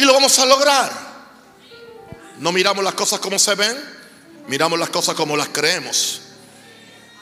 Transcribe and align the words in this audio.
y 0.00 0.04
lo 0.04 0.14
vamos 0.14 0.38
a 0.38 0.46
lograr. 0.46 1.10
No 2.38 2.52
miramos 2.52 2.82
las 2.82 2.94
cosas 2.94 3.20
como 3.20 3.38
se 3.38 3.54
ven, 3.54 3.76
miramos 4.48 4.78
las 4.78 4.88
cosas 4.88 5.14
como 5.14 5.36
las 5.36 5.48
creemos. 5.50 6.22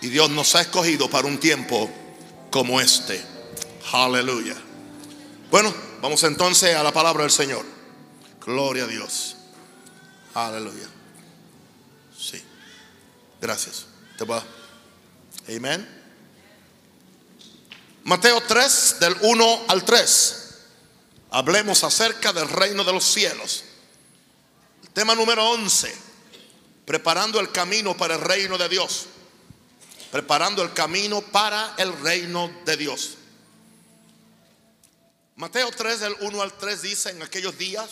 Y 0.00 0.08
Dios 0.08 0.30
nos 0.30 0.54
ha 0.54 0.60
escogido 0.60 1.10
para 1.10 1.26
un 1.26 1.38
tiempo 1.38 1.90
como 2.50 2.80
este. 2.80 3.20
Aleluya. 3.92 4.56
Bueno, 5.50 5.74
vamos 6.00 6.22
entonces 6.22 6.76
a 6.76 6.82
la 6.84 6.92
palabra 6.92 7.22
del 7.22 7.32
Señor. 7.32 7.64
Gloria 8.44 8.84
a 8.84 8.86
Dios. 8.86 9.36
Aleluya. 10.34 10.86
Sí. 12.16 12.40
Gracias. 13.40 13.86
Te 14.16 14.24
va. 14.24 14.42
Amén. 15.48 15.96
Mateo 18.04 18.40
3, 18.46 18.96
del 19.00 19.16
1 19.20 19.64
al 19.68 19.84
3. 19.84 20.47
Hablemos 21.30 21.84
acerca 21.84 22.32
del 22.32 22.48
reino 22.48 22.84
de 22.84 22.92
los 22.92 23.04
cielos. 23.04 23.64
tema 24.94 25.14
número 25.14 25.50
11. 25.50 25.94
Preparando 26.86 27.38
el 27.38 27.52
camino 27.52 27.96
para 27.96 28.14
el 28.14 28.20
reino 28.20 28.56
de 28.56 28.68
Dios. 28.68 29.06
Preparando 30.10 30.62
el 30.62 30.72
camino 30.72 31.20
para 31.20 31.74
el 31.76 31.92
reino 32.00 32.50
de 32.64 32.76
Dios. 32.76 33.18
Mateo 35.36 35.70
3 35.70 36.00
del 36.00 36.16
1 36.20 36.42
al 36.42 36.52
3 36.54 36.82
dice, 36.82 37.10
en 37.10 37.22
aquellos 37.22 37.56
días 37.58 37.90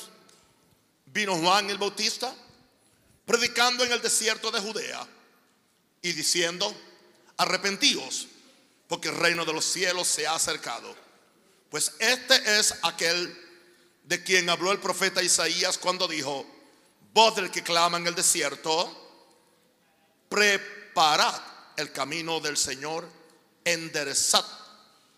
vino 1.07 1.37
Juan 1.37 1.71
el 1.71 1.79
Bautista 1.79 2.35
predicando 3.25 3.85
en 3.85 3.93
el 3.93 4.01
desierto 4.01 4.51
de 4.51 4.61
Judea 4.61 5.07
y 6.01 6.13
diciendo, 6.13 6.75
arrepentíos, 7.37 8.29
porque 8.89 9.09
el 9.09 9.17
reino 9.17 9.45
de 9.45 9.53
los 9.53 9.65
cielos 9.65 10.07
se 10.07 10.27
ha 10.27 10.35
acercado. 10.35 11.06
Pues 11.71 11.93
este 11.99 12.59
es 12.59 12.75
aquel 12.83 13.37
de 14.05 14.23
quien 14.23 14.49
habló 14.49 14.73
el 14.73 14.79
profeta 14.79 15.23
Isaías 15.23 15.79
cuando 15.79 16.07
dijo, 16.07 16.47
voz 17.13 17.35
del 17.37 17.51
que 17.51 17.63
clama 17.63 17.99
en 17.99 18.07
el 18.07 18.15
desierto, 18.15 19.05
preparad 20.29 21.35
el 21.77 21.93
camino 21.93 22.41
del 22.41 22.57
Señor, 22.57 23.09
enderezad 23.65 24.45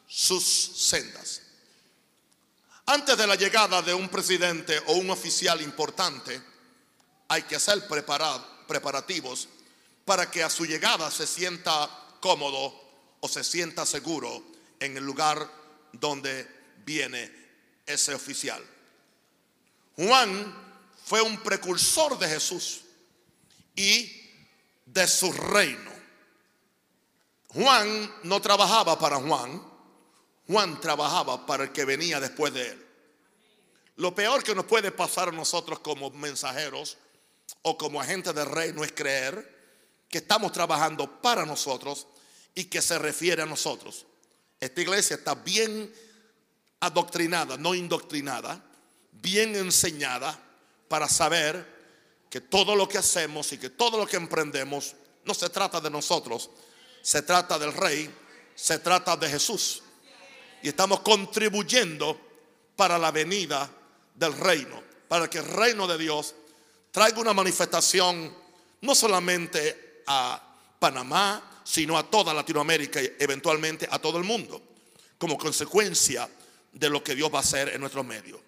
sus 0.06 0.44
sendas. 0.44 1.42
Antes 2.86 3.18
de 3.18 3.26
la 3.26 3.34
llegada 3.34 3.82
de 3.82 3.92
un 3.92 4.08
presidente 4.08 4.80
o 4.86 4.94
un 4.94 5.10
oficial 5.10 5.60
importante, 5.60 6.40
hay 7.28 7.42
que 7.42 7.56
hacer 7.56 7.86
preparativos 7.86 9.48
para 10.06 10.30
que 10.30 10.42
a 10.42 10.48
su 10.48 10.64
llegada 10.64 11.10
se 11.10 11.26
sienta 11.26 11.90
cómodo 12.20 12.74
o 13.20 13.28
se 13.28 13.44
sienta 13.44 13.84
seguro 13.84 14.42
en 14.80 14.96
el 14.96 15.04
lugar 15.04 15.46
donde 16.00 16.46
viene 16.84 17.30
ese 17.86 18.14
oficial. 18.14 18.62
Juan 19.96 20.54
fue 21.04 21.22
un 21.22 21.38
precursor 21.42 22.18
de 22.18 22.28
Jesús 22.28 22.82
y 23.74 24.30
de 24.86 25.08
su 25.08 25.32
reino. 25.32 25.90
Juan 27.48 28.14
no 28.24 28.40
trabajaba 28.40 28.98
para 28.98 29.16
Juan, 29.16 29.62
Juan 30.46 30.80
trabajaba 30.80 31.46
para 31.46 31.64
el 31.64 31.72
que 31.72 31.84
venía 31.84 32.20
después 32.20 32.52
de 32.52 32.68
él. 32.68 32.86
Lo 33.96 34.14
peor 34.14 34.44
que 34.44 34.54
nos 34.54 34.66
puede 34.66 34.92
pasar 34.92 35.28
a 35.28 35.32
nosotros 35.32 35.80
como 35.80 36.10
mensajeros 36.10 36.98
o 37.62 37.76
como 37.76 38.00
agentes 38.00 38.34
del 38.34 38.46
reino 38.46 38.84
es 38.84 38.92
creer 38.92 39.58
que 40.08 40.18
estamos 40.18 40.52
trabajando 40.52 41.20
para 41.20 41.44
nosotros 41.44 42.06
y 42.54 42.64
que 42.64 42.80
se 42.80 42.98
refiere 42.98 43.42
a 43.42 43.46
nosotros. 43.46 44.06
Esta 44.60 44.80
iglesia 44.80 45.16
está 45.16 45.34
bien 45.34 45.92
adoctrinada, 46.80 47.56
no 47.56 47.74
indoctrinada, 47.74 48.62
bien 49.12 49.54
enseñada 49.56 50.38
para 50.88 51.08
saber 51.08 51.78
que 52.30 52.40
todo 52.40 52.74
lo 52.74 52.88
que 52.88 52.98
hacemos 52.98 53.52
y 53.52 53.58
que 53.58 53.70
todo 53.70 53.98
lo 53.98 54.06
que 54.06 54.16
emprendemos 54.16 54.94
no 55.24 55.34
se 55.34 55.48
trata 55.50 55.80
de 55.80 55.90
nosotros, 55.90 56.50
se 57.02 57.22
trata 57.22 57.58
del 57.58 57.72
rey, 57.72 58.10
se 58.54 58.78
trata 58.78 59.16
de 59.16 59.28
Jesús. 59.28 59.82
Y 60.62 60.68
estamos 60.68 61.00
contribuyendo 61.00 62.20
para 62.74 62.98
la 62.98 63.10
venida 63.10 63.70
del 64.14 64.32
reino, 64.34 64.82
para 65.06 65.30
que 65.30 65.38
el 65.38 65.44
reino 65.44 65.86
de 65.86 65.98
Dios 65.98 66.34
traiga 66.90 67.20
una 67.20 67.32
manifestación 67.32 68.34
no 68.80 68.94
solamente 68.94 70.02
a 70.06 70.42
Panamá, 70.78 71.57
sino 71.68 71.98
a 71.98 72.10
toda 72.10 72.32
Latinoamérica 72.32 73.02
y 73.02 73.12
eventualmente 73.18 73.86
a 73.90 73.98
todo 73.98 74.16
el 74.16 74.24
mundo, 74.24 74.62
como 75.18 75.36
consecuencia 75.36 76.26
de 76.72 76.88
lo 76.88 77.04
que 77.04 77.14
Dios 77.14 77.30
va 77.30 77.38
a 77.38 77.42
hacer 77.42 77.68
en 77.68 77.80
nuestro 77.80 78.02
medio. 78.02 78.40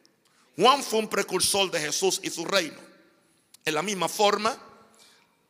Juan 0.57 0.83
fue 0.83 1.01
un 1.01 1.09
precursor 1.09 1.71
de 1.71 1.81
Jesús 1.81 2.19
y 2.23 2.31
su 2.31 2.47
reino. 2.47 2.81
En 3.67 3.75
la 3.75 3.83
misma 3.83 4.09
forma, 4.09 4.59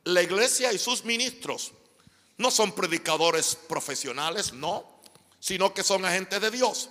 la 0.02 0.20
iglesia 0.20 0.72
y 0.72 0.78
sus 0.78 1.04
ministros 1.04 1.70
no 2.38 2.50
son 2.50 2.72
predicadores 2.72 3.54
profesionales, 3.54 4.52
no, 4.52 4.84
sino 5.38 5.72
que 5.72 5.84
son 5.84 6.04
agentes 6.04 6.40
de 6.40 6.50
Dios. 6.50 6.90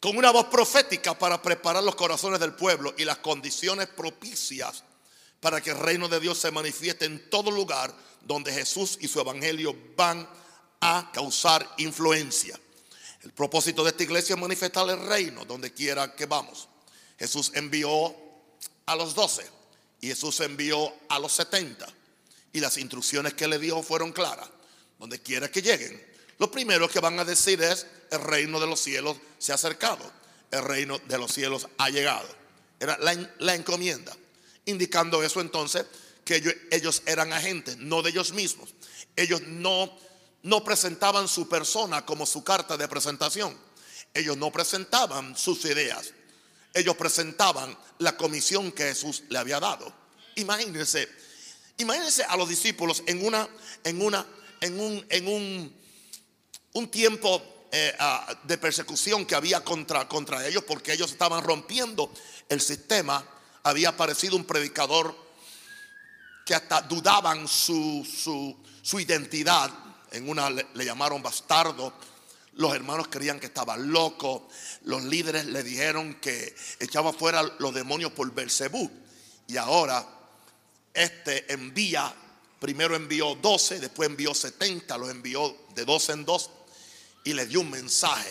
Con 0.00 0.16
una 0.16 0.32
voz 0.32 0.46
profética 0.46 1.16
para 1.16 1.40
preparar 1.40 1.84
los 1.84 1.94
corazones 1.94 2.40
del 2.40 2.54
pueblo 2.54 2.92
y 2.98 3.04
las 3.04 3.18
condiciones 3.18 3.86
propicias 3.86 4.82
para 5.44 5.60
que 5.60 5.72
el 5.72 5.78
reino 5.78 6.08
de 6.08 6.20
Dios 6.20 6.38
se 6.38 6.50
manifieste 6.50 7.04
en 7.04 7.28
todo 7.28 7.50
lugar 7.50 7.94
donde 8.22 8.50
Jesús 8.50 8.96
y 9.02 9.08
su 9.08 9.20
evangelio 9.20 9.76
van 9.94 10.26
a 10.80 11.10
causar 11.12 11.70
influencia. 11.76 12.58
El 13.22 13.30
propósito 13.32 13.84
de 13.84 13.90
esta 13.90 14.04
iglesia 14.04 14.36
es 14.36 14.40
manifestar 14.40 14.88
el 14.88 15.06
reino 15.06 15.44
donde 15.44 15.70
quiera 15.70 16.14
que 16.14 16.24
vamos. 16.24 16.66
Jesús 17.18 17.52
envió 17.56 18.16
a 18.86 18.96
los 18.96 19.14
doce 19.14 19.44
y 20.00 20.06
Jesús 20.06 20.40
envió 20.40 20.90
a 21.10 21.18
los 21.18 21.34
setenta. 21.34 21.88
Y 22.54 22.60
las 22.60 22.78
instrucciones 22.78 23.34
que 23.34 23.46
le 23.46 23.58
dio 23.58 23.82
fueron 23.82 24.12
claras. 24.12 24.48
Donde 24.98 25.20
quiera 25.20 25.50
que 25.50 25.60
lleguen, 25.60 26.02
lo 26.38 26.50
primero 26.50 26.88
que 26.88 27.00
van 27.00 27.18
a 27.18 27.24
decir 27.26 27.62
es, 27.62 27.86
el 28.10 28.20
reino 28.22 28.58
de 28.58 28.66
los 28.66 28.80
cielos 28.80 29.18
se 29.38 29.52
ha 29.52 29.56
acercado. 29.56 30.10
El 30.50 30.64
reino 30.64 30.98
de 31.00 31.18
los 31.18 31.34
cielos 31.34 31.68
ha 31.76 31.90
llegado. 31.90 32.28
Era 32.80 32.96
la, 32.96 33.54
encomienda. 33.54 34.16
Indicando 34.66 35.22
eso 35.22 35.40
entonces 35.40 35.86
que 36.24 36.42
ellos, 36.70 37.02
eran 37.06 37.32
agentes, 37.32 37.76
no 37.76 38.02
de 38.02 38.10
ellos 38.10 38.32
mismos. 38.32 38.70
Ellos 39.14 39.42
no, 39.42 39.90
no 40.42 40.64
presentaban 40.64 41.28
su 41.28 41.48
persona 41.48 42.04
como 42.06 42.24
su 42.24 42.42
carta 42.42 42.76
de 42.76 42.88
presentación. 42.88 43.56
Ellos 44.14 44.36
no 44.36 44.50
presentaban 44.50 45.36
sus 45.36 45.64
ideas. 45.66 46.12
Ellos 46.72 46.96
presentaban 46.96 47.76
la 47.98 48.16
comisión 48.16 48.72
que 48.72 48.84
Jesús 48.84 49.24
le 49.28 49.38
había 49.38 49.60
dado. 49.60 49.92
Imagínense 50.36 51.08
Imagínense 51.78 52.22
a 52.22 52.36
los 52.36 52.48
discípulos 52.48 53.02
en 53.06 53.24
una, 53.24 53.48
en 53.82 54.00
una, 54.00 54.24
en 54.60 54.78
un, 54.78 55.04
en 55.08 55.26
un, 55.26 55.76
un 56.74 56.88
tiempo 56.88 57.42
eh, 57.72 57.92
ah, 57.98 58.32
de 58.44 58.58
persecución 58.58 59.26
que 59.26 59.34
había 59.34 59.64
contra, 59.64 60.06
contra 60.06 60.46
ellos 60.46 60.62
porque 60.62 60.92
ellos 60.92 61.10
estaban 61.10 61.42
rompiendo 61.42 62.12
el 62.48 62.60
sistema. 62.60 63.26
Había 63.64 63.90
aparecido 63.90 64.36
un 64.36 64.44
predicador 64.44 65.16
que 66.44 66.54
hasta 66.54 66.82
dudaban 66.82 67.48
su, 67.48 68.06
su, 68.82 69.00
identidad. 69.00 69.70
En 70.12 70.28
una 70.28 70.50
le, 70.50 70.84
llamaron 70.84 71.22
bastardo. 71.22 71.92
Los 72.56 72.74
hermanos 72.74 73.08
creían 73.08 73.40
que 73.40 73.46
estaba 73.46 73.76
loco. 73.76 74.48
Los 74.84 75.02
líderes 75.04 75.46
le 75.46 75.62
dijeron 75.62 76.14
que 76.20 76.54
echaba 76.78 77.12
fuera 77.12 77.42
los 77.58 77.74
demonios 77.74 78.12
por 78.12 78.30
Belcebú. 78.32 78.90
Y 79.46 79.56
ahora 79.56 80.06
este 80.92 81.52
envía, 81.52 82.14
primero 82.60 82.94
envió 82.94 83.34
12, 83.34 83.80
después 83.80 84.08
envió 84.08 84.34
70, 84.34 84.96
los 84.98 85.10
envió 85.10 85.56
de 85.74 85.84
dos 85.84 86.08
en 86.10 86.24
dos 86.24 86.50
y 87.24 87.32
le 87.32 87.46
dio 87.46 87.60
un 87.60 87.70
mensaje 87.70 88.30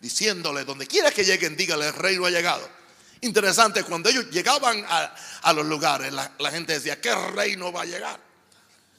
diciéndole, 0.00 0.64
donde 0.64 0.86
quiera 0.86 1.10
que 1.10 1.24
lleguen, 1.24 1.56
dígale, 1.56 1.86
el 1.86 1.94
reino 1.94 2.26
ha 2.26 2.30
llegado. 2.30 2.68
Interesante, 3.26 3.82
cuando 3.82 4.08
ellos 4.08 4.30
llegaban 4.30 4.84
a, 4.88 5.52
los 5.52 5.66
lugares, 5.66 6.12
la, 6.12 6.50
gente 6.50 6.74
decía, 6.74 7.00
¿qué 7.00 7.12
reino 7.14 7.72
va 7.72 7.82
a 7.82 7.84
llegar? 7.84 8.20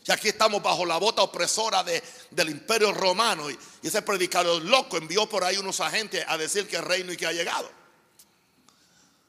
Y 0.06 0.12
aquí 0.12 0.27
estamos 0.27 0.62
bajo 0.62 0.85
la 0.85 0.97
bota 0.97 1.21
opresora 1.21 1.81
de, 1.83 2.03
del 2.31 2.50
imperio 2.50 2.91
romano. 2.91 3.50
Y, 3.50 3.57
y 3.81 3.88
ese 3.88 4.01
predicador 4.01 4.62
loco 4.62 4.97
envió 4.97 5.27
por 5.27 5.44
ahí 5.44 5.57
unos 5.57 5.79
agentes 5.79 6.25
a 6.27 6.38
decir 6.38 6.68
que 6.68 6.79
reino 6.81 7.13
y 7.13 7.18
que 7.18 7.25
ha 7.25 7.31
llegado. 7.31 7.71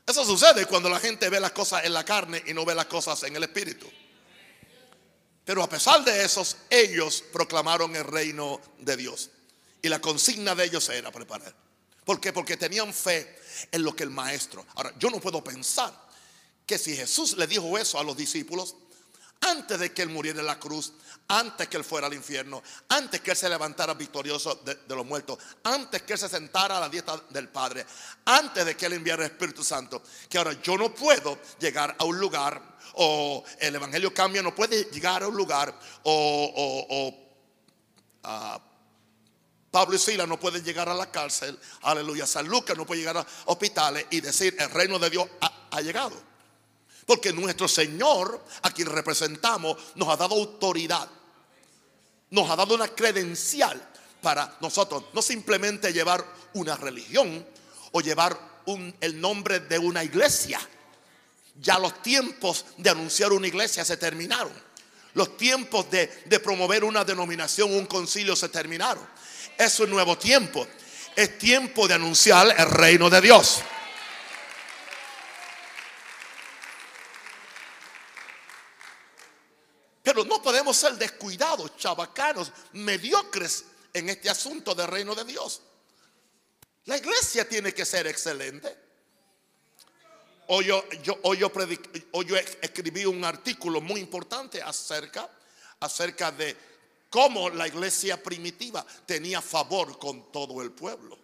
Eso 0.05 0.25
sucede 0.25 0.67
cuando 0.67 0.89
la 0.89 0.99
gente 0.99 1.29
ve 1.29 1.39
las 1.39 1.53
cosas 1.53 1.85
en 1.85 1.93
la 1.93 2.05
carne 2.05 2.43
y 2.47 2.55
no 2.55 2.65
ve 2.65 2.75
las 2.75 2.87
cosas 2.87 3.23
en 3.23 3.37
el 3.37 3.44
espíritu. 3.44 3.89
Pero 5.44 5.62
a 5.62 5.69
pesar 5.69 6.05
de 6.05 6.25
eso, 6.25 6.44
ellos 6.71 7.23
proclamaron 7.33 7.94
el 7.94 8.05
reino 8.05 8.61
de 8.79 8.97
Dios. 8.97 9.31
Y 9.81 9.89
la 9.89 10.01
consigna 10.01 10.56
de 10.56 10.65
ellos 10.65 10.89
era 10.89 11.12
preparar. 11.12 11.55
¿Por 12.05 12.21
qué? 12.21 12.33
Porque 12.33 12.56
tenían 12.56 12.93
fe 12.93 13.39
en 13.70 13.82
lo 13.82 13.94
que 13.94 14.05
el 14.05 14.10
maestro. 14.10 14.66
Ahora, 14.75 14.93
yo 14.99 15.10
no 15.10 15.20
puedo 15.20 15.43
pensar 15.43 15.93
que 16.66 16.78
si 16.78 16.94
Jesús 16.94 17.37
le 17.37 17.46
dijo 17.46 17.78
eso 17.78 17.99
a 17.99 18.05
los 18.05 18.16
discípulos, 18.16 18.76
antes 19.40 19.78
de 19.78 19.93
que 19.93 20.02
él 20.02 20.08
muriera 20.08 20.40
en 20.40 20.46
la 20.46 20.58
cruz, 20.58 20.93
antes 21.28 21.69
que 21.69 21.76
él 21.76 21.84
fuera 21.84 22.06
al 22.06 22.14
infierno, 22.14 22.62
antes 22.88 23.20
que 23.20 23.31
él 23.31 23.37
se 23.37 23.49
levantara 23.49 23.94
victorioso 23.94 24.56
de, 24.56 24.76
los 24.94 25.06
muertos, 25.06 25.38
antes 25.64 26.02
que 26.02 26.14
él 26.14 26.19
se 26.19 26.28
sentara 26.28 26.76
a 26.78 26.81
la 26.81 26.88
dieta 26.88 27.22
del 27.31 27.49
Padre, 27.49 27.87
antes 28.25 28.64
de 28.64 28.76
que 28.76 28.87
él 28.87 28.94
enviara 28.94 29.25
el 29.25 29.31
Espíritu 29.31 29.62
Santo, 29.62 30.02
que 30.28 30.38
ahora 30.38 30.60
yo 30.62 30.76
no 30.76 30.94
puedo 30.94 31.38
llegar 31.58 31.94
a 31.99 32.05
un 32.05 32.19
lugar, 32.19 32.78
o 32.94 33.44
el 33.60 33.75
Evangelio 33.75 34.12
cambia, 34.12 34.43
no 34.43 34.55
puede 34.55 34.84
llegar 34.84 35.22
a 35.22 35.28
un 35.28 35.37
lugar, 35.37 35.78
o, 36.02 36.84
o, 36.88 37.08
uh, 38.28 38.68
Pablo 39.70 39.97
y 39.97 39.99
Sila 39.99 40.26
no 40.26 40.41
pueden 40.41 40.65
llegar 40.65 40.88
a 40.88 40.94
la 40.94 41.11
cárcel, 41.11 41.59
aleluya, 41.82 42.26
San 42.26 42.49
Lucas 42.49 42.76
no 42.76 42.87
puede 42.87 43.00
llegar 43.00 43.19
a 43.19 43.26
hospitales 43.47 44.06
y 44.11 44.20
decir 44.20 44.56
el 44.59 44.70
reino 44.70 44.99
de 44.99 45.11
Dios 45.11 45.29
ha, 45.41 45.81
llegado. 45.81 46.17
Porque 47.06 47.32
nuestro 47.32 47.69
Señor, 47.69 48.43
a 48.62 48.70
quien 48.70 48.88
representamos, 48.88 49.76
nos 49.94 50.09
ha 50.09 50.17
dado 50.17 50.35
autoridad 50.35 51.09
nos 52.31 52.50
ha 52.50 52.56
dado 52.56 52.75
una 52.75 52.88
credencial 52.88 53.81
para 54.20 54.56
nosotros 54.61 55.05
no 55.12 55.23
simplemente 55.23 55.93
llevar 55.93 56.25
una 56.55 56.76
religión 56.76 57.47
o 57.93 58.00
llevar 58.00 58.38
el 59.00 59.20
nombre 59.20 59.61
de 59.61 59.79
una 59.79 60.05
iglesia. 60.05 60.61
Ya 61.61 61.79
los 61.79 62.03
tiempos 62.03 62.67
de 62.76 62.91
anunciar 62.91 63.32
una 63.32 63.47
iglesia 63.47 63.85
se 63.85 63.97
terminaron. 63.97 64.53
Los 65.15 65.37
tiempos 65.37 65.91
de, 65.91 66.06
de 66.26 66.38
promover 66.38 66.85
una 66.85 67.05
denominación, 67.05 67.73
un 67.73 67.87
concilio 67.87 68.37
se 68.37 68.50
terminaron. 68.50 69.05
Es 69.58 69.81
un 69.81 69.90
nuevo 69.90 70.16
tiempo. 70.16 70.66
Es 71.16 71.37
tiempo 71.37 71.88
de 71.88 71.94
anunciar 71.94 72.55
el 72.56 72.70
reino 72.70 73.10
de 73.10 73.20
Dios. 73.20 73.60
Pero 80.05 80.25
no 80.25 80.40
podemos 80.40 80.76
ser 80.76 80.94
descuidados, 80.94 81.76
chabacanos, 81.76 82.52
mediocres 82.72 83.64
en 83.93 84.08
este 84.08 84.31
asunto 84.31 84.75
del 84.75 84.87
reino 84.87 85.14
de 85.14 85.25
Dios. 85.25 85.60
La 86.84 86.96
iglesia 86.96 87.46
tiene 87.46 87.75
que 87.75 87.84
ser 87.84 88.06
excelente. 88.06 88.75
Hoy 90.46 90.64
yo, 90.66 90.82
escribí 92.62 93.05
un 93.05 93.22
artículo 93.25 93.82
muy 93.82 94.00
importante 94.00 94.62
acerca 94.62 95.28
de 96.31 96.56
cómo 97.10 97.50
la 97.50 97.66
iglesia 97.66 98.22
primitiva 98.22 98.84
tenía 99.06 99.40
favor 99.40 99.99
con 99.99 100.31
todo 100.31 100.62
el 100.62 100.72
pueblo. 100.72 101.19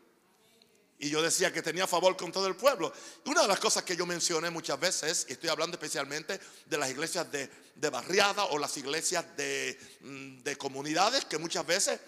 Y 0.99 1.11
yo 1.11 1.21
decía 1.21 1.53
que 1.53 1.61
tenía 1.61 1.87
favor 1.87 2.17
con 2.17 2.33
todo 2.33 2.47
el 2.47 2.57
pueblo. 2.57 2.93
Una 3.27 3.43
de 3.43 3.49
las 3.49 3.59
cosas 3.59 3.83
que 3.83 3.97
yo 3.97 4.07
mencioné 4.07 4.49
muchas 4.51 4.79
veces, 4.79 5.27
y 5.29 5.33
estoy 5.33 5.51
hablando 5.51 5.75
especialmente 5.75 6.41
de 6.65 6.79
las 6.79 6.91
iglesias 6.91 7.31
de, 7.31 7.51
de 7.75 7.91
barriada 7.91 8.45
o 8.47 8.59
las 8.59 8.77
iglesias 8.77 9.37
de, 9.37 9.79
mm, 10.01 10.43
de 10.43 10.57
comunidades, 10.57 11.25
que 11.25 11.37
muchas 11.37 11.67
veces 11.67 12.01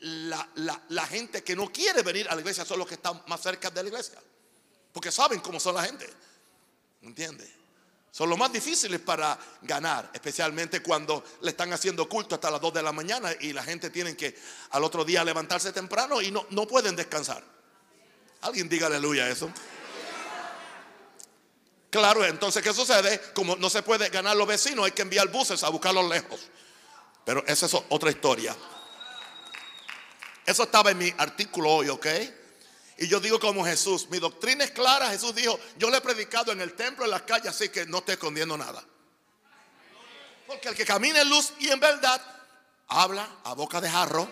la, 0.00 0.46
la, 0.56 0.82
la, 0.88 1.06
gente 1.06 1.44
que 1.44 1.54
no 1.54 1.70
quiere 1.72 2.02
venir 2.02 2.28
a 2.28 2.34
la 2.34 2.40
iglesia 2.40 2.64
son 2.64 2.80
los 2.80 2.88
que 2.88 2.94
están 2.94 3.22
más 3.28 3.40
cerca 3.40 3.70
de 3.70 3.82
la 3.82 3.88
iglesia. 3.88 4.18
Porque 4.92 5.12
saben 5.12 5.40
cómo 5.40 5.60
son 5.60 5.76
la 5.76 5.84
gente. 5.84 6.06
¿Entiendes? 7.00 7.48
Son 8.12 8.28
los 8.28 8.38
más 8.38 8.52
difíciles 8.52 9.00
para 9.00 9.38
ganar, 9.62 10.10
especialmente 10.12 10.82
cuando 10.82 11.24
le 11.40 11.48
están 11.48 11.72
haciendo 11.72 12.06
culto 12.06 12.34
hasta 12.34 12.50
las 12.50 12.60
2 12.60 12.74
de 12.74 12.82
la 12.82 12.92
mañana 12.92 13.30
y 13.40 13.54
la 13.54 13.64
gente 13.64 13.88
tiene 13.88 14.14
que 14.14 14.38
al 14.72 14.84
otro 14.84 15.02
día 15.02 15.24
levantarse 15.24 15.72
temprano 15.72 16.20
y 16.20 16.30
no, 16.30 16.46
no 16.50 16.68
pueden 16.68 16.94
descansar. 16.94 17.42
Alguien 18.42 18.68
diga 18.68 18.88
aleluya 18.88 19.24
a 19.24 19.30
eso. 19.30 19.50
Claro, 21.88 22.22
entonces, 22.26 22.62
¿qué 22.62 22.74
sucede? 22.74 23.18
Como 23.32 23.56
no 23.56 23.70
se 23.70 23.82
puede 23.82 24.10
ganar 24.10 24.36
los 24.36 24.46
vecinos, 24.46 24.84
hay 24.84 24.92
que 24.92 25.02
enviar 25.02 25.28
buses 25.28 25.62
a 25.62 25.70
buscarlos 25.70 26.06
lejos. 26.10 26.50
Pero 27.24 27.42
esa 27.46 27.64
es 27.64 27.74
otra 27.88 28.10
historia. 28.10 28.54
Eso 30.44 30.64
estaba 30.64 30.90
en 30.90 30.98
mi 30.98 31.14
artículo 31.16 31.70
hoy, 31.70 31.88
¿ok? 31.88 32.06
Y 32.98 33.08
yo 33.08 33.20
digo 33.20 33.40
como 33.40 33.64
Jesús, 33.64 34.08
mi 34.10 34.18
doctrina 34.18 34.64
es 34.64 34.70
clara. 34.70 35.08
Jesús 35.10 35.34
dijo, 35.34 35.58
yo 35.78 35.90
le 35.90 35.98
he 35.98 36.00
predicado 36.00 36.52
en 36.52 36.60
el 36.60 36.74
templo, 36.74 37.04
en 37.04 37.10
las 37.10 37.22
calles, 37.22 37.48
así 37.48 37.68
que 37.68 37.86
no 37.86 37.98
estoy 37.98 38.14
escondiendo 38.14 38.56
nada. 38.56 38.84
Porque 40.46 40.68
el 40.68 40.74
que 40.74 40.84
camina 40.84 41.22
en 41.22 41.28
luz 41.28 41.52
y 41.58 41.68
en 41.68 41.80
verdad, 41.80 42.20
habla 42.88 43.28
a 43.44 43.54
boca 43.54 43.80
de 43.80 43.88
jarro. 43.88 44.30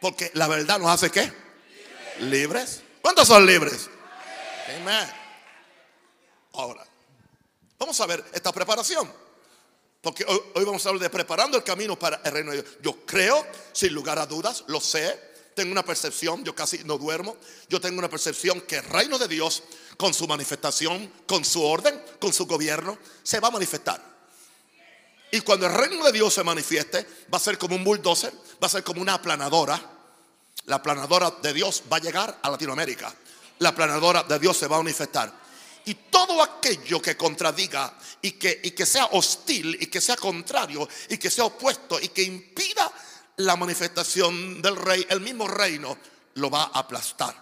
Porque 0.00 0.30
la 0.34 0.46
verdad 0.46 0.78
nos 0.78 0.90
hace 0.90 1.10
qué? 1.10 1.44
libres. 2.20 2.82
¿Cuántos 3.00 3.28
son 3.28 3.44
libres? 3.46 3.88
Amén. 4.80 5.10
Ahora, 6.54 6.86
vamos 7.78 8.00
a 8.00 8.06
ver 8.06 8.24
esta 8.32 8.52
preparación. 8.52 9.10
Porque 10.00 10.24
hoy, 10.26 10.40
hoy, 10.54 10.64
vamos 10.64 10.84
a 10.84 10.90
hablar 10.90 11.02
de 11.02 11.10
preparando 11.10 11.56
el 11.56 11.64
camino 11.64 11.98
para 11.98 12.20
el 12.24 12.32
reino 12.32 12.52
de 12.52 12.62
Dios. 12.62 12.76
Yo 12.82 13.06
creo, 13.06 13.46
sin 13.72 13.92
lugar 13.94 14.18
a 14.18 14.26
dudas, 14.26 14.64
lo 14.68 14.80
sé. 14.80 15.33
Tengo 15.54 15.72
una 15.72 15.84
percepción, 15.84 16.44
yo 16.44 16.54
casi 16.54 16.84
no 16.84 16.98
duermo. 16.98 17.36
Yo 17.68 17.80
tengo 17.80 17.98
una 17.98 18.10
percepción 18.10 18.60
que 18.62 18.76
el 18.76 18.84
reino 18.84 19.18
de 19.18 19.28
Dios, 19.28 19.62
con 19.96 20.12
su 20.12 20.26
manifestación, 20.26 21.12
con 21.26 21.44
su 21.44 21.62
orden, 21.62 22.00
con 22.20 22.32
su 22.32 22.46
gobierno, 22.46 22.98
se 23.22 23.40
va 23.40 23.48
a 23.48 23.52
manifestar. 23.52 24.02
Y 25.30 25.40
cuando 25.40 25.66
el 25.66 25.74
reino 25.74 26.04
de 26.04 26.12
Dios 26.12 26.34
se 26.34 26.44
manifieste, 26.44 27.06
va 27.32 27.38
a 27.38 27.40
ser 27.40 27.58
como 27.58 27.76
un 27.76 27.84
bulldozer, 27.84 28.32
va 28.62 28.66
a 28.66 28.70
ser 28.70 28.84
como 28.84 29.00
una 29.00 29.14
aplanadora 29.14 29.94
la 30.66 30.82
planadora 30.82 31.30
de 31.42 31.52
Dios 31.52 31.82
va 31.92 31.98
a 31.98 32.00
llegar 32.00 32.38
a 32.42 32.50
Latinoamérica. 32.50 33.14
La 33.58 33.74
planadora 33.74 34.22
de 34.22 34.38
Dios 34.38 34.56
se 34.56 34.66
va 34.66 34.76
a 34.76 34.82
manifestar. 34.82 35.32
Y 35.84 35.94
todo 35.94 36.42
aquello 36.42 37.02
que 37.02 37.16
contradiga 37.16 37.94
y 38.22 38.32
que, 38.32 38.60
y 38.64 38.70
que 38.70 38.86
sea 38.86 39.06
hostil 39.12 39.76
y 39.78 39.86
que 39.86 40.00
sea 40.00 40.16
contrario 40.16 40.88
y 41.10 41.18
que 41.18 41.30
sea 41.30 41.44
opuesto 41.44 42.00
y 42.00 42.08
que 42.08 42.22
impida 42.22 42.90
la 43.36 43.56
manifestación 43.56 44.62
del 44.62 44.76
rey, 44.76 45.06
el 45.08 45.20
mismo 45.20 45.48
reino, 45.48 45.96
lo 46.34 46.50
va 46.50 46.64
a 46.64 46.80
aplastar. 46.80 47.34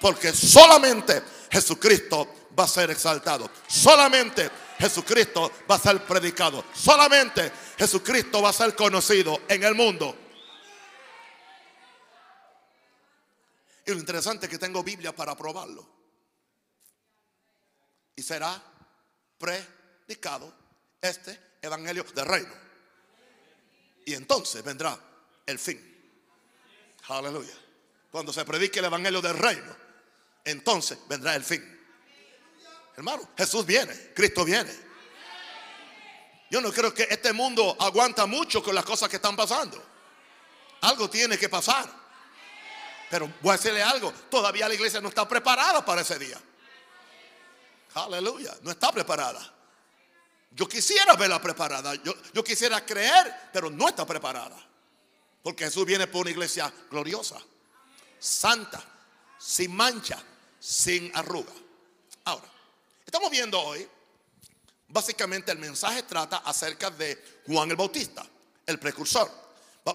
Porque 0.00 0.32
solamente 0.32 1.22
Jesucristo 1.50 2.48
va 2.58 2.64
a 2.64 2.68
ser 2.68 2.90
exaltado. 2.90 3.50
Solamente 3.66 4.50
Jesucristo 4.78 5.50
va 5.70 5.76
a 5.76 5.78
ser 5.78 6.04
predicado. 6.04 6.64
Solamente 6.74 7.50
Jesucristo 7.78 8.42
va 8.42 8.50
a 8.50 8.52
ser 8.52 8.74
conocido 8.74 9.42
en 9.48 9.62
el 9.64 9.74
mundo. 9.74 10.16
Y 13.86 13.90
lo 13.92 13.98
interesante 13.98 14.46
es 14.46 14.50
que 14.50 14.58
tengo 14.58 14.82
Biblia 14.82 15.14
para 15.14 15.36
probarlo. 15.36 15.86
Y 18.16 18.22
será 18.22 18.62
predicado 19.38 20.52
este 21.00 21.56
evangelio 21.60 22.04
del 22.14 22.26
reino. 22.26 22.63
Y 24.04 24.14
entonces 24.14 24.62
vendrá 24.62 24.98
el 25.46 25.58
fin. 25.58 25.80
Aleluya. 27.08 27.54
Cuando 28.10 28.32
se 28.32 28.44
predique 28.44 28.78
el 28.78 28.84
evangelio 28.84 29.20
del 29.20 29.36
reino, 29.36 29.74
entonces 30.44 30.98
vendrá 31.08 31.34
el 31.34 31.44
fin. 31.44 31.62
Hermano, 32.96 33.28
Jesús 33.36 33.66
viene, 33.66 34.12
Cristo 34.14 34.44
viene. 34.44 34.72
Yo 36.50 36.60
no 36.60 36.70
creo 36.72 36.94
que 36.94 37.08
este 37.10 37.32
mundo 37.32 37.76
aguanta 37.80 38.26
mucho 38.26 38.62
con 38.62 38.74
las 38.74 38.84
cosas 38.84 39.08
que 39.08 39.16
están 39.16 39.34
pasando. 39.34 39.82
Algo 40.82 41.10
tiene 41.10 41.36
que 41.36 41.48
pasar. 41.48 41.90
Pero 43.10 43.32
voy 43.40 43.50
a 43.50 43.56
decirle 43.56 43.82
algo, 43.82 44.12
todavía 44.30 44.68
la 44.68 44.74
iglesia 44.74 45.00
no 45.00 45.08
está 45.08 45.26
preparada 45.26 45.84
para 45.84 46.02
ese 46.02 46.18
día. 46.18 46.40
Aleluya, 47.94 48.54
no 48.62 48.70
está 48.70 48.92
preparada. 48.92 49.53
Yo 50.54 50.68
quisiera 50.68 51.14
verla 51.14 51.42
preparada, 51.42 51.94
yo, 51.96 52.14
yo 52.32 52.44
quisiera 52.44 52.84
creer, 52.86 53.50
pero 53.52 53.70
no 53.70 53.88
está 53.88 54.06
preparada. 54.06 54.56
Porque 55.42 55.64
Jesús 55.64 55.84
viene 55.84 56.06
por 56.06 56.22
una 56.22 56.30
iglesia 56.30 56.72
gloriosa, 56.90 57.38
santa, 58.18 58.82
sin 59.38 59.74
mancha, 59.74 60.22
sin 60.60 61.10
arruga. 61.14 61.52
Ahora, 62.24 62.48
estamos 63.04 63.30
viendo 63.30 63.60
hoy, 63.60 63.86
básicamente 64.88 65.50
el 65.50 65.58
mensaje 65.58 66.04
trata 66.04 66.38
acerca 66.38 66.88
de 66.90 67.42
Juan 67.46 67.70
el 67.70 67.76
Bautista, 67.76 68.24
el 68.64 68.78
precursor. 68.78 69.30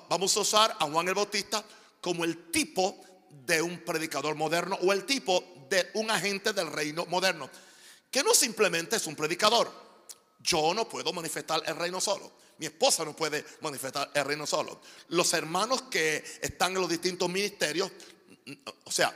Vamos 0.10 0.36
a 0.36 0.40
usar 0.42 0.76
a 0.78 0.86
Juan 0.86 1.08
el 1.08 1.16
Bautista 1.16 1.64
como 2.02 2.26
el 2.26 2.52
tipo 2.52 3.04
de 3.30 3.62
un 3.62 3.80
predicador 3.80 4.36
moderno 4.36 4.78
o 4.82 4.92
el 4.92 5.06
tipo 5.06 5.44
de 5.70 5.90
un 5.94 6.12
agente 6.12 6.52
del 6.52 6.72
reino 6.72 7.06
moderno, 7.06 7.50
que 8.12 8.24
no 8.24 8.34
simplemente 8.34 8.98
es 8.98 9.08
un 9.08 9.16
predicador. 9.16 9.89
Yo 10.40 10.74
no 10.74 10.88
puedo 10.88 11.12
manifestar 11.14 11.62
el 11.66 11.76
reino 11.76 12.00
solo. 12.00 12.32
Mi 12.58 12.66
esposa 12.66 13.06
no 13.06 13.16
puede 13.16 13.46
manifestar 13.62 14.12
el 14.14 14.26
reino 14.26 14.46
solo. 14.46 14.82
Los 15.10 15.34
hermanos 15.34 15.84
que 15.84 16.24
están 16.42 16.74
en 16.74 16.82
los 16.82 16.90
distintos 16.90 17.30
ministerios, 17.30 17.92
o 18.84 18.92
sea, 18.92 19.16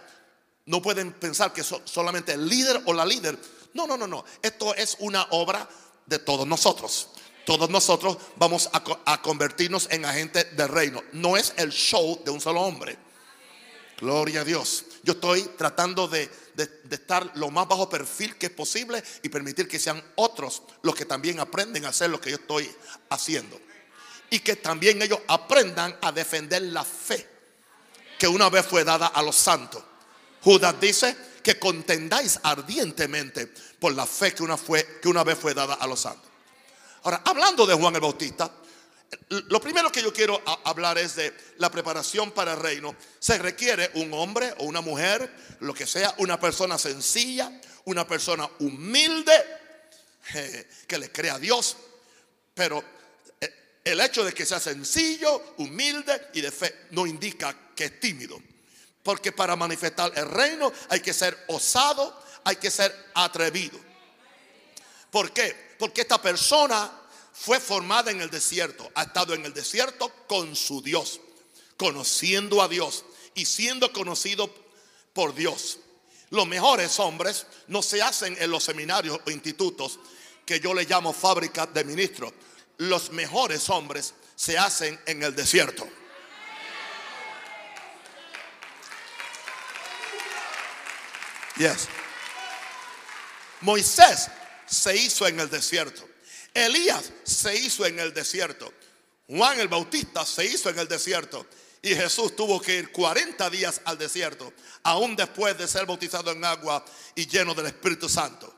no 0.66 0.82
pueden 0.82 1.12
pensar 1.14 1.52
que 1.52 1.64
solamente 1.64 2.34
el 2.34 2.48
líder 2.48 2.82
o 2.86 2.94
la 2.94 3.06
líder. 3.06 3.38
No, 3.74 3.86
no, 3.86 3.98
no, 3.98 4.08
no. 4.08 4.24
Esto 4.42 4.74
es 4.76 4.96
una 5.00 5.28
obra 5.32 5.68
de 6.06 6.20
todos 6.20 6.48
nosotros. 6.48 7.10
Todos 7.46 7.70
nosotros 7.70 8.18
vamos 8.38 8.70
a, 8.72 8.82
a 9.06 9.22
convertirnos 9.22 9.90
en 9.92 10.06
agentes 10.06 10.56
del 10.56 10.70
reino. 10.70 11.04
No 11.12 11.36
es 11.36 11.54
el 11.58 11.72
show 11.72 12.22
de 12.24 12.32
un 12.32 12.40
solo 12.40 12.62
hombre. 12.62 12.98
Gloria 14.00 14.42
a 14.42 14.46
Dios. 14.46 14.86
Yo 15.04 15.14
estoy 15.14 15.42
tratando 15.58 16.08
de, 16.08 16.30
estar 16.90 17.30
lo 17.36 17.52
más 17.52 17.68
bajo 17.68 17.90
perfil 17.90 18.38
que 18.38 18.46
es 18.46 18.52
posible 18.52 19.04
y 19.22 19.30
permitir 19.30 19.68
que 19.68 19.78
sean 19.78 20.02
otros 20.16 20.64
los 20.82 20.96
que 20.96 21.06
también 21.06 21.42
aprenden 21.42 21.84
a 21.86 21.90
hacer 21.90 22.10
lo 22.10 22.22
que 22.22 22.32
yo 22.32 22.38
estoy 22.38 22.72
haciendo. 23.10 23.60
y 24.30 24.40
que 24.40 24.56
también 24.56 25.00
ellos 25.02 25.20
aprendan 25.28 25.96
a 26.02 26.12
defender 26.12 26.62
la 26.64 26.84
fe 26.84 27.30
que 28.18 28.28
una 28.28 28.50
vez 28.50 28.66
fue 28.66 28.84
dada 28.84 29.08
a 29.08 29.22
los 29.22 29.36
santos. 29.36 29.84
Judas 30.42 30.74
dice 30.80 31.16
que 31.44 31.60
contendáis 31.60 32.40
ardientemente 32.42 33.48
por 33.80 33.94
la 33.94 34.08
fe 34.08 34.34
que 34.34 34.42
una, 34.42 34.58
fue, 34.58 35.00
que 35.02 35.10
una 35.10 35.24
vez 35.24 35.38
fue 35.38 35.54
dada 35.54 35.76
a 35.76 35.86
los 35.86 36.00
santos. 36.00 36.32
Ahora, 37.04 37.22
hablando 37.26 37.66
de 37.66 37.76
Juan 37.76 37.94
el 37.94 38.02
Bautista, 38.02 38.50
lo 39.30 39.62
primero 39.62 39.92
que 39.92 40.02
yo 40.02 40.14
quiero 40.14 40.42
hablar 40.66 40.98
es 40.98 41.16
de 41.16 41.34
la 41.58 41.70
preparación 41.70 42.32
para 42.32 42.54
el 42.54 42.60
reino. 42.60 42.96
Se 43.20 43.38
requiere 43.38 43.92
un 43.96 44.14
hombre 44.14 44.54
o 44.58 44.64
una 44.64 44.82
mujer, 44.82 45.34
lo 45.60 45.74
que 45.74 45.86
sea, 45.86 46.14
una 46.18 46.40
persona 46.40 46.78
sencilla, 46.78 47.52
una 47.86 48.08
persona 48.08 48.50
humilde, 48.60 49.34
que 50.88 50.98
le 50.98 51.12
crea 51.12 51.36
a 51.36 51.40
Dios. 51.40 51.78
Pero 52.54 52.84
eh, 53.42 53.80
el 53.84 54.00
hecho 54.00 54.24
de 54.24 54.34
que 54.34 54.46
sea 54.46 54.60
sencillo, 54.60 55.56
humilde 55.58 56.30
y 56.34 56.42
de 56.42 56.52
fe 56.52 56.88
no 56.92 57.06
indica 57.06 57.72
que 57.76 57.86
es 57.86 58.00
tímido. 58.00 58.40
Porque 59.02 59.32
para 59.32 59.56
manifestar 59.56 60.12
el 60.16 60.30
reino 60.30 60.72
hay 60.90 61.02
que 61.02 61.14
ser 61.14 61.38
osado, 61.48 62.24
hay 62.46 62.56
que 62.56 62.72
ser 62.72 62.94
atrevido. 63.16 63.80
¿Por 65.12 65.32
qué? 65.32 65.76
Porque 65.78 66.02
esta 66.02 66.22
persona 66.22 67.03
fue 67.34 67.60
formada 67.60 68.12
en 68.12 68.22
el 68.22 68.30
desierto, 68.30 68.90
ha 68.96 69.04
estado 69.04 69.34
en 69.34 69.46
el 69.46 69.54
desierto 69.54 70.12
con 70.28 70.56
su 70.56 70.82
Dios, 70.82 71.20
conociendo 71.78 72.62
a 72.62 72.68
Dios 72.68 73.04
y 73.34 73.46
siendo 73.46 73.92
conocido 73.92 74.54
por 75.14 75.34
Dios. 75.34 75.80
Los 76.30 76.48
mejores 76.48 77.00
hombres 77.00 77.46
no 77.68 77.82
se 77.82 78.02
hacen 78.02 78.36
en 78.40 78.50
los 78.50 78.64
seminarios 78.64 79.20
o 79.26 79.32
institutos 79.32 80.00
que 80.46 80.60
yo 80.60 80.74
le 80.74 80.86
llamo 80.86 81.14
fábrica 81.14 81.66
de 81.66 81.84
ministros. 81.84 82.34
Los 82.78 83.12
mejores 83.12 83.70
hombres 83.70 84.14
se 84.36 84.58
hacen 84.58 85.00
en 85.06 85.24
el 85.24 85.36
desierto. 85.36 85.88
Yes. 91.58 91.88
Moisés 93.62 94.30
se 94.66 94.96
hizo 94.96 95.28
en 95.28 95.40
el 95.40 95.50
desierto. 95.50 96.13
Elías 96.54 97.12
se 97.24 97.56
hizo 97.56 97.86
en 97.86 98.00
el 98.00 98.14
desierto. 98.14 98.72
Juan 99.28 99.60
el 99.60 99.68
Bautista 99.68 100.26
se 100.26 100.46
hizo 100.46 100.70
en 100.70 100.80
el 100.80 100.88
desierto. 100.88 101.46
Y 101.82 101.96
Jesús 101.96 102.36
tuvo 102.36 102.62
que 102.62 102.78
ir 102.78 102.92
40 102.94 103.50
días 103.50 103.82
al 103.84 103.98
desierto, 103.98 104.54
aún 104.84 105.18
después 105.18 105.58
de 105.58 105.68
ser 105.68 105.86
bautizado 105.86 106.32
en 106.32 106.46
agua 106.46 106.84
y 107.14 107.28
lleno 107.28 107.54
del 107.54 107.66
Espíritu 107.66 108.08
Santo. 108.08 108.54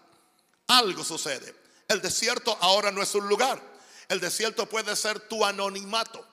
Algo 0.68 1.04
sucede. 1.04 1.56
El 1.88 2.02
desierto 2.02 2.56
ahora 2.62 2.92
no 2.92 3.02
es 3.02 3.16
un 3.16 3.28
lugar. 3.28 3.60
El 4.10 4.20
desierto 4.20 4.68
puede 4.68 4.96
ser 4.96 5.20
tu 5.22 5.44
anonimato. 5.44 6.24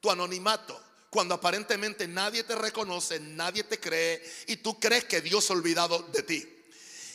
Tu 0.00 0.08
anonimato. 0.08 0.80
Cuando 1.10 1.34
aparentemente 1.34 2.06
nadie 2.06 2.44
te 2.44 2.54
reconoce, 2.54 3.18
nadie 3.18 3.64
te 3.64 3.80
cree 3.80 4.22
y 4.46 4.56
tú 4.56 4.78
crees 4.78 5.04
que 5.04 5.20
Dios 5.20 5.50
ha 5.50 5.54
olvidado 5.54 5.98
de 6.12 6.22
ti. 6.22 6.53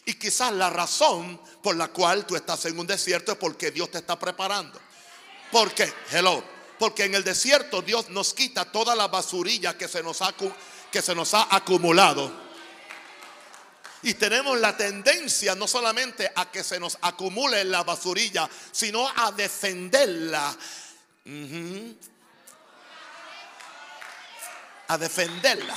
Y 0.05 0.13
quizás 0.15 0.51
la 0.53 0.69
razón 0.69 1.39
por 1.61 1.75
la 1.75 1.89
cual 1.89 2.25
tú 2.25 2.35
estás 2.35 2.65
en 2.65 2.79
un 2.79 2.87
desierto 2.87 3.31
es 3.31 3.37
porque 3.37 3.71
Dios 3.71 3.91
te 3.91 3.99
está 3.99 4.17
preparando. 4.17 4.79
¿Por 5.51 5.71
qué? 5.73 5.91
Hello. 6.11 6.43
Porque 6.77 7.03
en 7.03 7.15
el 7.15 7.23
desierto 7.23 7.81
Dios 7.81 8.09
nos 8.09 8.33
quita 8.33 8.71
toda 8.71 8.95
la 8.95 9.07
basurilla 9.07 9.77
que 9.77 9.87
se 9.87 10.01
nos 10.01 10.21
ha, 10.21 10.33
que 10.91 11.01
se 11.01 11.13
nos 11.13 11.33
ha 11.33 11.53
acumulado. 11.53 12.49
Y 14.01 14.13
tenemos 14.13 14.57
la 14.59 14.77
tendencia 14.77 15.55
no 15.55 15.67
solamente 15.67 16.31
a 16.33 16.49
que 16.49 16.63
se 16.63 16.79
nos 16.79 16.97
acumule 17.01 17.65
la 17.65 17.83
basurilla, 17.83 18.49
sino 18.71 19.09
a 19.13 19.31
defenderla. 19.33 20.55
A 24.87 24.97
defenderla. 24.97 25.75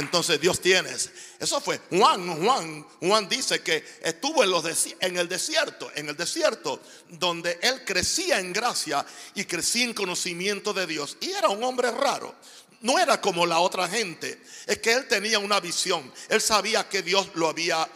Entonces 0.00 0.40
Dios 0.40 0.60
tienes. 0.60 1.10
Eso 1.38 1.60
fue 1.60 1.78
Juan, 1.90 2.42
Juan, 2.42 2.86
Juan 3.00 3.28
dice 3.28 3.60
que 3.60 3.84
estuvo 4.02 4.42
en, 4.42 4.50
el 5.18 5.28
desierto, 5.28 5.92
en 5.94 6.08
el 6.08 6.16
desierto, 6.16 6.80
donde 7.10 7.58
él 7.60 7.84
crecía 7.84 8.40
en 8.40 8.50
gracia 8.50 9.04
y 9.34 9.44
crecía 9.44 9.84
en 9.84 9.92
conocimiento 9.92 10.72
de 10.72 10.86
Dios. 10.86 11.18
Y 11.20 11.32
era 11.32 11.50
un 11.50 11.62
hombre 11.62 11.90
raro. 11.90 12.34
No 12.80 12.98
era 12.98 13.20
como 13.20 13.44
la 13.44 13.58
otra 13.58 13.88
gente. 13.88 14.42
Es 14.66 14.78
que 14.78 14.94
él 14.94 15.06
tenía 15.06 15.38
una 15.38 15.60
visión. 15.60 16.10
Él 16.30 16.40
sabía 16.40 16.88
que 16.88 17.02
Dios 17.02 17.28
lo 17.34 17.50
había, 17.50 17.86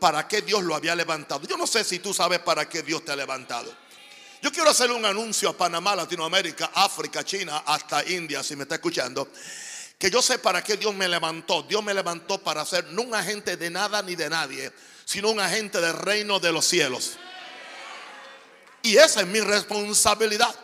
para 0.00 0.26
qué 0.26 0.42
Dios 0.42 0.64
lo 0.64 0.74
había 0.74 0.96
levantado. 0.96 1.46
Yo 1.46 1.56
no 1.56 1.68
sé 1.68 1.84
si 1.84 2.00
tú 2.00 2.12
sabes 2.12 2.40
para 2.40 2.68
qué 2.68 2.82
Dios 2.82 3.04
te 3.04 3.12
ha 3.12 3.16
levantado. 3.16 3.72
Yo 4.42 4.50
quiero 4.50 4.68
hacer 4.68 4.90
un 4.90 5.04
anuncio 5.04 5.48
a 5.50 5.56
Panamá, 5.56 5.94
Latinoamérica, 5.94 6.72
África, 6.74 7.24
China, 7.24 7.62
hasta 7.64 8.04
India, 8.04 8.42
si 8.42 8.56
me 8.56 8.64
está 8.64 8.74
escuchando 8.74 9.30
que 10.04 10.10
yo 10.10 10.20
sé 10.20 10.38
para 10.38 10.62
qué 10.62 10.76
Dios 10.76 10.94
me 10.94 11.08
levantó. 11.08 11.62
Dios 11.62 11.82
me 11.82 11.94
levantó 11.94 12.36
para 12.36 12.62
ser 12.66 12.84
no 12.88 13.00
un 13.00 13.14
agente 13.14 13.56
de 13.56 13.70
nada 13.70 14.02
ni 14.02 14.14
de 14.14 14.28
nadie, 14.28 14.70
sino 15.06 15.30
un 15.30 15.40
agente 15.40 15.80
del 15.80 15.94
reino 15.94 16.38
de 16.38 16.52
los 16.52 16.66
cielos. 16.66 17.12
Y 18.82 18.98
esa 18.98 19.22
es 19.22 19.26
mi 19.26 19.40
responsabilidad. 19.40 20.54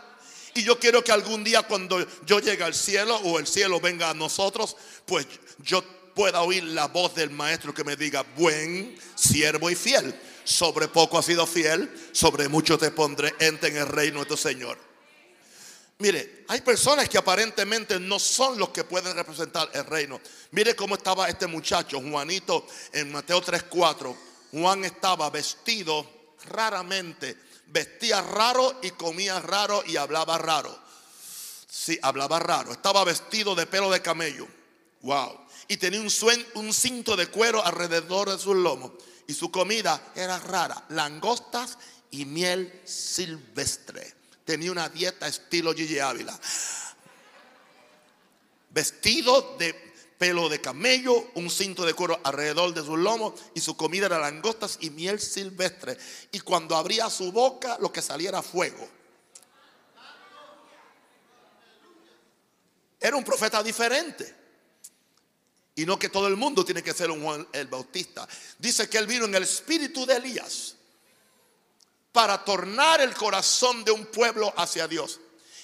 Y 0.52 0.62
yo 0.62 0.78
quiero 0.78 1.02
que 1.02 1.10
algún 1.10 1.42
día 1.42 1.62
cuando 1.62 2.06
yo 2.26 2.38
llegue 2.38 2.62
al 2.62 2.74
cielo 2.74 3.16
o 3.16 3.38
el 3.38 3.46
cielo 3.46 3.80
venga 3.80 4.10
a 4.10 4.14
nosotros, 4.14 4.76
pues 5.06 5.26
yo 5.60 5.82
pueda 6.14 6.42
oír 6.42 6.64
la 6.64 6.88
voz 6.88 7.14
del 7.14 7.30
maestro 7.30 7.72
que 7.72 7.82
me 7.82 7.96
diga, 7.96 8.22
buen 8.36 8.94
siervo 9.14 9.70
y 9.70 9.74
fiel. 9.74 10.14
Sobre 10.44 10.86
poco 10.88 11.18
has 11.18 11.24
sido 11.24 11.46
fiel, 11.46 11.90
sobre 12.12 12.46
mucho 12.50 12.76
te 12.76 12.90
pondré, 12.90 13.34
ente 13.38 13.68
en 13.68 13.78
el 13.78 13.86
reino 13.86 14.20
de 14.20 14.26
tu 14.26 14.36
Señor. 14.36 14.89
Mire, 16.00 16.44
hay 16.48 16.62
personas 16.62 17.10
que 17.10 17.18
aparentemente 17.18 18.00
no 18.00 18.18
son 18.18 18.58
los 18.58 18.70
que 18.70 18.84
pueden 18.84 19.14
representar 19.14 19.68
el 19.74 19.84
reino. 19.84 20.18
Mire 20.52 20.74
cómo 20.74 20.94
estaba 20.94 21.28
este 21.28 21.46
muchacho, 21.46 22.00
Juanito, 22.00 22.66
en 22.92 23.12
Mateo 23.12 23.42
3:4. 23.42 24.16
Juan 24.50 24.84
estaba 24.86 25.28
vestido 25.28 26.34
raramente, 26.46 27.36
vestía 27.66 28.22
raro 28.22 28.80
y 28.82 28.92
comía 28.92 29.40
raro 29.40 29.82
y 29.86 29.98
hablaba 29.98 30.38
raro. 30.38 30.76
Sí, 31.68 31.98
hablaba 32.00 32.38
raro. 32.38 32.72
Estaba 32.72 33.04
vestido 33.04 33.54
de 33.54 33.66
pelo 33.66 33.90
de 33.90 34.00
camello. 34.00 34.48
Wow. 35.02 35.38
Y 35.68 35.76
tenía 35.76 36.00
un, 36.00 36.10
un 36.54 36.72
cinto 36.72 37.14
de 37.14 37.26
cuero 37.26 37.62
alrededor 37.62 38.30
de 38.30 38.38
sus 38.38 38.56
lomos. 38.56 38.92
Y 39.26 39.34
su 39.34 39.50
comida 39.50 40.12
era 40.14 40.38
rara, 40.38 40.82
langostas 40.88 41.76
y 42.10 42.24
miel 42.24 42.80
silvestre 42.86 44.19
tenía 44.50 44.72
una 44.72 44.88
dieta 44.88 45.28
estilo 45.28 45.72
Gigi 45.72 46.00
Ávila. 46.00 46.36
Vestido 48.70 49.56
de 49.60 49.72
pelo 50.18 50.48
de 50.48 50.60
camello, 50.60 51.30
un 51.34 51.48
cinto 51.48 51.86
de 51.86 51.94
cuero 51.94 52.18
alrededor 52.24 52.74
de 52.74 52.82
sus 52.82 52.98
lomos 52.98 53.40
y 53.54 53.60
su 53.60 53.76
comida 53.76 54.06
era 54.06 54.18
langostas 54.18 54.78
y 54.80 54.90
miel 54.90 55.20
silvestre. 55.20 55.96
Y 56.32 56.40
cuando 56.40 56.74
abría 56.74 57.08
su 57.10 57.30
boca, 57.30 57.78
lo 57.80 57.92
que 57.92 58.02
salía 58.02 58.30
era 58.30 58.42
fuego. 58.42 58.88
Era 62.98 63.16
un 63.16 63.22
profeta 63.22 63.62
diferente. 63.62 64.34
Y 65.76 65.86
no 65.86 65.96
que 65.96 66.08
todo 66.08 66.26
el 66.26 66.34
mundo 66.34 66.64
tiene 66.64 66.82
que 66.82 66.92
ser 66.92 67.08
un 67.12 67.22
Juan 67.22 67.46
el 67.52 67.68
Bautista. 67.68 68.28
Dice 68.58 68.88
que 68.88 68.98
él 68.98 69.06
vino 69.06 69.26
en 69.26 69.34
el 69.36 69.44
espíritu 69.44 70.04
de 70.04 70.16
Elías 70.16 70.74
para 72.12 72.44
tornar 72.44 73.00
el 73.00 73.14
corazón 73.14 73.84
de 73.84 73.92
un 73.92 74.06
pueblo 74.06 74.52
hacia 74.56 74.88
Dios. 74.88 75.20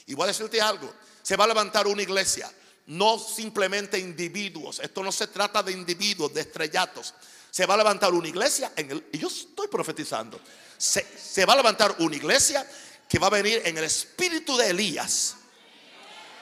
Y 0.06 0.14
voy 0.14 0.24
a 0.24 0.28
decirte 0.28 0.60
algo, 0.60 0.92
se 1.22 1.36
va 1.36 1.44
a 1.44 1.48
levantar 1.48 1.86
una 1.86 2.02
iglesia, 2.02 2.50
no 2.86 3.18
simplemente 3.18 3.98
individuos, 3.98 4.78
esto 4.80 5.02
no 5.02 5.10
se 5.10 5.26
trata 5.26 5.62
de 5.62 5.72
individuos, 5.72 6.32
de 6.32 6.42
estrellatos. 6.42 7.14
Se 7.50 7.66
va 7.66 7.74
a 7.74 7.78
levantar 7.78 8.12
una 8.12 8.28
iglesia, 8.28 8.72
en 8.76 8.90
el, 8.90 9.06
y 9.12 9.18
yo 9.18 9.28
estoy 9.28 9.68
profetizando, 9.68 10.40
se, 10.76 11.04
se 11.18 11.44
va 11.44 11.54
a 11.54 11.56
levantar 11.56 11.96
una 11.98 12.14
iglesia 12.14 12.68
que 13.08 13.18
va 13.18 13.28
a 13.28 13.30
venir 13.30 13.62
en 13.64 13.78
el 13.78 13.84
espíritu 13.84 14.56
de 14.56 14.70
Elías. 14.70 15.36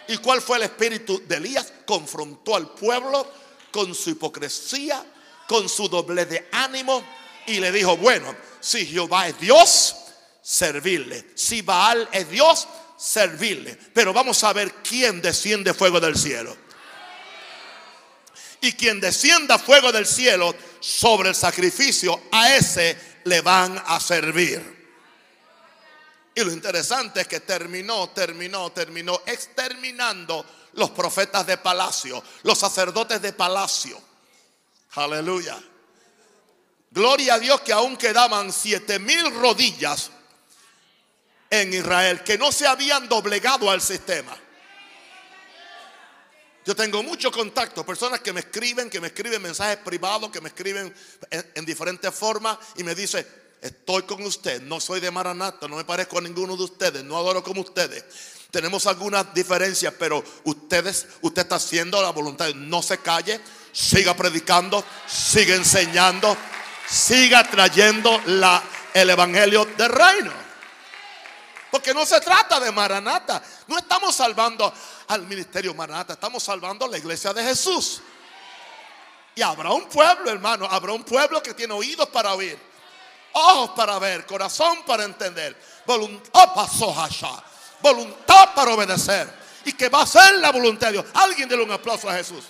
¿Y 0.08 0.18
cuál 0.18 0.42
fue 0.42 0.58
el 0.58 0.64
espíritu 0.64 1.23
de 1.26 1.37
Elías? 1.37 1.73
Confrontó 1.87 2.56
al 2.56 2.70
pueblo 2.75 3.26
con 3.70 3.94
su 3.94 4.11
hipocresía, 4.11 5.04
con 5.49 5.68
su 5.68 5.88
doble 5.88 6.26
de 6.26 6.49
ánimo 6.52 7.02
y 7.46 7.61
le 7.61 7.73
dijo, 7.73 7.96
bueno, 7.96 8.34
si 8.64 8.87
Jehová 8.87 9.28
es 9.28 9.38
Dios, 9.38 9.94
servirle. 10.40 11.33
Si 11.35 11.61
Baal 11.61 12.09
es 12.11 12.30
Dios, 12.30 12.66
servirle. 12.97 13.76
Pero 13.92 14.14
vamos 14.14 14.42
a 14.42 14.54
ver 14.54 14.76
quién 14.76 15.21
desciende 15.21 15.75
fuego 15.75 16.00
del 16.00 16.16
cielo. 16.16 16.56
Y 18.62 18.73
quien 18.73 19.00
descienda 19.00 19.59
fuego 19.59 19.92
del 19.92 20.06
cielo 20.06 20.54
sobre 20.80 21.28
el 21.28 21.35
sacrificio, 21.35 22.23
a 22.33 22.56
ese 22.56 22.97
le 23.25 23.42
van 23.42 23.80
a 23.85 24.00
servir. 24.00 24.75
Y 26.35 26.40
lo 26.40 26.50
interesante 26.50 27.21
es 27.21 27.28
que 27.28 27.40
terminó, 27.40 28.09
terminó, 28.11 28.73
terminó 28.73 29.21
exterminando 29.26 30.44
los 30.73 30.90
profetas 30.90 31.47
de 31.47 31.59
palacio, 31.59 32.25
los 32.44 32.59
sacerdotes 32.59 33.21
de 33.21 33.35
palacio. 33.35 34.00
Aleluya. 34.94 35.62
Gloria 36.94 37.34
a 37.34 37.38
Dios 37.40 37.60
que 37.62 37.72
aún 37.72 37.96
quedaban 37.96 38.52
siete 38.52 39.00
mil 39.00 39.34
rodillas 39.34 40.12
en 41.50 41.74
Israel 41.74 42.22
que 42.22 42.38
no 42.38 42.52
se 42.52 42.68
habían 42.68 43.08
doblegado 43.08 43.68
al 43.68 43.80
sistema. 43.80 44.36
Yo 46.64 46.76
tengo 46.76 47.02
mucho 47.02 47.32
contacto, 47.32 47.84
personas 47.84 48.20
que 48.20 48.32
me 48.32 48.40
escriben, 48.40 48.88
que 48.88 49.00
me 49.00 49.08
escriben 49.08 49.42
mensajes 49.42 49.78
privados, 49.78 50.30
que 50.30 50.40
me 50.40 50.50
escriben 50.50 50.94
en, 51.32 51.64
diferentes 51.64 52.14
formas 52.14 52.58
y 52.76 52.84
me 52.84 52.94
dicen, 52.94 53.26
estoy 53.60 54.04
con 54.04 54.22
usted, 54.22 54.62
no 54.62 54.78
soy 54.78 55.00
de 55.00 55.10
Maranata, 55.10 55.66
no 55.66 55.74
me 55.74 55.84
parezco 55.84 56.18
a 56.18 56.20
ninguno 56.20 56.56
de 56.56 56.62
ustedes, 56.62 57.02
no 57.02 57.16
adoro 57.16 57.42
como 57.42 57.62
ustedes. 57.62 58.04
Tenemos 58.52 58.86
algunas 58.86 59.34
diferencias, 59.34 59.92
pero 59.98 60.22
ustedes, 60.44 61.08
usted 61.22 61.42
está 61.42 61.56
haciendo 61.56 62.00
la 62.00 62.10
voluntad. 62.10 62.54
No 62.54 62.82
se 62.82 62.98
calle, 62.98 63.40
siga 63.72 64.14
predicando, 64.14 64.84
siga 65.08 65.56
enseñando, 65.56 66.36
siga 66.88 67.45
trayendo 67.45 68.21
el 68.93 69.11
evangelio 69.11 69.64
del 69.76 69.88
reino. 69.91 70.33
Porque 71.71 71.93
no 71.93 72.07
se 72.07 72.21
trata 72.21 72.61
de 72.61 72.71
Maranata. 72.71 73.43
No 73.67 73.79
estamos 73.79 74.14
salvando 74.14 74.73
al 75.09 75.23
ministerio 75.23 75.75
Maranata, 75.75 76.12
estamos 76.12 76.43
salvando 76.43 76.85
a 76.85 76.88
la 76.88 76.99
iglesia 76.99 77.33
de 77.33 77.43
Jesús. 77.43 78.00
Y 79.35 79.43
habrá 79.43 79.73
un 79.73 79.88
pueblo, 79.88 80.31
hermano, 80.31 80.69
habrá 80.71 80.93
un 80.93 81.03
pueblo 81.03 81.43
que 81.43 81.55
tiene 81.55 81.75
oídos 81.75 82.09
para 82.11 82.35
oír, 82.35 82.57
ojos 83.33 83.71
para 83.71 83.99
ver, 83.99 84.25
corazón 84.25 84.85
para 84.87 85.03
entender, 85.03 85.61
voluntad 85.85 86.55
para 86.55 86.69
voluntad 87.81 88.55
para 88.55 88.73
obedecer. 88.73 89.29
Y 89.64 89.73
que 89.73 89.88
va 89.88 90.03
a 90.03 90.07
ser 90.07 90.35
la 90.37 90.53
voluntad 90.53 90.88
de 90.88 90.93
Dios. 90.93 91.07
Alguien 91.14 91.49
déle 91.49 91.64
un 91.64 91.73
aplauso 91.73 92.09
a 92.09 92.14
Jesús. 92.14 92.45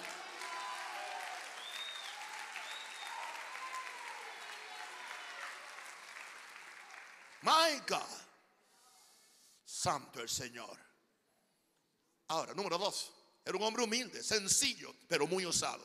My 7.41 7.81
God. 7.87 8.00
Santo 9.85 10.23
el 10.23 10.31
Señor. 10.31 10.79
Ahora, 12.29 12.55
número 12.55 12.79
dos, 12.79 13.12
era 13.45 13.55
un 13.59 13.64
hombre 13.64 13.85
humilde, 13.85 14.23
sencillo, 14.23 14.95
pero 15.07 15.26
muy 15.26 15.45
osado. 15.45 15.85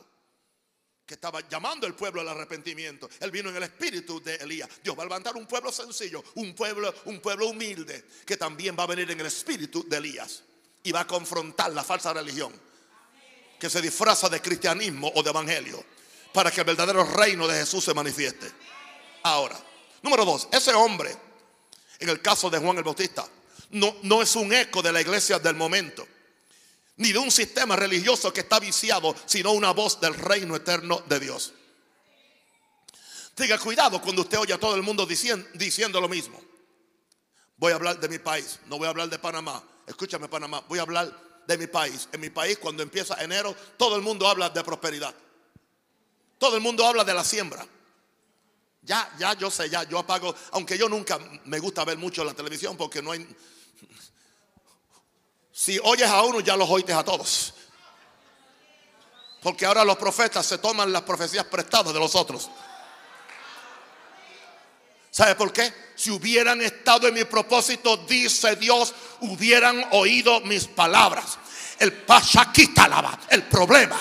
Que 1.06 1.16
estaba 1.16 1.46
llamando 1.50 1.86
al 1.86 1.96
pueblo 1.96 2.22
al 2.22 2.30
arrepentimiento. 2.30 3.10
Él 3.20 3.30
vino 3.30 3.50
en 3.50 3.58
el 3.58 3.64
espíritu 3.64 4.22
de 4.22 4.36
Elías. 4.36 4.70
Dios 4.82 4.98
va 4.98 5.02
a 5.02 5.06
levantar 5.06 5.36
un 5.36 5.46
pueblo 5.46 5.70
sencillo, 5.70 6.24
un 6.36 6.56
pueblo, 6.56 6.94
un 7.06 7.20
pueblo 7.20 7.48
humilde, 7.48 8.06
que 8.26 8.38
también 8.38 8.74
va 8.80 8.84
a 8.84 8.88
venir 8.88 9.12
en 9.12 9.20
el 9.20 9.26
espíritu 9.26 9.84
de 9.86 9.98
Elías. 9.98 10.44
Y 10.84 10.94
va 10.94 11.02
a 11.02 11.08
confrontar 11.08 11.74
la 11.74 11.84
falsa 11.84 12.14
religión. 12.14 12.54
Que 13.60 13.70
se 13.70 13.82
disfraza 13.82 14.30
de 14.30 14.42
cristianismo 14.42 15.12
o 15.14 15.22
de 15.22 15.30
evangelio. 15.30 15.84
Para 16.34 16.52
que 16.52 16.62
el 16.62 16.68
verdadero 16.68 17.04
reino 17.04 17.50
de 17.50 17.60
Jesús 17.60 17.84
se 17.84 17.94
manifieste. 17.94 18.50
Ahora, 19.24 19.62
número 20.02 20.24
dos, 20.24 20.48
ese 20.54 20.74
hombre, 20.74 21.14
en 22.00 22.08
el 22.08 22.22
caso 22.22 22.50
de 22.50 22.60
Juan 22.60 22.78
el 22.78 22.84
Bautista, 22.86 23.28
no, 23.72 23.96
no 24.04 24.22
es 24.22 24.36
un 24.36 24.54
eco 24.54 24.82
de 24.82 24.92
la 24.92 25.02
iglesia 25.02 25.40
del 25.40 25.56
momento 25.56 26.08
ni 27.00 27.14
de 27.14 27.20
un 27.20 27.32
sistema 27.32 27.78
religioso 27.78 28.32
que 28.34 28.42
está 28.42 28.60
viciado, 28.60 29.16
sino 29.26 29.54
una 29.54 29.72
voz 29.72 30.02
del 30.02 30.14
reino 30.14 30.56
eterno 30.56 31.02
de 31.08 31.20
Dios. 31.20 31.54
Tenga 33.34 33.58
cuidado 33.58 34.02
cuando 34.02 34.24
usted 34.24 34.38
oye 34.38 34.54
a 34.54 34.58
todo 34.58 34.76
el 34.76 34.84
mundo 34.84 35.06
diciendo, 35.06 35.48
diciendo 35.54 36.02
lo 36.02 36.10
mismo. 36.10 36.42
Voy 37.56 37.72
a 37.72 37.76
hablar 37.76 38.02
de 38.02 38.10
mi 38.10 38.20
país, 38.20 38.60
no 38.68 38.78
voy 38.78 38.88
a 38.88 38.90
hablar 38.90 39.10
de 39.10 39.18
Panamá. 39.18 39.64
Escúchame 39.88 40.28
Panamá, 40.28 40.62
voy 40.68 40.80
a 40.80 40.82
hablar 40.82 41.10
de 41.48 41.58
mi 41.58 41.68
país. 41.68 42.10
En 42.12 42.20
mi 42.20 42.30
país 42.32 42.58
cuando 42.58 42.84
empieza 42.84 43.16
enero, 43.24 43.56
todo 43.78 43.96
el 43.96 44.02
mundo 44.02 44.28
habla 44.28 44.50
de 44.50 44.62
prosperidad. 44.62 45.16
Todo 46.38 46.58
el 46.58 46.62
mundo 46.62 46.86
habla 46.86 47.06
de 47.06 47.14
la 47.14 47.24
siembra. 47.24 47.66
Ya, 48.82 49.10
ya 49.18 49.36
yo 49.36 49.50
sé, 49.50 49.70
ya 49.70 49.84
yo 49.84 50.00
apago, 50.00 50.36
aunque 50.52 50.78
yo 50.78 50.90
nunca 50.90 51.18
me 51.46 51.60
gusta 51.60 51.86
ver 51.86 51.98
mucho 51.98 52.26
la 52.26 52.34
televisión 52.34 52.76
porque 52.76 53.02
no 53.02 53.14
hay 53.14 53.26
si 55.52 55.80
oyes 55.84 56.10
a 56.10 56.24
uno, 56.24 56.40
ya 56.40 56.56
los 56.56 56.70
oíste 56.70 56.94
a 56.94 57.04
todos. 57.04 57.54
Porque 59.42 59.66
ahora 59.66 59.84
los 59.84 59.98
profetas 59.98 60.46
se 60.46 60.58
toman 60.58 60.92
las 60.92 61.02
profecías 61.02 61.46
prestadas 61.46 61.94
de 61.94 62.00
los 62.00 62.16
otros. 62.16 62.50
¿Sabe 65.12 65.36
por 65.36 65.52
qué? 65.52 65.74
Si 65.96 66.12
hubieran 66.12 66.62
estado 66.62 67.08
en 67.08 67.14
mi 67.14 67.24
propósito, 67.26 67.98
dice 67.98 68.56
Dios, 68.56 68.94
hubieran 69.22 69.84
oído 69.92 70.40
mis 70.42 70.66
palabras. 70.66 71.38
El 71.80 71.94
pachaquitalaba, 71.94 73.20
el 73.30 73.44
problema 73.44 74.00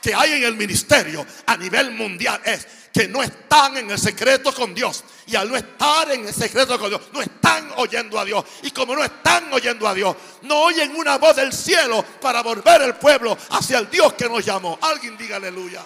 que 0.00 0.14
hay 0.14 0.34
en 0.34 0.44
el 0.44 0.56
ministerio 0.56 1.26
a 1.46 1.56
nivel 1.56 1.90
mundial 1.90 2.40
es 2.44 2.66
que 2.96 3.08
no 3.08 3.22
están 3.22 3.76
en 3.76 3.90
el 3.90 3.98
secreto 3.98 4.54
con 4.54 4.72
Dios. 4.72 5.04
Y 5.26 5.36
al 5.36 5.50
no 5.50 5.56
estar 5.56 6.10
en 6.12 6.26
el 6.26 6.32
secreto 6.32 6.78
con 6.78 6.88
Dios, 6.88 7.02
no 7.12 7.20
están 7.20 7.70
oyendo 7.76 8.18
a 8.18 8.24
Dios. 8.24 8.42
Y 8.62 8.70
como 8.70 8.96
no 8.96 9.04
están 9.04 9.52
oyendo 9.52 9.86
a 9.86 9.92
Dios, 9.92 10.16
no 10.42 10.62
oyen 10.62 10.96
una 10.96 11.18
voz 11.18 11.36
del 11.36 11.52
cielo 11.52 12.02
para 12.22 12.42
volver 12.42 12.80
el 12.80 12.94
pueblo 12.94 13.36
hacia 13.50 13.80
el 13.80 13.90
Dios 13.90 14.14
que 14.14 14.30
nos 14.30 14.42
llamó. 14.42 14.78
Alguien 14.80 15.14
diga 15.18 15.36
aleluya. 15.36 15.84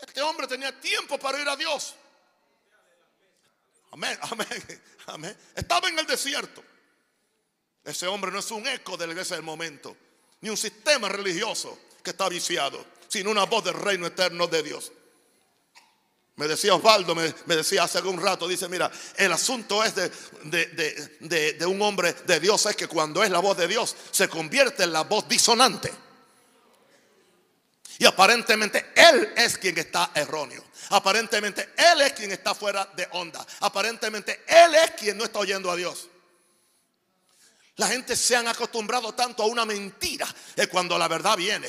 Este 0.00 0.20
hombre 0.20 0.48
tenía 0.48 0.80
tiempo 0.80 1.16
para 1.16 1.38
ir 1.38 1.48
a 1.48 1.54
Dios. 1.54 1.94
Amén, 3.92 4.18
amén, 4.22 4.82
amén. 5.06 5.38
Estaba 5.54 5.88
en 5.88 5.96
el 6.00 6.06
desierto. 6.06 6.73
Ese 7.84 8.06
hombre 8.06 8.30
no 8.30 8.38
es 8.38 8.50
un 8.50 8.66
eco 8.66 8.96
de 8.96 9.06
la 9.06 9.12
iglesia 9.12 9.36
del 9.36 9.44
momento, 9.44 9.96
ni 10.40 10.48
un 10.48 10.56
sistema 10.56 11.08
religioso 11.08 11.78
que 12.02 12.10
está 12.10 12.28
viciado, 12.28 12.84
sino 13.08 13.30
una 13.30 13.44
voz 13.44 13.64
del 13.64 13.74
reino 13.74 14.06
eterno 14.06 14.46
de 14.46 14.62
Dios. 14.62 14.90
Me 16.36 16.48
decía 16.48 16.74
Osvaldo, 16.74 17.14
me, 17.14 17.32
decía 17.46 17.84
hace 17.84 18.00
un 18.00 18.20
rato, 18.20 18.48
dice, 18.48 18.68
mira, 18.68 18.90
el 19.16 19.32
asunto 19.32 19.84
es 19.84 19.94
de, 19.94 20.10
de, 21.20 21.66
un 21.66 21.80
hombre 21.82 22.12
de 22.12 22.40
Dios, 22.40 22.66
es 22.66 22.74
que 22.74 22.88
cuando 22.88 23.22
es 23.22 23.30
la 23.30 23.38
voz 23.38 23.56
de 23.56 23.68
Dios, 23.68 23.94
se 24.10 24.28
convierte 24.28 24.82
en 24.82 24.92
la 24.92 25.02
voz 25.02 25.28
disonante. 25.28 25.92
Y 27.98 28.06
aparentemente 28.06 28.92
Él 28.96 29.32
es 29.36 29.56
quien 29.58 29.78
está 29.78 30.10
erróneo. 30.14 30.64
Aparentemente 30.90 31.68
Él 31.76 32.00
es 32.00 32.12
quien 32.14 32.32
está 32.32 32.52
fuera 32.52 32.90
de 32.96 33.06
onda. 33.12 33.46
Aparentemente 33.60 34.42
Él 34.48 34.74
es 34.74 34.90
quien 34.92 35.16
no 35.16 35.24
está 35.24 35.38
oyendo 35.38 35.70
a 35.70 35.76
Dios. 35.76 36.08
La 37.76 37.88
gente 37.88 38.14
se 38.14 38.36
han 38.36 38.46
acostumbrado 38.46 39.14
tanto 39.14 39.42
a 39.42 39.46
una 39.46 39.64
mentira 39.64 40.26
que 40.54 40.68
cuando 40.68 40.96
la 40.96 41.08
verdad 41.08 41.36
viene. 41.36 41.68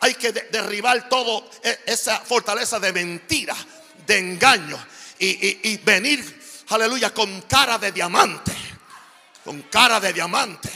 Hay 0.00 0.14
que 0.14 0.32
derribar 0.32 1.08
todo 1.08 1.48
e, 1.62 1.80
esa 1.86 2.18
fortaleza 2.20 2.80
de 2.80 2.92
mentira, 2.92 3.54
de 4.06 4.18
engaño 4.18 4.78
y, 5.18 5.76
venir, 5.78 6.64
aleluya, 6.70 7.14
con 7.14 7.42
cara 7.42 7.78
de 7.78 7.92
diamante. 7.92 8.52
Con 9.44 9.62
cara 9.62 10.00
de 10.00 10.12
diamante. 10.12 10.70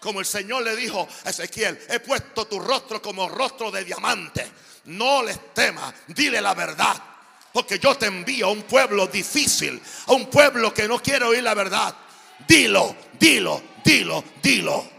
Como 0.00 0.20
el 0.20 0.26
Señor 0.26 0.62
le 0.62 0.76
dijo 0.76 1.06
a 1.24 1.30
Ezequiel, 1.30 1.78
he 1.88 2.00
puesto 2.00 2.46
tu 2.46 2.58
rostro 2.58 3.00
como 3.00 3.28
rostro 3.28 3.70
de 3.70 3.84
diamante. 3.84 4.50
No 4.86 5.22
les 5.22 5.54
temas, 5.54 5.94
dile 6.08 6.40
la 6.40 6.54
verdad. 6.54 7.00
Porque 7.52 7.78
yo 7.78 7.96
te 7.96 8.06
envío 8.06 8.46
a 8.46 8.50
un 8.50 8.62
pueblo 8.62 9.06
difícil, 9.06 9.80
a 10.06 10.12
un 10.12 10.28
pueblo 10.28 10.74
que 10.74 10.88
no 10.88 11.02
quiere 11.02 11.24
oír 11.24 11.42
la 11.42 11.54
verdad. 11.54 11.94
Dilo, 12.46 12.96
dilo, 13.18 13.62
dilo, 13.84 14.24
dilo. 14.42 14.90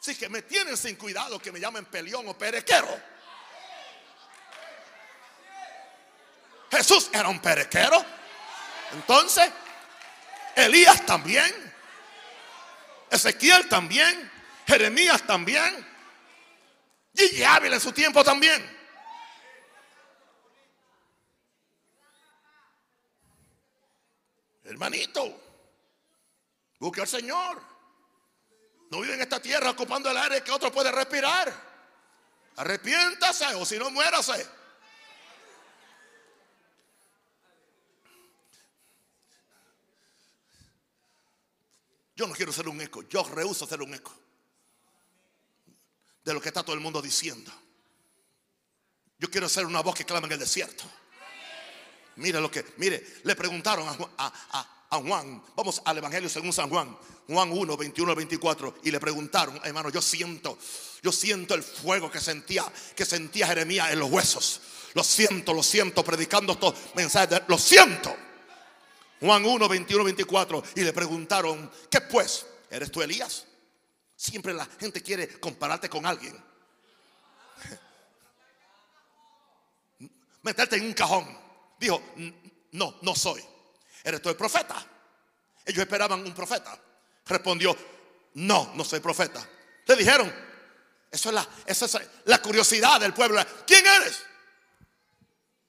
Así 0.00 0.14
que 0.14 0.28
me 0.28 0.42
tienen 0.42 0.76
sin 0.76 0.94
cuidado 0.94 1.40
que 1.40 1.50
me 1.50 1.58
llamen 1.58 1.84
peleón 1.86 2.28
o 2.28 2.38
perequero. 2.38 2.86
Jesús 6.70 7.10
era 7.12 7.28
un 7.28 7.40
perequero. 7.40 8.04
Entonces, 8.92 9.50
Elías 10.54 11.04
también. 11.04 11.74
Ezequiel 13.10 13.68
también. 13.68 14.30
Jeremías 14.66 15.26
también. 15.26 15.86
Y 17.12 17.42
Ávila 17.42 17.74
en 17.74 17.80
su 17.80 17.92
tiempo 17.92 18.22
también. 18.22 18.64
Hermanito, 24.66 25.40
busque 26.78 27.00
al 27.00 27.08
Señor. 27.08 27.62
No 28.90 29.00
vive 29.00 29.14
en 29.14 29.20
esta 29.20 29.40
tierra 29.40 29.70
ocupando 29.70 30.10
el 30.10 30.16
aire 30.16 30.42
que 30.42 30.50
otro 30.50 30.70
puede 30.72 30.90
respirar. 30.92 31.52
Arrepiéntase 32.56 33.54
o 33.54 33.64
si 33.64 33.78
no 33.78 33.90
muérase. 33.90 34.46
Yo 42.16 42.26
no 42.26 42.34
quiero 42.34 42.50
ser 42.50 42.66
un 42.68 42.80
eco, 42.80 43.02
yo 43.02 43.22
rehuso 43.24 43.66
ser 43.66 43.82
un 43.82 43.92
eco 43.92 44.12
de 46.24 46.32
lo 46.32 46.40
que 46.40 46.48
está 46.48 46.62
todo 46.62 46.74
el 46.74 46.80
mundo 46.80 47.02
diciendo. 47.02 47.52
Yo 49.18 49.30
quiero 49.30 49.48
ser 49.48 49.66
una 49.66 49.80
voz 49.80 49.94
que 49.94 50.04
clama 50.04 50.26
en 50.26 50.32
el 50.32 50.38
desierto. 50.38 50.84
Mire 52.16 52.40
lo 52.40 52.50
que, 52.50 52.64
mire, 52.78 53.04
le 53.24 53.36
preguntaron 53.36 53.86
a, 54.18 54.32
Juan, 54.90 55.42
vamos 55.54 55.82
al 55.84 55.98
Evangelio 55.98 56.28
según 56.28 56.52
San 56.52 56.70
Juan, 56.70 56.96
Juan 57.28 57.52
1, 57.52 57.76
21 57.76 58.14
24, 58.14 58.78
y 58.84 58.90
le 58.90 58.98
preguntaron, 58.98 59.60
hermano, 59.62 59.90
yo 59.90 60.00
siento, 60.00 60.58
yo 61.02 61.12
siento 61.12 61.54
el 61.54 61.62
fuego 61.62 62.10
que 62.10 62.20
sentía, 62.20 62.64
que 62.94 63.04
sentía 63.04 63.48
Jeremías 63.48 63.92
en 63.92 63.98
los 63.98 64.10
huesos. 64.10 64.62
Lo 64.94 65.04
siento, 65.04 65.52
lo 65.52 65.62
siento, 65.62 66.02
predicando 66.02 66.54
estos 66.54 66.74
mensajes, 66.94 67.42
lo 67.48 67.58
siento. 67.58 68.16
Juan 69.20 69.44
1, 69.44 69.68
21, 69.68 70.04
24, 70.04 70.62
y 70.76 70.80
le 70.80 70.94
preguntaron, 70.94 71.70
¿qué 71.90 72.00
pues? 72.00 72.46
¿Eres 72.70 72.90
tú 72.90 73.02
Elías? 73.02 73.44
Siempre 74.16 74.54
la 74.54 74.66
gente 74.80 75.02
quiere 75.02 75.38
compararte 75.38 75.90
con 75.90 76.06
alguien. 76.06 76.34
Meterte 80.42 80.76
en 80.76 80.86
un 80.86 80.94
cajón. 80.94 81.45
Dijo, 81.78 82.02
no, 82.72 82.96
no 83.02 83.14
soy. 83.14 83.44
¿Eres 84.02 84.22
tú 84.22 84.28
el 84.28 84.36
profeta? 84.36 84.84
Ellos 85.64 85.80
esperaban 85.80 86.24
un 86.24 86.34
profeta. 86.34 86.78
Respondió, 87.26 87.76
no, 88.34 88.72
no 88.74 88.84
soy 88.84 89.00
profeta. 89.00 89.46
Le 89.86 89.96
dijeron, 89.96 90.32
eso 91.10 91.28
es 91.28 91.34
la, 91.34 91.48
esa 91.66 91.86
es 91.86 91.98
la 92.24 92.40
curiosidad 92.40 93.00
del 93.00 93.12
pueblo. 93.12 93.40
¿Quién 93.66 93.84
eres? 93.86 94.22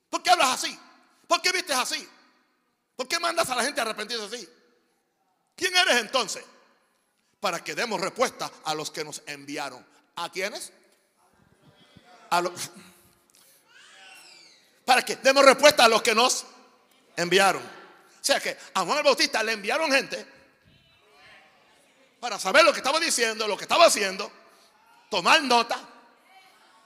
¿Por 0.10 0.22
qué 0.22 0.30
hablas 0.30 0.50
así? 0.50 0.80
¿Por 1.28 1.42
qué 1.42 1.52
vistes 1.52 1.76
así? 1.76 2.08
¿Por 2.96 3.08
qué 3.08 3.20
mandas 3.20 3.50
a 3.50 3.56
la 3.56 3.64
gente 3.64 3.80
a 3.80 3.84
arrepentirse 3.84 4.26
así? 4.26 4.50
¿Quién 5.56 5.76
eres 5.76 5.98
entonces? 5.98 6.44
Para 7.40 7.64
que 7.64 7.76
demos 7.76 8.00
respuesta 8.00 8.52
a 8.64 8.74
los 8.74 8.92
que 8.92 9.04
nos 9.04 9.22
enviaron. 9.26 9.86
¿A 10.16 10.32
quiénes? 10.32 10.72
A 12.30 12.42
los, 12.42 12.72
para 14.88 15.04
que 15.04 15.18
demos 15.18 15.44
respuesta 15.44 15.84
a 15.84 15.90
los 15.90 16.02
que 16.02 16.16
nos 16.16 16.46
enviaron. 17.18 17.62
O 17.62 18.24
sea 18.24 18.40
que 18.40 18.58
a 18.74 18.86
Juan 18.86 19.00
el 19.00 19.04
Bautista 19.04 19.44
le 19.44 19.52
enviaron 19.52 19.92
gente 19.92 20.26
para 22.22 22.40
saber 22.40 22.64
lo 22.64 22.72
que 22.72 22.80
estaba 22.80 22.98
diciendo, 22.98 23.50
lo 23.50 23.58
que 23.58 23.66
estaba 23.66 23.86
haciendo, 23.86 24.32
tomar 25.10 25.44
nota, 25.44 25.78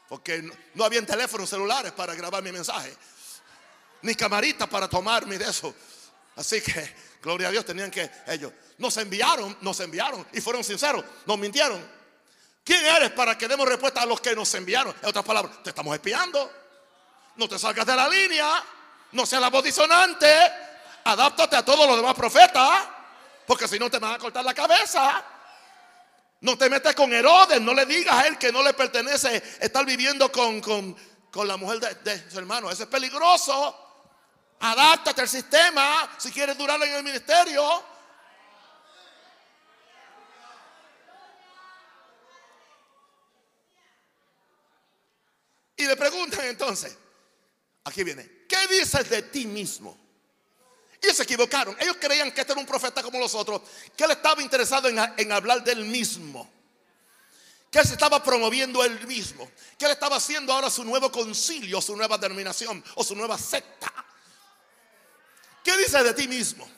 porque 0.09 0.43
no 0.73 0.83
había 0.83 1.05
teléfonos 1.05 1.47
celulares 1.47 1.91
para 1.91 2.15
grabar 2.15 2.41
mi 2.41 2.51
mensaje, 2.51 2.91
ni 4.01 4.15
camaritas 4.15 4.67
para 4.67 4.89
tomar 4.89 5.27
mi 5.27 5.37
de 5.37 5.47
eso. 5.47 5.71
Así 6.37 6.59
que, 6.59 6.95
gloria 7.21 7.49
a 7.49 7.51
Dios, 7.51 7.63
tenían 7.63 7.91
que 7.91 8.09
ellos. 8.25 8.51
Nos 8.79 8.97
enviaron, 8.97 9.55
nos 9.61 9.79
enviaron 9.79 10.25
y 10.33 10.41
fueron 10.41 10.63
sinceros, 10.63 11.05
nos 11.27 11.37
mintieron. 11.37 11.79
¿Quién 12.63 12.83
eres 12.83 13.11
para 13.11 13.37
que 13.37 13.47
demos 13.47 13.67
respuesta 13.67 14.01
a 14.01 14.07
los 14.07 14.19
que 14.19 14.35
nos 14.35 14.51
enviaron? 14.55 14.95
En 15.03 15.09
otras 15.09 15.23
palabras, 15.23 15.61
te 15.61 15.69
estamos 15.69 15.93
espiando. 15.93 16.60
No 17.35 17.47
te 17.47 17.57
salgas 17.57 17.85
de 17.85 17.95
la 17.95 18.07
línea. 18.07 18.63
No 19.11 19.25
seas 19.25 19.41
la 19.41 19.49
voz 19.49 19.63
disonante. 19.63 20.27
Adáptate 21.03 21.55
a 21.55 21.65
todos 21.65 21.87
los 21.87 21.97
demás 21.97 22.15
profetas. 22.15 22.87
Porque 23.45 23.67
si 23.67 23.79
no 23.79 23.89
te 23.89 23.99
van 23.99 24.13
a 24.13 24.17
cortar 24.17 24.43
la 24.43 24.53
cabeza. 24.53 25.23
No 26.41 26.57
te 26.57 26.69
metes 26.69 26.95
con 26.95 27.11
Herodes. 27.13 27.61
No 27.61 27.73
le 27.73 27.85
digas 27.85 28.15
a 28.15 28.27
él 28.27 28.37
que 28.37 28.51
no 28.51 28.63
le 28.63 28.73
pertenece 28.73 29.41
estar 29.59 29.85
viviendo 29.85 30.31
con, 30.31 30.61
con, 30.61 30.95
la 31.47 31.57
mujer 31.57 31.79
de, 31.79 31.95
de 31.95 32.31
su 32.31 32.39
hermano. 32.39 32.69
Eso 32.69 32.83
es 32.83 32.89
peligroso. 32.89 33.87
Adáptate 34.59 35.21
al 35.21 35.29
sistema 35.29 36.09
si 36.17 36.31
quieres 36.31 36.57
durar 36.57 36.81
en 36.83 36.93
el 36.93 37.03
ministerio. 37.03 37.91
Y 45.81 45.87
le 45.87 45.95
preguntan 45.95 46.45
entonces, 46.45 46.95
Aquí 47.83 48.03
viene. 48.03 48.45
¿Qué 48.47 48.67
dices 48.67 49.09
de 49.09 49.23
ti 49.23 49.45
mismo? 49.45 49.97
Y 51.01 51.13
se 51.13 51.23
equivocaron. 51.23 51.75
Ellos 51.79 51.97
creían 51.99 52.31
que 52.31 52.41
este 52.41 52.53
era 52.53 52.61
un 52.61 52.67
profeta 52.67 53.01
como 53.01 53.17
los 53.17 53.33
otros, 53.33 53.61
que 53.95 54.03
él 54.03 54.11
estaba 54.11 54.41
interesado 54.41 54.87
en, 54.87 55.31
hablar 55.31 55.63
del 55.63 55.85
mismo. 55.85 56.49
Que 57.71 57.79
él 57.79 57.85
se 57.85 57.93
estaba 57.93 58.21
promoviendo 58.21 58.83
él 58.83 59.07
mismo. 59.07 59.49
Que 59.79 59.85
él 59.85 59.91
estaba 59.91 60.17
haciendo 60.17 60.53
ahora 60.53 60.69
su 60.69 60.83
nuevo 60.83 61.11
concilio, 61.11 61.81
su 61.81 61.95
nueva 61.95 62.17
denominación 62.17 62.83
o 62.95 63.03
su 63.03 63.15
nueva 63.15 63.37
secta. 63.37 63.91
¿Qué 65.63 65.75
dices 65.77 66.03
de 66.03 66.13
ti 66.13 66.27
mismo? 66.27 66.69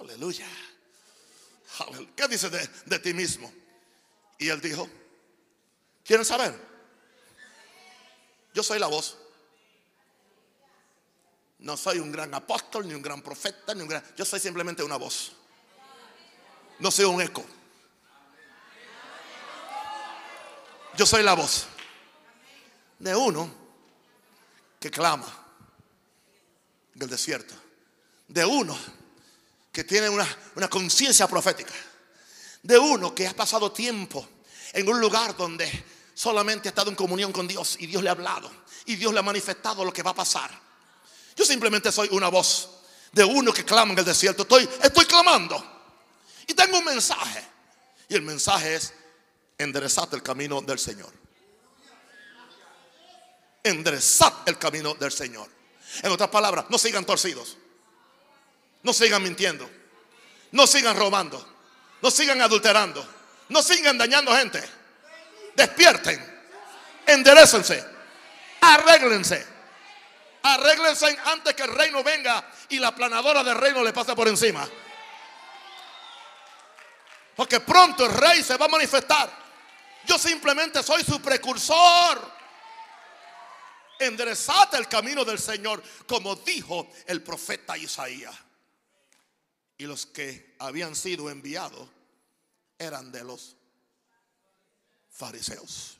Aleluya. 0.00 0.46
¿Qué 2.14 2.28
dices 2.28 2.50
de, 2.50 2.68
de 2.86 2.98
ti 2.98 3.14
mismo? 3.14 3.50
Y 4.38 4.48
él 4.48 4.60
dijo, 4.60 4.88
¿quieren 6.04 6.26
saber? 6.26 6.71
Yo 8.52 8.62
soy 8.62 8.78
la 8.78 8.86
voz. 8.86 9.16
No 11.58 11.76
soy 11.76 11.98
un 11.98 12.10
gran 12.10 12.34
apóstol, 12.34 12.88
ni 12.88 12.94
un 12.94 13.02
gran 13.02 13.22
profeta, 13.22 13.74
ni 13.74 13.82
un 13.82 13.88
gran... 13.88 14.04
Yo 14.16 14.24
soy 14.24 14.40
simplemente 14.40 14.82
una 14.82 14.96
voz. 14.96 15.32
No 16.80 16.90
soy 16.90 17.04
un 17.04 17.22
eco. 17.22 17.44
Yo 20.96 21.06
soy 21.06 21.22
la 21.22 21.34
voz 21.34 21.66
de 22.98 23.16
uno 23.16 23.50
que 24.78 24.90
clama 24.90 25.26
del 26.94 27.08
desierto. 27.08 27.54
De 28.26 28.44
uno 28.44 28.76
que 29.70 29.84
tiene 29.84 30.08
una, 30.08 30.26
una 30.56 30.68
conciencia 30.68 31.26
profética. 31.28 31.72
De 32.62 32.78
uno 32.78 33.14
que 33.14 33.26
ha 33.26 33.34
pasado 33.34 33.72
tiempo 33.72 34.28
en 34.72 34.88
un 34.88 35.00
lugar 35.00 35.36
donde 35.36 35.84
solamente 36.14 36.68
ha 36.68 36.70
estado 36.70 36.90
en 36.90 36.96
comunión 36.96 37.32
con 37.32 37.46
Dios 37.48 37.76
y 37.78 37.86
Dios 37.86 38.02
le 38.02 38.08
ha 38.08 38.12
hablado 38.12 38.50
y 38.86 38.96
Dios 38.96 39.12
le 39.12 39.20
ha 39.20 39.22
manifestado 39.22 39.84
lo 39.84 39.92
que 39.92 40.02
va 40.02 40.10
a 40.10 40.14
pasar. 40.14 40.50
Yo 41.36 41.44
simplemente 41.44 41.90
soy 41.90 42.08
una 42.12 42.28
voz 42.28 42.68
de 43.12 43.24
uno 43.24 43.52
que 43.52 43.64
clama 43.64 43.92
en 43.92 43.98
el 43.98 44.04
desierto. 44.04 44.42
Estoy, 44.42 44.68
estoy 44.82 45.06
clamando 45.06 45.64
y 46.46 46.54
tengo 46.54 46.78
un 46.78 46.84
mensaje. 46.84 47.44
Y 48.08 48.14
el 48.14 48.22
mensaje 48.22 48.74
es 48.74 48.92
enderezad 49.56 50.12
el 50.14 50.22
camino 50.22 50.60
del 50.60 50.78
Señor. 50.78 51.12
Enderezad 53.62 54.32
el 54.46 54.58
camino 54.58 54.94
del 54.94 55.12
Señor. 55.12 55.48
En 56.02 56.10
otras 56.10 56.28
palabras, 56.30 56.66
no 56.68 56.78
sigan 56.78 57.04
torcidos. 57.04 57.56
No 58.82 58.92
sigan 58.92 59.22
mintiendo. 59.22 59.70
No 60.50 60.66
sigan 60.66 60.96
robando. 60.96 61.46
No 62.02 62.10
sigan 62.10 62.40
adulterando. 62.42 63.06
No 63.48 63.62
sigan 63.62 63.96
dañando 63.96 64.34
gente 64.34 64.81
despierten, 65.54 66.20
enderecense, 67.06 67.84
arréglense. 68.60 69.52
Arréglense 70.44 71.16
antes 71.26 71.54
que 71.54 71.62
el 71.62 71.72
reino 71.72 72.02
venga 72.02 72.44
y 72.68 72.78
la 72.80 72.92
planadora 72.92 73.44
del 73.44 73.56
reino 73.56 73.82
le 73.82 73.92
pase 73.92 74.14
por 74.16 74.26
encima. 74.26 74.68
Porque 77.36 77.60
pronto 77.60 78.04
el 78.04 78.12
rey 78.12 78.42
se 78.42 78.56
va 78.56 78.66
a 78.66 78.68
manifestar. 78.68 79.30
Yo 80.04 80.18
simplemente 80.18 80.82
soy 80.82 81.04
su 81.04 81.20
precursor. 81.22 82.32
Enderezate 84.00 84.76
el 84.76 84.88
camino 84.88 85.24
del 85.24 85.38
Señor, 85.38 85.80
como 86.06 86.34
dijo 86.34 86.90
el 87.06 87.22
profeta 87.22 87.78
Isaías. 87.78 88.34
Y 89.78 89.86
los 89.86 90.06
que 90.06 90.56
habían 90.58 90.96
sido 90.96 91.30
enviados 91.30 91.88
eran 92.78 93.12
de 93.12 93.22
los 93.22 93.56
fariseos. 95.12 95.98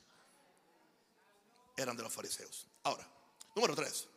Eran 1.76 1.96
de 1.96 2.02
los 2.02 2.12
fariseos. 2.12 2.66
Ahora, 2.82 3.06
número 3.54 3.74
tres. 3.74 4.08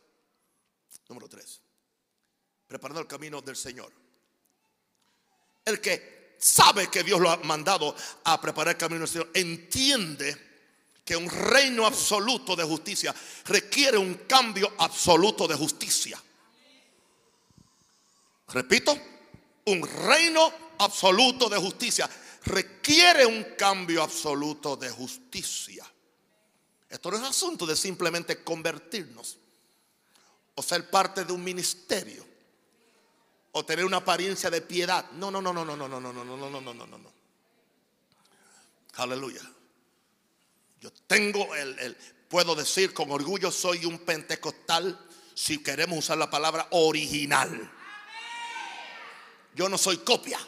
Número 1.08 1.28
tres. 1.28 1.60
Preparando 2.66 3.00
el 3.00 3.06
camino 3.06 3.40
del 3.40 3.56
Señor. 3.56 3.92
El 5.64 5.80
que 5.80 6.36
sabe 6.38 6.88
que 6.88 7.02
Dios 7.02 7.20
lo 7.20 7.30
ha 7.30 7.36
mandado 7.38 7.94
a 8.24 8.40
preparar 8.40 8.74
el 8.74 8.78
camino 8.78 9.00
del 9.00 9.08
Señor, 9.08 9.30
entiende 9.34 10.46
que 11.04 11.16
un 11.16 11.30
reino 11.30 11.86
absoluto 11.86 12.56
de 12.56 12.64
justicia 12.64 13.14
requiere 13.44 13.96
un 13.96 14.14
cambio 14.26 14.72
absoluto 14.78 15.46
de 15.46 15.54
justicia. 15.54 16.20
Repito, 18.48 18.96
un 19.66 19.86
reino 19.86 20.52
absoluto 20.78 21.48
de 21.48 21.58
justicia 21.58 22.08
requiere 22.46 23.26
un 23.26 23.44
cambio 23.56 24.02
absoluto 24.02 24.76
de 24.76 24.88
justicia. 24.90 25.84
Esto 26.88 27.10
no 27.10 27.16
es 27.18 27.24
asunto 27.24 27.66
de 27.66 27.76
simplemente 27.76 28.42
convertirnos 28.42 29.38
o 30.54 30.62
ser 30.62 30.88
parte 30.88 31.24
de 31.24 31.32
un 31.32 31.42
ministerio 31.42 32.24
o 33.52 33.64
tener 33.64 33.84
una 33.84 33.98
apariencia 33.98 34.48
de 34.48 34.60
piedad. 34.62 35.10
No, 35.12 35.30
no, 35.30 35.42
no, 35.42 35.52
no, 35.52 35.64
no, 35.64 35.76
no, 35.76 35.88
no, 35.88 36.00
no, 36.00 36.12
no, 36.12 36.24
no, 36.24 36.36
no, 36.36 36.60
no, 36.60 36.74
no, 36.74 36.86
no, 36.86 36.98
no. 36.98 37.12
Aleluya. 38.94 39.42
Yo 40.80 40.90
tengo 41.06 41.54
el, 41.54 41.78
el, 41.80 41.96
puedo 42.28 42.54
decir 42.54 42.94
con 42.94 43.10
orgullo, 43.10 43.50
soy 43.50 43.84
un 43.84 43.98
pentecostal, 43.98 44.98
si 45.34 45.62
queremos 45.62 45.98
usar 45.98 46.16
la 46.16 46.30
palabra 46.30 46.68
original. 46.70 47.72
Yo 49.54 49.68
no 49.68 49.76
soy 49.76 49.98
copia. 49.98 50.38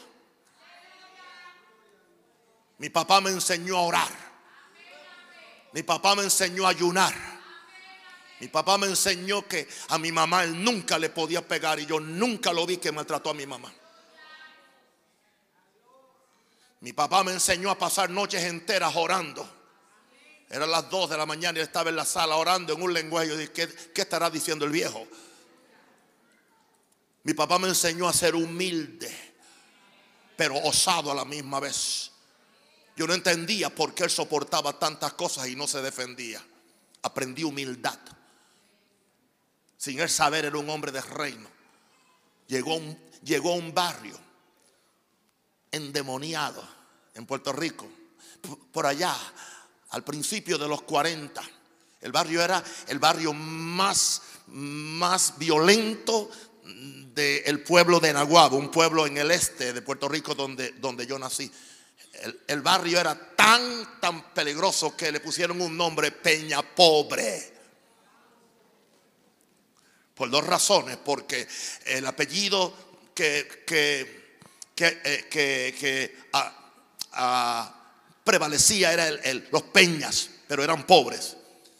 Mi 2.79 2.89
papá 2.89 3.21
me 3.21 3.29
enseñó 3.29 3.77
a 3.77 3.81
orar. 3.81 4.29
Mi 5.73 5.83
papá 5.83 6.15
me 6.15 6.23
enseñó 6.23 6.65
a 6.65 6.69
ayunar. 6.69 7.13
Mi 8.39 8.47
papá 8.47 8.77
me 8.77 8.87
enseñó 8.87 9.45
que 9.47 9.67
a 9.89 9.97
mi 9.97 10.11
mamá 10.11 10.45
él 10.45 10.63
nunca 10.63 10.97
le 10.97 11.09
podía 11.09 11.45
pegar 11.45 11.79
y 11.79 11.85
yo 11.85 11.99
nunca 11.99 12.53
lo 12.53 12.65
vi 12.65 12.77
que 12.77 12.91
maltrató 12.91 13.29
a 13.29 13.33
mi 13.33 13.45
mamá. 13.45 13.71
Mi 16.81 16.93
papá 16.93 17.23
me 17.25 17.33
enseñó 17.33 17.69
a 17.69 17.77
pasar 17.77 18.09
noches 18.09 18.43
enteras 18.43 18.95
orando. 18.95 19.47
Eran 20.49 20.71
las 20.71 20.89
2 20.89 21.09
de 21.09 21.17
la 21.17 21.25
mañana 21.25 21.59
y 21.59 21.61
estaba 21.61 21.89
en 21.89 21.97
la 21.97 22.05
sala 22.05 22.37
orando 22.37 22.73
en 22.73 22.81
un 22.81 22.93
lenguaje. 22.93 23.27
Yo 23.27 23.37
dije, 23.37 23.51
¿qué, 23.51 24.01
estará 24.01 24.29
diciendo 24.29 24.65
el 24.65 24.71
viejo? 24.71 25.05
Mi 27.23 27.33
papá 27.33 27.59
me 27.59 27.67
enseñó 27.67 28.07
a 28.07 28.13
ser 28.13 28.33
humilde, 28.35 29.13
pero 30.37 30.55
osado 30.63 31.11
a 31.11 31.15
la 31.15 31.25
misma 31.25 31.59
vez. 31.59 32.08
Yo 32.99 33.07
no 33.07 33.13
entendía 33.13 33.73
por 33.73 33.93
qué 33.93 34.03
él 34.03 34.09
soportaba 34.09 34.77
tantas 34.77 35.13
cosas 35.13 35.47
y 35.47 35.55
no 35.55 35.69
se 35.69 35.81
defendía. 35.81 36.43
Aprendí 37.03 37.45
humildad. 37.45 37.97
Sin 39.77 40.01
él 40.01 40.09
saber, 40.09 40.43
era 40.43 40.57
un 40.57 40.69
hombre 40.69 40.91
de 40.91 40.99
reino. 40.99 41.47
Llegó 42.47 42.75
un, 42.75 42.99
un 43.41 43.73
barrio 43.73 44.19
endemoniado 45.71 46.61
en 47.13 47.25
Puerto 47.25 47.53
Rico. 47.53 47.87
Por 48.73 48.85
allá, 48.85 49.15
al 49.91 50.03
principio 50.03 50.57
de 50.57 50.67
los 50.67 50.81
40. 50.81 51.41
El 52.01 52.11
barrio 52.11 52.43
era 52.43 52.61
el 52.87 52.99
barrio 52.99 53.31
más, 53.31 54.23
más 54.47 55.37
violento 55.37 56.29
del 56.65 57.63
pueblo 57.63 58.01
de 58.01 58.11
Naguabo, 58.11 58.57
un 58.57 58.69
pueblo 58.69 59.07
en 59.07 59.17
el 59.17 59.31
este 59.31 59.71
de 59.71 59.81
Puerto 59.81 60.09
Rico 60.09 60.35
donde, 60.35 60.71
donde 60.73 61.07
yo 61.07 61.17
nací. 61.17 61.49
El, 62.21 62.41
el, 62.47 62.61
barrio 62.61 62.99
era 62.99 63.15
tan, 63.35 63.99
tan 63.99 64.33
peligroso 64.33 64.95
que 64.95 65.11
le 65.11 65.19
pusieron 65.19 65.61
un 65.61 65.75
nombre 65.75 66.11
Peña 66.11 66.61
Pobre. 66.61 67.53
Por 70.15 70.29
dos 70.29 70.45
razones, 70.45 70.97
porque 70.97 71.47
el 71.85 72.05
apellido 72.05 72.73
que, 73.15 73.63
que 73.65 74.19
que, 74.79 76.17
ah, 76.33 76.71
ah, 77.13 77.75
prevalecía 78.23 78.93
era 78.93 79.09
los 79.51 79.63
peñas, 79.63 80.29
pero 80.47 80.63
eran 80.63 80.85
pobres. 80.85 81.35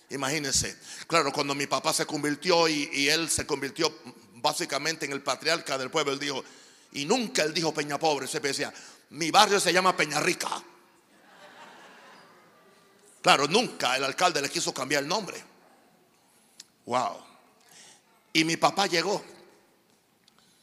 Imagínense. 0.10 0.76
Claro, 1.08 1.32
cuando 1.32 1.56
mi 1.56 1.68
papá 1.68 1.94
se 1.94 2.06
convirtió 2.06 2.68
y, 2.68 3.08
él 3.10 3.30
se 3.30 3.46
convirtió 3.46 3.94
básicamente 4.36 5.06
en 5.06 5.12
el 5.12 5.22
patriarca 5.22 5.78
del 5.78 5.92
pueblo, 5.92 6.14
él 6.14 6.20
dijo, 6.20 6.44
y 6.92 7.06
nunca 7.06 7.44
él 7.44 7.54
dijo 7.54 7.74
Peña 7.74 8.00
Pobre, 8.00 8.28
se 8.28 8.40
decía, 8.40 8.74
mi 9.10 9.32
barrio 9.32 9.60
se 9.60 9.74
llama 9.74 9.96
Peña 9.96 10.20
Rica. 10.20 10.50
Claro, 13.22 13.48
nunca 13.48 13.98
el 13.98 14.04
alcalde 14.04 14.42
le 14.42 14.50
quiso 14.50 14.74
cambiar 14.74 15.04
el 15.04 15.10
nombre. 15.10 15.44
Wow. 16.86 17.18
Y 18.34 18.44
mi 18.44 18.58
papá 18.58 18.88
llegó 18.88 19.24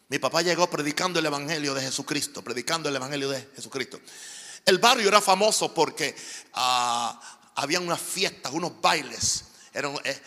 mi 0.08 0.20
papá 0.20 0.42
llegó 0.42 0.70
predicando 0.70 1.18
el 1.18 1.26
Evangelio 1.26 1.74
de 1.74 1.82
Jesucristo, 1.82 2.42
predicando 2.42 2.88
el 2.88 2.94
Evangelio 2.94 3.28
de 3.28 3.48
Jesucristo. 3.56 4.00
El 4.64 4.78
barrio 4.78 5.08
era 5.08 5.20
famoso 5.20 5.74
porque 5.74 6.14
ah, 6.54 7.20
había 7.56 7.80
unas 7.80 8.00
fiestas, 8.00 8.52
unos 8.52 8.80
bailes, 8.80 9.44
eran 9.72 9.98
eh, 10.04 10.22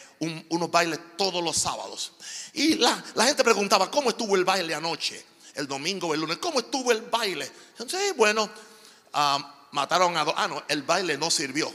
unos 0.49 0.69
bailes 0.69 0.99
todos 1.17 1.41
los 1.41 1.55
sábados. 1.55 2.13
Y 2.53 2.75
la, 2.75 3.01
gente 3.19 3.43
preguntaba, 3.43 3.89
¿cómo 3.89 4.09
estuvo 4.09 4.35
el 4.35 4.43
baile 4.43 4.75
anoche? 4.75 5.25
El 5.59 5.67
domingo 5.67 6.13
el 6.13 6.21
lunes, 6.21 6.37
¿cómo 6.37 6.61
estuvo 6.61 6.89
el 6.89 7.01
baile? 7.01 7.51
Sí, 7.85 8.13
bueno, 8.15 8.49
ah, 9.11 9.67
mataron 9.71 10.15
a 10.15 10.23
dos. 10.23 10.33
Ah, 10.37 10.47
no, 10.47 10.63
el 10.69 10.83
baile 10.83 11.17
no 11.17 11.29
sirvió. 11.29 11.69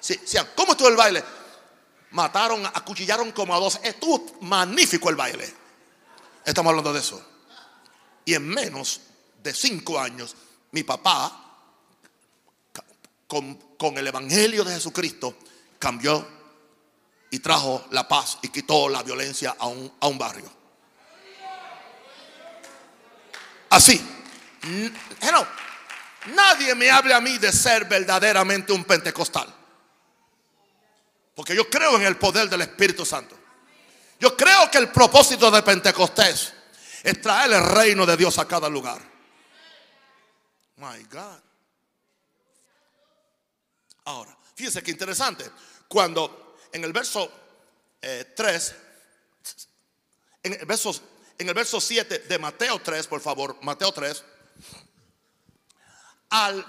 Sí, 0.00 0.18
¿cómo 0.56 0.72
estuvo 0.72 0.88
el 0.88 0.96
baile? 0.96 1.22
Mataron, 2.12 2.64
acuchillaron 2.64 3.30
como 3.32 3.54
a 3.54 3.60
dos. 3.60 3.78
Estuvo 3.82 4.38
magnífico 4.40 5.10
el 5.10 5.16
baile. 5.16 5.54
Estamos 6.46 6.70
hablando 6.70 6.94
de 6.94 7.00
eso. 7.00 7.22
Y 8.24 8.32
en 8.32 8.48
menos 8.48 9.02
de 9.42 9.52
cinco 9.52 10.00
años, 10.00 10.34
mi 10.70 10.82
papá, 10.82 11.58
con, 13.26 13.98
el 13.98 14.06
Evangelio 14.06 14.64
de 14.64 14.72
Jesucristo, 14.72 15.36
cambió 15.78 16.26
y 17.30 17.38
trajo 17.40 17.84
la 17.90 18.08
paz 18.08 18.38
y 18.40 18.48
quitó 18.48 18.88
la 18.88 19.02
violencia 19.02 19.56
a 19.58 19.66
un, 19.66 19.92
a 20.00 20.06
un 20.06 20.16
barrio. 20.16 20.63
Así. 23.74 24.00
nadie 26.26 26.76
me 26.76 26.88
hable 26.88 27.12
a 27.12 27.20
mí 27.20 27.38
de 27.38 27.52
ser 27.52 27.86
verdaderamente 27.86 28.72
un 28.72 28.84
pentecostal. 28.84 29.52
Porque 31.34 31.56
yo 31.56 31.68
creo 31.68 31.96
en 31.96 32.02
el 32.02 32.16
poder 32.16 32.48
del 32.48 32.60
Espíritu 32.60 33.04
Santo. 33.04 33.36
Yo 34.20 34.36
creo 34.36 34.70
que 34.70 34.78
el 34.78 34.90
propósito 34.90 35.50
de 35.50 35.60
Pentecostés 35.64 36.54
es 37.02 37.20
traer 37.20 37.52
el 37.52 37.64
reino 37.64 38.06
de 38.06 38.16
Dios 38.16 38.38
a 38.38 38.46
cada 38.46 38.68
lugar. 38.68 39.02
My 40.76 41.02
God. 41.10 41.42
Ahora, 44.04 44.36
fíjense 44.54 44.84
qué 44.84 44.92
interesante. 44.92 45.50
Cuando 45.88 46.58
en 46.70 46.84
el 46.84 46.92
verso 46.92 47.28
3, 48.00 48.70
eh, 48.70 48.76
en 50.44 50.52
el 50.60 50.64
verso, 50.64 50.94
en 51.38 51.48
el 51.48 51.54
verso 51.54 51.80
7 51.80 52.20
de 52.20 52.38
Mateo 52.38 52.80
3, 52.80 53.06
por 53.06 53.20
favor, 53.20 53.56
Mateo 53.62 53.92
3, 53.92 54.24
al 56.30 56.66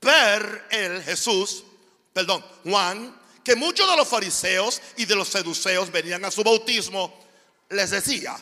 ver 0.00 0.66
el 0.70 1.02
Jesús, 1.02 1.64
perdón, 2.12 2.44
Juan, 2.64 3.18
que 3.44 3.56
muchos 3.56 3.88
de 3.88 3.96
los 3.96 4.08
fariseos 4.08 4.80
y 4.96 5.04
de 5.04 5.14
los 5.14 5.28
seduceos 5.28 5.90
venían 5.90 6.24
a 6.24 6.30
su 6.30 6.42
bautismo, 6.44 7.26
les 7.70 7.90
decía, 7.90 8.36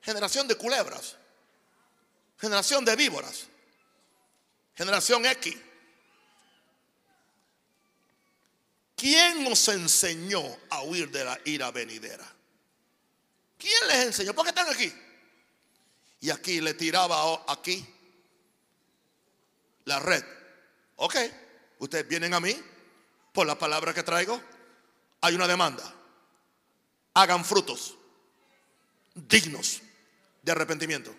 generación 0.00 0.46
de 0.48 0.56
culebras, 0.56 1.16
generación 2.38 2.84
de 2.84 2.96
víboras, 2.96 3.46
generación 4.74 5.26
X. 5.26 5.56
¿Quién 8.96 9.44
nos 9.44 9.68
enseñó 9.68 10.42
a 10.70 10.82
huir 10.82 11.10
de 11.10 11.24
la 11.24 11.38
ira 11.44 11.70
venidera? 11.70 12.37
¿Quién 13.58 13.88
les 13.88 14.06
enseñó? 14.06 14.32
¿Por 14.32 14.44
qué 14.44 14.50
están 14.50 14.68
aquí? 14.68 14.92
Y 16.20 16.30
aquí 16.30 16.60
le 16.60 16.74
tiraba 16.74 17.44
aquí 17.48 17.84
la 19.84 19.98
red. 19.98 20.24
Ok, 20.96 21.16
ustedes 21.78 22.06
vienen 22.08 22.34
a 22.34 22.40
mí, 22.40 22.56
por 23.32 23.46
la 23.46 23.58
palabra 23.58 23.92
que 23.92 24.02
traigo, 24.02 24.40
hay 25.20 25.34
una 25.34 25.46
demanda. 25.46 25.94
Hagan 27.14 27.44
frutos 27.44 27.96
dignos 29.14 29.80
de 30.42 30.52
arrepentimiento. 30.52 31.14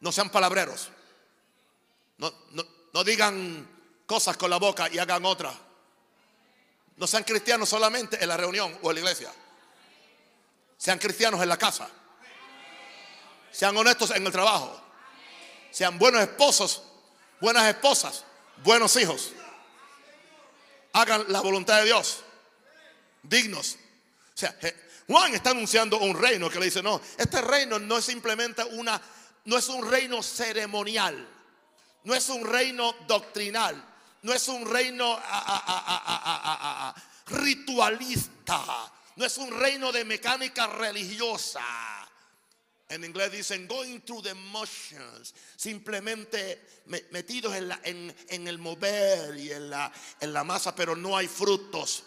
No 0.00 0.12
sean 0.12 0.30
palabreros. 0.30 0.90
No, 2.18 2.32
no, 2.92 3.04
digan 3.04 3.68
cosas 4.06 4.36
con 4.36 4.50
la 4.50 4.56
boca 4.56 4.88
y 4.92 4.98
hagan 4.98 5.24
otra. 5.24 5.52
No 6.96 7.06
sean 7.06 7.22
cristianos 7.22 7.68
solamente 7.68 8.20
en 8.20 8.28
la 8.28 8.36
reunión 8.36 8.76
o 8.82 8.90
en 8.90 8.94
la 8.96 9.00
iglesia. 9.00 9.32
Sean 10.78 10.98
cristianos 10.98 11.42
en 11.42 11.48
la 11.50 11.58
casa. 11.58 11.90
Sean 13.52 13.76
honestos 13.76 14.10
en 14.12 14.24
el 14.24 14.32
trabajo. 14.32 14.80
Sean 15.70 15.98
buenos 15.98 16.22
esposos, 16.22 16.82
buenas 17.40 17.64
esposas, 17.66 18.24
buenos 18.64 18.96
hijos 18.96 19.32
hagan 20.92 21.24
la 21.28 21.40
voluntad 21.40 21.78
de 21.78 21.86
Dios. 21.86 22.20
Dignos. 23.22 23.76
O 24.34 24.38
sea, 24.38 24.56
Juan 25.06 25.34
está 25.34 25.50
anunciando 25.50 25.98
un 25.98 26.20
reino 26.20 26.48
que 26.48 26.58
le 26.58 26.66
dice, 26.66 26.82
no, 26.82 27.00
este 27.16 27.40
reino 27.40 27.78
no 27.78 27.98
es 27.98 28.04
simplemente 28.04 28.62
una, 28.64 29.00
no 29.44 29.58
es 29.58 29.68
un 29.68 29.88
reino 29.88 30.22
ceremonial, 30.22 31.28
no 32.04 32.14
es 32.14 32.28
un 32.28 32.46
reino 32.46 32.94
doctrinal, 33.06 33.82
no 34.22 34.32
es 34.32 34.48
un 34.48 34.66
reino 34.66 35.20
ritualista, 37.26 38.92
no 39.18 39.26
es 39.26 39.36
un 39.36 39.50
reino 39.50 39.90
de 39.90 40.04
mecánica 40.04 40.68
religiosa. 40.68 41.60
En 42.88 43.02
inglés 43.04 43.32
dicen 43.32 43.66
going 43.66 43.98
through 44.00 44.22
the 44.22 44.32
motions, 44.32 45.34
simplemente 45.56 46.82
metidos 47.10 47.54
en, 47.56 48.46
el 48.46 48.58
mover 48.58 49.36
y 49.36 49.50
en 49.50 49.70
la, 49.70 49.92
en 50.20 50.32
la 50.32 50.44
masa, 50.44 50.74
pero 50.74 50.94
no 50.94 51.16
hay 51.16 51.26
frutos. 51.26 52.04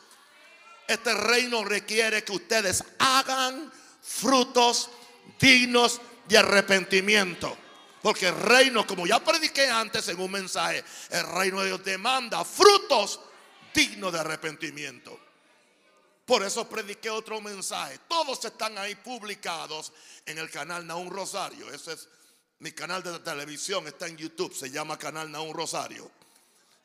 Este 0.88 1.14
reino 1.14 1.66
requiere 1.66 2.24
que 2.24 2.32
ustedes 2.32 2.82
hagan 2.98 3.72
frutos 4.02 4.90
dignos 5.38 6.00
de 6.28 6.38
arrepentimiento. 6.38 7.58
Porque 8.02 8.30
el 8.30 8.36
reino, 8.36 8.88
como 8.88 9.06
ya 9.06 9.24
prediqué 9.24 9.70
antes 9.70 10.08
en 10.08 10.20
un 10.20 10.32
mensaje, 10.32 10.84
el 11.10 11.28
reino 11.28 11.60
de 11.60 11.68
Dios 11.68 11.84
demanda 11.84 12.44
frutos 12.46 13.20
dignos 13.74 14.14
de 14.14 14.20
arrepentimiento. 14.20 15.31
Por 16.32 16.44
eso 16.44 16.66
prediqué 16.66 17.10
otro 17.10 17.42
mensaje. 17.42 18.00
Todos 18.08 18.46
están 18.46 18.78
ahí 18.78 18.96
publicados 18.96 19.92
en 20.26 20.38
el 20.38 20.50
canal 20.50 20.88
Naún 20.88 21.10
Rosario. 21.10 21.70
Ese 21.70 21.92
es 21.92 22.08
mi 22.60 22.72
canal 22.72 23.04
de 23.04 23.20
televisión, 23.20 23.86
está 23.86 24.08
en 24.08 24.16
YouTube, 24.16 24.56
se 24.56 24.72
llama 24.72 24.98
Canal 24.98 25.30
Naún 25.30 25.54
Rosario. 25.54 26.10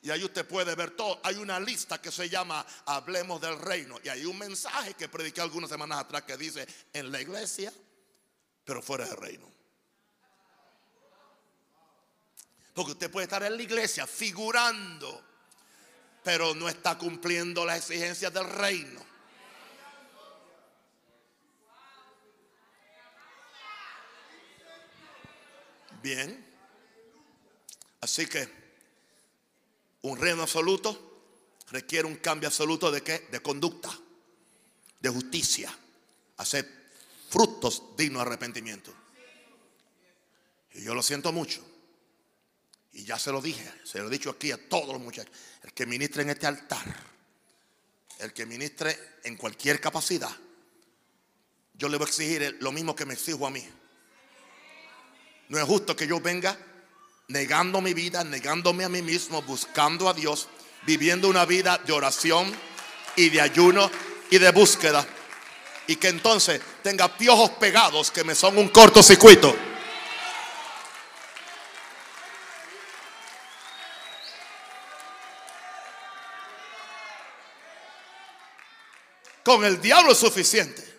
Y 0.01 0.09
ahí 0.09 0.21
usted 0.21 0.45
puede 0.45 0.75
ver 0.75 0.97
todo. 0.97 1.21
Hay 1.23 1.35
una 1.35 1.61
lista 1.61 2.01
que 2.01 2.11
se 2.11 2.27
llama 2.27 2.65
Hablemos 2.87 3.39
del 3.39 3.57
Reino. 3.57 3.97
Y 4.03 4.09
hay 4.09 4.25
un 4.25 4.37
mensaje 4.37 4.95
que 4.95 5.07
prediqué 5.07 5.39
algunas 5.39 5.69
semanas 5.69 5.99
atrás 5.99 6.23
que 6.23 6.35
dice 6.35 6.67
en 6.91 7.09
la 7.09 7.21
iglesia, 7.21 7.71
pero 8.65 8.81
fuera 8.81 9.05
del 9.05 9.15
reino. 9.15 9.49
Porque 12.73 12.91
usted 12.91 13.09
puede 13.09 13.23
estar 13.23 13.43
en 13.43 13.55
la 13.55 13.63
iglesia 13.63 14.05
figurando, 14.05 15.23
pero 16.21 16.53
no 16.53 16.67
está 16.67 16.97
cumpliendo 16.97 17.63
las 17.63 17.77
exigencias 17.77 18.33
del 18.33 18.49
reino. 18.49 19.07
Bien. 26.01 26.45
Así 28.01 28.25
que 28.27 28.47
un 30.01 30.17
reino 30.17 30.43
absoluto 30.43 31.07
requiere 31.71 32.07
un 32.07 32.17
cambio 32.17 32.47
absoluto 32.47 32.91
de 32.91 33.01
qué? 33.01 33.27
De 33.31 33.41
conducta, 33.41 33.89
de 34.99 35.09
justicia, 35.09 35.75
hacer 36.37 36.67
frutos 37.29 37.95
dignos 37.97 38.23
de 38.23 38.27
arrepentimiento. 38.27 38.93
Y 40.73 40.83
yo 40.83 40.93
lo 40.93 41.01
siento 41.01 41.31
mucho. 41.31 41.65
Y 42.93 43.03
ya 43.03 43.19
se 43.19 43.31
lo 43.31 43.41
dije, 43.41 43.71
se 43.83 43.99
lo 43.99 44.07
he 44.07 44.11
dicho 44.11 44.29
aquí 44.29 44.51
a 44.51 44.69
todos 44.69 44.93
los 44.93 45.01
muchachos. 45.01 45.33
El 45.63 45.73
que 45.73 45.85
ministre 45.85 46.23
en 46.23 46.29
este 46.29 46.47
altar, 46.47 46.85
el 48.19 48.33
que 48.33 48.45
ministre 48.45 48.97
en 49.23 49.35
cualquier 49.35 49.79
capacidad, 49.81 50.35
yo 51.73 51.89
le 51.89 51.97
voy 51.97 52.05
a 52.05 52.09
exigir 52.09 52.57
lo 52.59 52.71
mismo 52.71 52.95
que 52.95 53.05
me 53.05 53.13
exijo 53.13 53.45
a 53.45 53.51
mí. 53.51 53.63
No 55.49 55.57
es 55.57 55.63
justo 55.63 55.95
que 55.95 56.07
yo 56.07 56.19
venga 56.19 56.57
negando 57.29 57.81
mi 57.81 57.93
vida, 57.93 58.23
negándome 58.23 58.83
a 58.83 58.89
mí 58.89 59.01
mismo, 59.01 59.41
buscando 59.41 60.09
a 60.09 60.13
Dios, 60.13 60.47
viviendo 60.85 61.29
una 61.29 61.45
vida 61.45 61.77
de 61.77 61.93
oración 61.93 62.53
y 63.15 63.29
de 63.29 63.41
ayuno 63.41 63.89
y 64.29 64.37
de 64.37 64.51
búsqueda. 64.51 65.05
Y 65.87 65.95
que 65.95 66.09
entonces 66.09 66.61
tenga 66.83 67.17
piojos 67.17 67.51
pegados 67.51 68.11
que 68.11 68.23
me 68.23 68.35
son 68.35 68.57
un 68.57 68.69
cortocircuito. 68.69 69.55
Con 79.43 79.63
el 79.63 79.79
diablo 79.79 80.11
es 80.11 80.17
suficiente. 80.17 80.96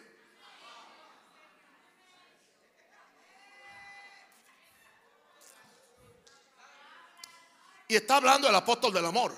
Y 7.89 7.97
está 7.97 8.17
hablando 8.17 8.49
el 8.49 8.55
apóstol 8.55 8.93
del 8.93 9.07
amor. 9.07 9.35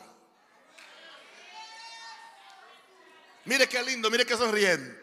Mire 3.45 3.69
qué 3.69 3.83
lindo, 3.83 4.11
mire 4.11 4.27
qué 4.27 4.37
sonriente. 4.37 5.01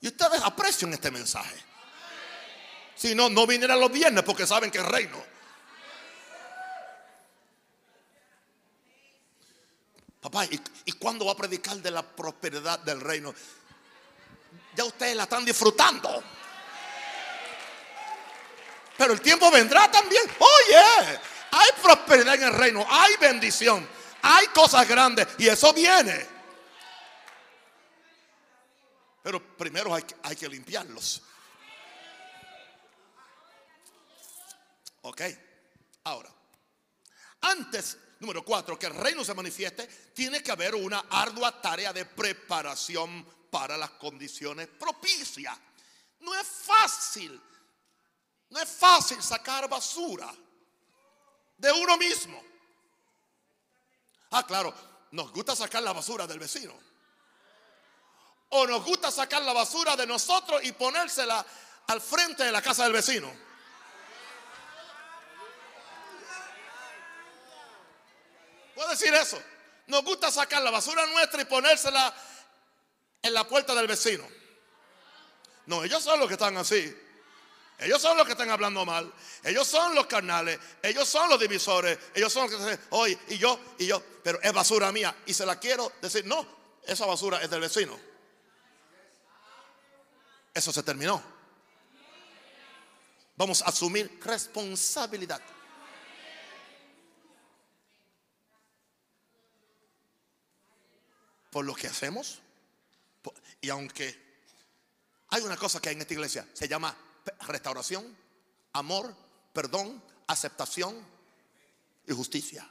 Y 0.00 0.08
ustedes 0.08 0.40
aprecian 0.42 0.92
este 0.94 1.10
mensaje. 1.10 1.62
Si 2.96 3.14
no, 3.14 3.28
no 3.28 3.46
vinieran 3.46 3.78
los 3.78 3.92
viernes 3.92 4.24
porque 4.24 4.46
saben 4.46 4.70
que 4.70 4.78
es 4.78 4.84
reino. 4.84 5.22
Papá, 10.20 10.44
¿y, 10.46 10.92
cuándo 10.92 11.24
va 11.24 11.32
a 11.32 11.36
predicar 11.36 11.78
de 11.78 11.90
la 11.90 12.02
prosperidad 12.02 12.78
del 12.80 13.00
reino? 13.00 13.34
Ya 14.74 14.84
ustedes 14.84 15.16
la 15.16 15.22
están 15.22 15.44
disfrutando. 15.44 16.22
Pero 19.00 19.14
el 19.14 19.22
tiempo 19.22 19.50
vendrá 19.50 19.90
también. 19.90 20.22
Oye, 20.38 21.18
hay 21.52 21.68
prosperidad 21.82 22.34
en 22.34 22.42
el 22.42 22.52
reino, 22.52 22.86
hay 22.86 23.16
bendición, 23.16 23.88
hay 24.20 24.46
cosas 24.48 24.86
grandes 24.86 25.26
y 25.38 25.48
eso 25.48 25.72
viene. 25.72 26.26
Pero 29.22 29.56
primero 29.56 29.94
hay, 29.94 30.04
hay 30.22 30.36
que 30.36 30.46
limpiarlos. 30.50 31.22
Ok, 35.00 35.22
ahora, 36.04 36.28
antes 37.40 37.96
Número 38.18 38.44
cuatro, 38.44 38.78
que 38.78 38.84
el 38.84 38.94
reino 38.94 39.24
se 39.24 39.32
manifieste, 39.32 39.86
tiene 40.12 40.42
que 40.42 40.52
haber 40.52 40.74
una 40.74 41.06
ardua 41.08 41.58
tarea 41.62 41.90
de 41.90 42.04
preparación 42.04 43.24
para 43.50 43.78
las 43.78 43.92
condiciones 43.92 44.68
propicias. 44.68 45.56
No 46.20 46.34
es 46.34 46.46
fácil, 46.46 47.40
no 48.50 48.60
es 48.60 48.68
fácil 48.68 49.22
sacar 49.22 49.68
basura 49.68 50.32
de 51.56 51.72
uno 51.72 51.96
mismo. 51.96 52.42
Ah, 54.32 54.46
claro, 54.46 54.74
nos 55.12 55.32
gusta 55.32 55.54
sacar 55.54 55.82
la 55.82 55.92
basura 55.92 56.26
del 56.26 56.38
vecino. 56.38 56.74
O 58.50 58.66
nos 58.66 58.84
gusta 58.84 59.10
sacar 59.10 59.42
la 59.42 59.52
basura 59.52 59.96
de 59.96 60.06
nosotros 60.06 60.60
y 60.64 60.72
ponérsela 60.72 61.44
al 61.86 62.00
frente 62.00 62.44
de 62.44 62.52
la 62.52 62.60
casa 62.60 62.84
del 62.84 62.92
vecino. 62.92 63.32
¿Puedo 68.74 68.88
decir 68.88 69.14
eso? 69.14 69.40
Nos 69.86 70.02
gusta 70.04 70.30
sacar 70.30 70.62
la 70.62 70.70
basura 70.70 71.06
nuestra 71.06 71.42
y 71.42 71.44
ponérsela 71.44 72.12
en 73.22 73.34
la 73.34 73.46
puerta 73.46 73.74
del 73.74 73.86
vecino. 73.86 74.26
No, 75.66 75.84
ellos 75.84 76.02
son 76.02 76.18
los 76.18 76.26
que 76.26 76.34
están 76.34 76.56
así. 76.56 76.96
Ellos 77.80 78.00
son 78.00 78.16
los 78.16 78.26
que 78.26 78.32
están 78.32 78.50
hablando 78.50 78.84
mal. 78.84 79.12
Ellos 79.42 79.66
son 79.66 79.94
los 79.94 80.06
carnales. 80.06 80.58
Ellos 80.82 81.08
son 81.08 81.28
los 81.28 81.40
divisores. 81.40 81.98
Ellos 82.14 82.32
son 82.32 82.42
los 82.42 82.50
que 82.50 82.64
dicen, 82.64 82.80
oye, 82.90 83.18
y 83.28 83.38
yo, 83.38 83.58
y 83.78 83.86
yo. 83.86 84.02
Pero 84.22 84.40
es 84.42 84.52
basura 84.52 84.92
mía. 84.92 85.16
Y 85.26 85.34
se 85.34 85.46
la 85.46 85.58
quiero 85.58 85.92
decir, 86.02 86.26
no, 86.26 86.46
esa 86.86 87.06
basura 87.06 87.40
es 87.42 87.48
del 87.48 87.60
vecino. 87.60 87.98
Eso 90.52 90.72
se 90.72 90.82
terminó. 90.82 91.22
Vamos 93.36 93.62
a 93.62 93.66
asumir 93.66 94.20
responsabilidad. 94.22 95.40
por 101.50 101.64
lo 101.64 101.74
que 101.74 101.88
hacemos. 101.88 102.40
Y 103.60 103.68
aunque 103.68 104.16
hay 105.28 105.42
una 105.42 105.56
cosa 105.56 105.80
que 105.80 105.90
hay 105.90 105.96
en 105.96 106.02
esta 106.02 106.14
iglesia, 106.14 106.46
se 106.52 106.68
llama 106.68 106.96
restauración, 107.46 108.16
amor, 108.72 109.14
perdón, 109.52 110.02
aceptación 110.26 110.96
y 112.06 112.12
justicia. 112.12 112.68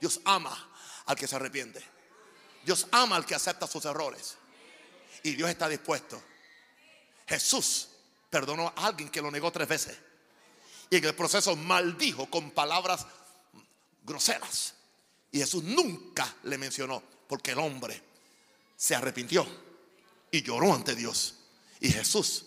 Dios 0.00 0.20
ama 0.24 0.70
al 1.06 1.16
que 1.16 1.26
se 1.26 1.36
arrepiente. 1.36 1.82
Dios 2.64 2.86
ama 2.90 3.16
al 3.16 3.26
que 3.26 3.34
acepta 3.34 3.66
sus 3.66 3.84
errores. 3.84 4.36
Y 5.22 5.34
Dios 5.34 5.48
está 5.48 5.68
dispuesto. 5.68 6.22
Jesús 7.26 7.88
perdonó 8.30 8.72
a 8.76 8.86
alguien 8.86 9.08
que 9.08 9.22
lo 9.22 9.30
negó 9.30 9.52
tres 9.52 9.68
veces. 9.68 9.98
Y 10.90 10.96
en 10.96 11.04
el 11.04 11.14
proceso 11.14 11.54
maldijo 11.56 12.28
con 12.28 12.50
palabras 12.50 13.06
groseras. 14.02 14.74
Y 15.30 15.38
Jesús 15.38 15.62
nunca 15.64 16.34
le 16.42 16.58
mencionó, 16.58 17.02
porque 17.26 17.52
el 17.52 17.58
hombre 17.58 18.02
se 18.76 18.94
arrepintió 18.94 19.46
y 20.30 20.42
lloró 20.42 20.74
ante 20.74 20.94
Dios. 20.94 21.36
Y 21.80 21.90
Jesús 21.90 22.46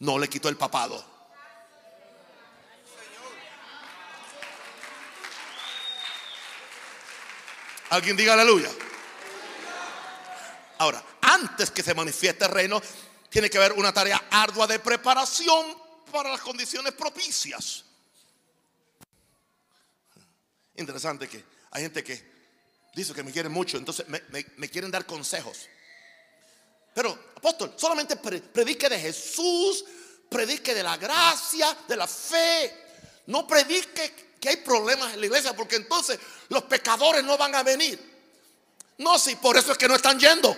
no 0.00 0.18
le 0.18 0.28
quitó 0.28 0.48
el 0.48 0.56
papado. 0.56 1.02
Alguien 7.90 8.16
diga 8.16 8.34
aleluya. 8.34 8.70
Ahora, 10.78 11.02
antes 11.22 11.70
que 11.70 11.82
se 11.82 11.94
manifieste 11.94 12.44
el 12.44 12.50
reino, 12.50 12.80
tiene 13.28 13.50
que 13.50 13.58
haber 13.58 13.72
una 13.72 13.92
tarea 13.92 14.28
ardua 14.30 14.66
de 14.66 14.78
preparación 14.78 15.76
para 16.10 16.30
las 16.30 16.40
condiciones 16.40 16.92
propicias. 16.92 17.84
Interesante 20.76 21.28
que 21.28 21.44
hay 21.72 21.82
gente 21.82 22.02
que 22.02 22.22
dice 22.94 23.12
que 23.12 23.22
me 23.22 23.32
quiere 23.32 23.48
mucho, 23.48 23.76
entonces 23.76 24.06
me, 24.08 24.68
quieren 24.68 24.90
dar 24.90 25.04
consejos. 25.04 25.68
Pero, 26.94 27.30
apóstol, 27.36 27.74
solamente 27.76 28.16
predique 28.16 28.88
de 28.88 28.98
Jesús, 28.98 29.84
predique 30.28 30.74
de 30.74 30.82
la 30.82 30.96
gracia, 30.96 31.76
de 31.86 31.96
la 31.96 32.06
fe. 32.06 32.86
No 33.26 33.46
predique 33.46 34.36
que 34.40 34.48
hay 34.48 34.56
problemas 34.56 35.14
en 35.14 35.20
la 35.20 35.26
iglesia, 35.26 35.54
porque 35.54 35.76
entonces 35.76 36.18
los 36.48 36.64
pecadores 36.64 37.22
no 37.22 37.36
van 37.36 37.54
a 37.54 37.62
venir. 37.62 38.10
No, 38.98 39.18
sí, 39.18 39.36
por 39.36 39.56
eso 39.56 39.72
es 39.72 39.78
que 39.78 39.88
no 39.88 39.94
están 39.94 40.18
yendo. 40.18 40.56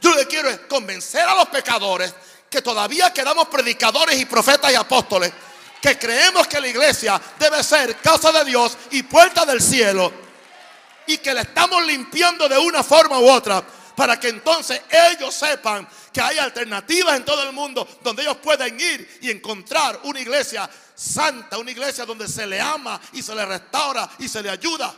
Yo 0.00 0.10
lo 0.10 0.16
que 0.16 0.26
quiero 0.26 0.48
es 0.48 0.58
convencer 0.60 1.22
a 1.22 1.34
los 1.34 1.48
pecadores 1.48 2.14
que 2.50 2.62
todavía 2.62 3.12
quedamos 3.12 3.48
predicadores 3.48 4.18
y 4.20 4.24
profetas 4.24 4.72
y 4.72 4.76
apóstoles 4.76 5.32
que 5.80 5.98
creemos 5.98 6.46
que 6.46 6.60
la 6.60 6.68
iglesia 6.68 7.20
debe 7.38 7.62
ser 7.62 7.96
casa 7.98 8.32
de 8.32 8.44
Dios 8.44 8.76
y 8.90 9.02
puerta 9.02 9.44
del 9.44 9.60
cielo 9.60 10.12
y 11.06 11.18
que 11.18 11.32
la 11.32 11.42
estamos 11.42 11.84
limpiando 11.84 12.48
de 12.48 12.58
una 12.58 12.82
forma 12.82 13.18
u 13.18 13.30
otra 13.30 13.64
para 13.96 14.20
que 14.20 14.28
entonces 14.28 14.82
ellos 14.90 15.34
sepan 15.34 15.88
que 16.12 16.20
hay 16.20 16.38
alternativas 16.38 17.16
en 17.16 17.24
todo 17.24 17.42
el 17.42 17.52
mundo 17.52 17.88
donde 18.02 18.22
ellos 18.22 18.36
pueden 18.36 18.78
ir 18.78 19.18
y 19.22 19.30
encontrar 19.30 20.00
una 20.04 20.20
iglesia 20.20 20.68
santa, 20.94 21.58
una 21.58 21.70
iglesia 21.70 22.04
donde 22.04 22.28
se 22.28 22.46
le 22.46 22.60
ama 22.60 23.00
y 23.14 23.22
se 23.22 23.34
le 23.34 23.44
restaura 23.46 24.08
y 24.18 24.28
se 24.28 24.42
le 24.42 24.50
ayuda. 24.50 24.94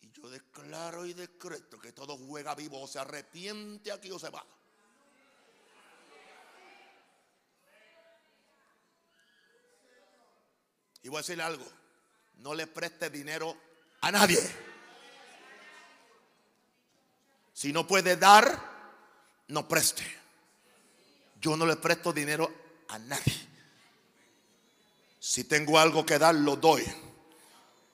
Y 0.00 0.10
yo 0.10 0.30
declaro 0.30 1.04
y 1.04 1.12
decreto 1.12 1.78
que 1.78 1.92
todo 1.92 2.16
juega 2.16 2.54
vivo 2.54 2.80
o 2.80 2.88
se 2.88 2.98
arrepiente 2.98 3.92
aquí 3.92 4.10
o 4.10 4.18
se 4.18 4.30
va. 4.30 4.44
Y 11.02 11.08
voy 11.08 11.18
a 11.18 11.20
decirle 11.20 11.44
algo, 11.44 11.64
no 12.38 12.54
le 12.54 12.66
preste 12.66 13.10
dinero 13.10 13.56
a 14.00 14.10
nadie. 14.12 14.40
Si 17.52 17.72
no 17.72 17.86
puede 17.86 18.16
dar, 18.16 18.60
no 19.48 19.66
preste. 19.66 20.04
Yo 21.40 21.56
no 21.56 21.66
le 21.66 21.76
presto 21.76 22.12
dinero 22.12 22.52
a 22.88 22.98
nadie. 22.98 23.48
Si 25.18 25.44
tengo 25.44 25.78
algo 25.78 26.06
que 26.06 26.18
dar, 26.18 26.34
lo 26.34 26.56
doy. 26.56 26.84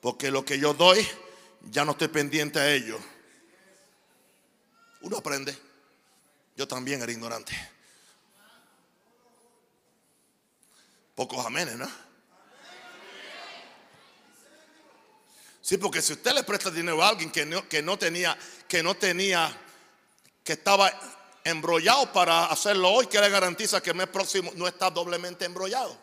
Porque 0.01 0.31
lo 0.31 0.45
que 0.45 0.59
yo 0.59 0.75
doy, 0.75 1.07
ya 1.71 1.85
no 1.85 1.93
estoy 1.93 2.09
pendiente 2.09 2.59
a 2.59 2.71
ello. 2.71 2.99
Uno 5.01 5.17
aprende. 5.17 5.57
Yo 6.57 6.69
también 6.69 7.03
era 7.03 7.11
ignorante. 7.11 7.53
Pocos 11.15 11.45
amenes, 11.45 11.77
¿no? 11.77 12.04
Sí, 15.65 15.79
porque 15.79 16.03
si 16.03 16.13
usted 16.13 16.35
le 16.35 16.43
presta 16.43 16.71
dinero 16.71 17.03
a 17.03 17.09
alguien 17.09 17.31
que 17.31 17.47
no, 17.47 17.67
que 17.67 17.81
no 17.81 17.99
tenía, 17.99 18.37
que 18.69 18.83
no 18.83 18.95
tenía, 18.97 19.51
que 20.45 20.53
estaba 20.53 20.93
embrollado 21.43 22.13
para 22.13 22.45
hacerlo 22.45 22.91
hoy, 22.91 23.07
que 23.07 23.19
le 23.19 23.31
garantiza 23.31 23.83
que 23.83 23.89
el 23.89 23.97
mes 23.97 24.09
próximo 24.09 24.53
no 24.57 24.69
está 24.69 24.91
doblemente 24.91 25.47
embrollado. 25.47 25.97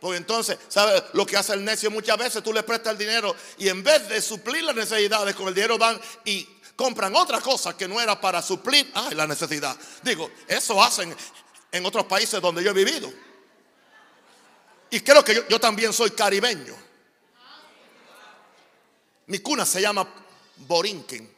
Porque 0.00 0.16
entonces, 0.16 0.58
¿sabe 0.66 1.00
lo 1.12 1.24
que 1.24 1.36
hace 1.36 1.52
el 1.52 1.64
necio? 1.64 1.92
Muchas 1.92 2.18
veces 2.18 2.42
tú 2.42 2.52
le 2.52 2.64
prestas 2.64 2.94
el 2.94 2.98
dinero 2.98 3.36
y 3.56 3.68
en 3.68 3.84
vez 3.84 4.08
de 4.08 4.20
suplir 4.20 4.64
las 4.64 4.74
necesidades 4.74 5.36
con 5.36 5.46
el 5.46 5.54
dinero 5.54 5.78
van 5.78 6.00
y 6.24 6.42
compran 6.74 7.14
otra 7.14 7.40
cosa 7.40 7.76
que 7.76 7.86
no 7.86 8.00
era 8.00 8.20
para 8.20 8.42
suplir 8.42 8.90
la 9.12 9.28
necesidad. 9.28 9.76
Digo, 10.02 10.28
eso 10.48 10.82
hacen 10.82 11.14
en 11.70 11.86
otros 11.86 12.04
países 12.06 12.42
donde 12.42 12.64
yo 12.64 12.72
he 12.72 12.74
vivido. 12.74 13.12
Y 14.90 14.98
creo 15.02 15.24
que 15.24 15.46
yo 15.48 15.60
también 15.60 15.92
soy 15.92 16.10
caribeño. 16.10 16.89
Mi 19.30 19.38
cuna 19.38 19.64
se 19.64 19.80
llama 19.80 20.04
Borinquen. 20.56 21.32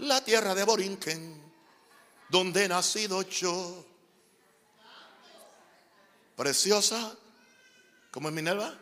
La 0.00 0.24
tierra 0.24 0.52
de 0.52 0.64
Borinquen, 0.64 1.40
donde 2.28 2.64
he 2.64 2.68
nacido 2.68 3.22
yo. 3.22 3.86
Preciosa, 6.34 7.16
como 8.10 8.28
en 8.28 8.34
Minerva. 8.34 8.76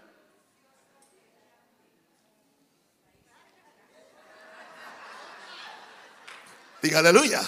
Diga 6.80 7.00
aleluya. 7.00 7.42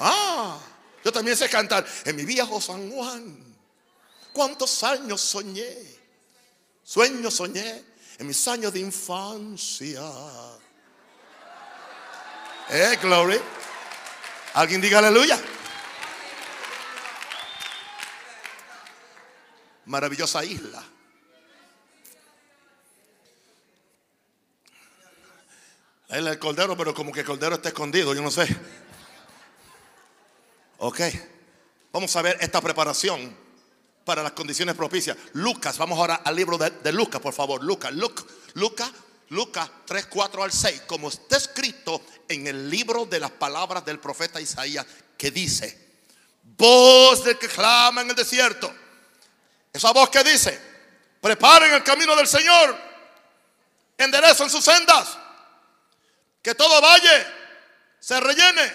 Ah, 0.00 0.58
yo 1.04 1.12
también 1.12 1.36
sé 1.36 1.48
cantar 1.48 1.86
en 2.04 2.16
mi 2.16 2.24
viejo 2.24 2.60
San 2.60 2.90
Juan. 2.90 3.56
¿Cuántos 4.32 4.82
años 4.82 5.20
soñé? 5.20 6.00
Sueños 6.82 7.34
soñé 7.34 7.89
en 8.20 8.26
mis 8.26 8.46
años 8.48 8.70
de 8.70 8.80
infancia. 8.80 10.02
Eh, 12.68 12.98
glory. 13.00 13.40
Alguien 14.52 14.78
diga 14.78 14.98
aleluya. 14.98 15.40
Maravillosa 19.86 20.44
isla. 20.44 20.84
La 26.08 26.18
isla 26.18 26.30
del 26.30 26.38
Cordero, 26.38 26.76
pero 26.76 26.92
como 26.92 27.12
que 27.12 27.20
el 27.20 27.26
Cordero 27.26 27.54
está 27.54 27.70
escondido, 27.70 28.14
yo 28.14 28.20
no 28.20 28.30
sé. 28.30 28.46
Ok. 30.76 31.00
Vamos 31.90 32.14
a 32.16 32.20
ver 32.20 32.36
esta 32.42 32.60
preparación 32.60 33.34
para 34.10 34.24
las 34.24 34.32
condiciones 34.32 34.74
propicias. 34.74 35.16
Lucas, 35.34 35.78
vamos 35.78 35.96
ahora 35.96 36.16
al 36.24 36.34
libro 36.34 36.58
de, 36.58 36.92
Lucas, 36.92 37.20
por 37.20 37.32
favor. 37.32 37.62
Lucas, 37.62 37.92
Lucas, 37.92 38.24
Lucas, 38.54 38.90
Lucas 39.28 39.70
3, 39.86 40.06
4 40.06 40.42
al 40.42 40.50
6, 40.50 40.82
como 40.84 41.10
está 41.10 41.36
escrito 41.36 42.02
en 42.28 42.48
el 42.48 42.68
libro 42.68 43.06
de 43.06 43.20
las 43.20 43.30
palabras 43.30 43.84
del 43.84 44.00
profeta 44.00 44.40
Isaías, 44.40 44.84
que 45.16 45.30
dice, 45.30 46.00
voz 46.42 47.22
del 47.22 47.38
que 47.38 47.46
clama 47.46 48.00
en 48.00 48.10
el 48.10 48.16
desierto. 48.16 48.74
Esa 49.72 49.92
voz 49.92 50.10
que 50.10 50.24
dice, 50.24 50.60
preparen 51.20 51.72
el 51.72 51.84
camino 51.84 52.16
del 52.16 52.26
Señor, 52.26 52.76
enderecen 53.96 54.50
sus 54.50 54.64
sendas, 54.64 55.16
que 56.42 56.56
todo 56.56 56.80
valle 56.80 57.26
se 58.00 58.18
rellene 58.18 58.72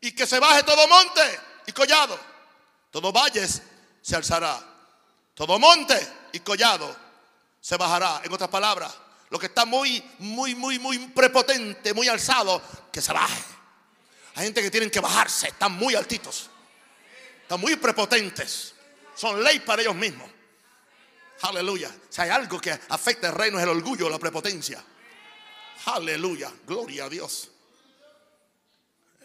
y 0.00 0.12
que 0.12 0.26
se 0.26 0.38
baje 0.38 0.62
todo 0.62 0.88
monte 0.88 1.40
y 1.66 1.72
collado. 1.72 2.18
Todo 2.90 3.12
valles 3.12 3.60
se 4.04 4.14
alzará. 4.14 4.62
Todo 5.32 5.58
monte 5.58 5.98
y 6.32 6.40
collado 6.40 6.94
se 7.58 7.78
bajará. 7.78 8.20
En 8.22 8.32
otras 8.32 8.50
palabras, 8.50 8.94
lo 9.30 9.38
que 9.38 9.46
está 9.46 9.64
muy, 9.64 10.04
muy, 10.18 10.54
muy, 10.54 10.78
muy 10.78 10.98
prepotente, 11.08 11.94
muy 11.94 12.06
alzado, 12.06 12.60
que 12.92 13.00
se 13.00 13.14
baje. 13.14 13.42
Hay 14.34 14.44
gente 14.44 14.60
que 14.60 14.70
tienen 14.70 14.90
que 14.90 15.00
bajarse, 15.00 15.48
están 15.48 15.72
muy 15.72 15.94
altitos, 15.94 16.50
están 17.40 17.58
muy 17.58 17.76
prepotentes. 17.76 18.74
Son 19.16 19.42
ley 19.42 19.60
para 19.60 19.80
ellos 19.80 19.94
mismos. 19.94 20.28
Aleluya. 21.40 21.90
Si 22.10 22.20
hay 22.20 22.28
algo 22.28 22.60
que 22.60 22.78
afecta 22.88 23.28
el 23.28 23.34
reino 23.34 23.56
es 23.58 23.62
el 23.62 23.70
orgullo, 23.70 24.10
la 24.10 24.18
prepotencia. 24.18 24.84
Aleluya. 25.86 26.52
Gloria 26.66 27.06
a 27.06 27.08
Dios. 27.08 27.50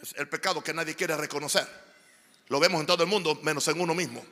Es 0.00 0.14
el 0.16 0.28
pecado 0.28 0.64
que 0.64 0.72
nadie 0.72 0.94
quiere 0.96 1.16
reconocer. 1.18 1.68
Lo 2.48 2.58
vemos 2.58 2.80
en 2.80 2.86
todo 2.86 3.02
el 3.02 3.08
mundo, 3.10 3.38
menos 3.42 3.68
en 3.68 3.78
uno 3.78 3.94
mismo. 3.94 4.24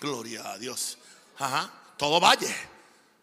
Gloria 0.00 0.50
a 0.50 0.58
Dios. 0.58 0.98
Ajá. 1.38 1.70
Todo 1.96 2.20
valle. 2.20 2.54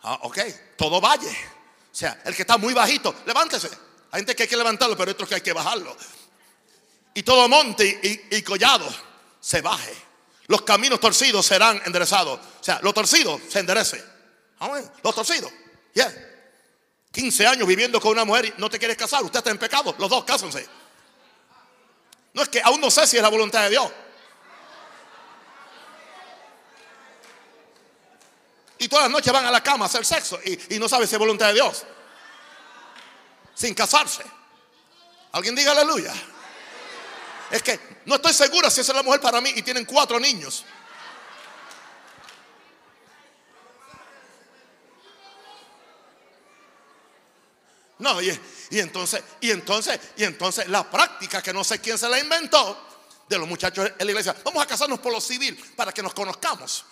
Ah, 0.02 0.20
ok. 0.24 0.40
Todo 0.78 1.00
valle. 1.00 1.30
O 1.30 1.96
sea, 1.96 2.22
el 2.26 2.36
que 2.36 2.42
está 2.42 2.58
muy 2.58 2.74
bajito, 2.74 3.14
levántese. 3.26 3.70
Hay 4.12 4.20
gente 4.20 4.36
que 4.36 4.44
hay 4.44 4.50
que 4.50 4.58
levantarlo, 4.58 4.96
pero 4.96 5.10
hay 5.10 5.14
otros 5.14 5.30
que 5.30 5.36
hay 5.36 5.42
que 5.42 5.54
bajarlo. 5.54 5.96
Y 7.14 7.24
todo 7.24 7.48
monte 7.48 8.28
y, 8.32 8.42
collado 8.42 8.88
se 9.40 9.62
baje. 9.62 9.94
Los 10.48 10.64
caminos 10.64 11.00
torcidos 11.00 11.46
serán 11.46 11.82
enderezados. 11.86 12.40
O 12.40 12.64
sea, 12.64 12.80
lo 12.82 12.94
torcido 12.94 13.40
se 13.48 13.60
enderece. 13.60 14.04
Amén. 14.60 14.90
Lo 15.04 15.14
torcido. 15.14 15.50
Yeah. 15.94 16.12
15 17.12 17.48
años 17.48 17.68
viviendo 17.68 18.02
con 18.02 18.12
una 18.12 18.26
mujer 18.26 18.46
y 18.48 18.54
no 18.58 18.70
te 18.70 18.80
quieres 18.80 18.98
casar. 18.98 19.24
Usted 19.24 19.38
está 19.38 19.52
en 19.52 19.60
pecado. 19.60 19.96
Los 20.00 20.10
dos 20.10 20.24
cásense. 20.24 20.68
No 22.34 22.42
es 22.42 22.50
que 22.50 22.62
aún 22.62 22.82
no 22.82 22.90
sé 22.90 23.06
si 23.06 23.18
es 23.18 23.24
la 23.24 23.30
voluntad 23.30 23.64
de 23.64 23.70
Dios. 23.70 23.92
Y 28.84 28.90
todas 28.90 29.06
las 29.06 29.12
noches 29.14 29.32
van 29.32 29.46
a 29.46 29.52
la 29.52 29.64
cama 29.64 29.86
a 29.86 29.88
hacer 29.88 30.06
sexo 30.06 30.38
y, 30.44 30.78
no 30.78 30.90
sabe 30.90 31.08
si 31.08 31.16
es 31.16 31.20
voluntad 31.20 31.48
de 31.48 31.54
Dios. 31.54 31.86
Sin 33.56 33.74
casarse. 33.74 34.24
Alguien 35.32 35.56
diga 35.56 35.72
aleluya. 35.72 36.14
Es 37.50 37.64
que 37.64 37.80
no 38.06 38.16
estoy 38.16 38.34
segura 38.34 38.70
si 38.70 38.82
esa 38.82 38.92
es 38.92 38.96
la 38.98 39.04
mujer 39.04 39.22
para 39.22 39.40
mí 39.40 39.54
y 39.56 39.62
tienen 39.62 39.86
cuatro 39.86 40.20
niños. 40.20 40.66
No, 48.00 48.22
y, 48.22 48.38
y, 48.72 48.80
entonces, 48.80 49.24
y 49.40 49.52
entonces, 49.52 49.98
y 50.18 50.26
entonces 50.26 50.68
la 50.68 50.92
práctica 50.92 51.42
que 51.42 51.54
no 51.54 51.64
sé 51.64 51.80
quién 51.80 51.98
se 51.98 52.10
la 52.10 52.20
inventó 52.20 52.86
de 53.30 53.38
los 53.38 53.48
muchachos 53.48 53.94
en 53.98 54.06
la 54.06 54.12
iglesia. 54.12 54.36
Vamos 54.44 54.62
a 54.62 54.66
casarnos 54.66 55.00
por 55.00 55.14
lo 55.14 55.22
civil 55.22 55.56
para 55.78 55.94
que 55.94 56.04
nos 56.04 56.14
conozcamos. 56.14 56.86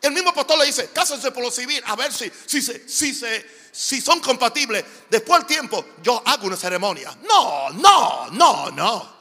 El 0.00 0.12
mismo 0.12 0.32
pastor 0.32 0.58
le 0.58 0.66
dice, 0.66 0.90
cásense 0.90 1.30
por 1.30 1.42
lo 1.42 1.50
civil, 1.50 1.82
a 1.86 1.94
ver 1.94 2.12
si, 2.12 2.30
si, 2.46 2.62
si, 2.62 3.14
si 3.70 4.00
son 4.00 4.20
compatibles. 4.20 4.84
Después 5.10 5.40
del 5.40 5.46
tiempo, 5.46 5.84
yo 6.02 6.22
hago 6.24 6.46
una 6.46 6.56
ceremonia. 6.56 7.16
No, 7.22 7.70
no, 7.70 8.30
no, 8.30 8.70
no. 8.70 9.20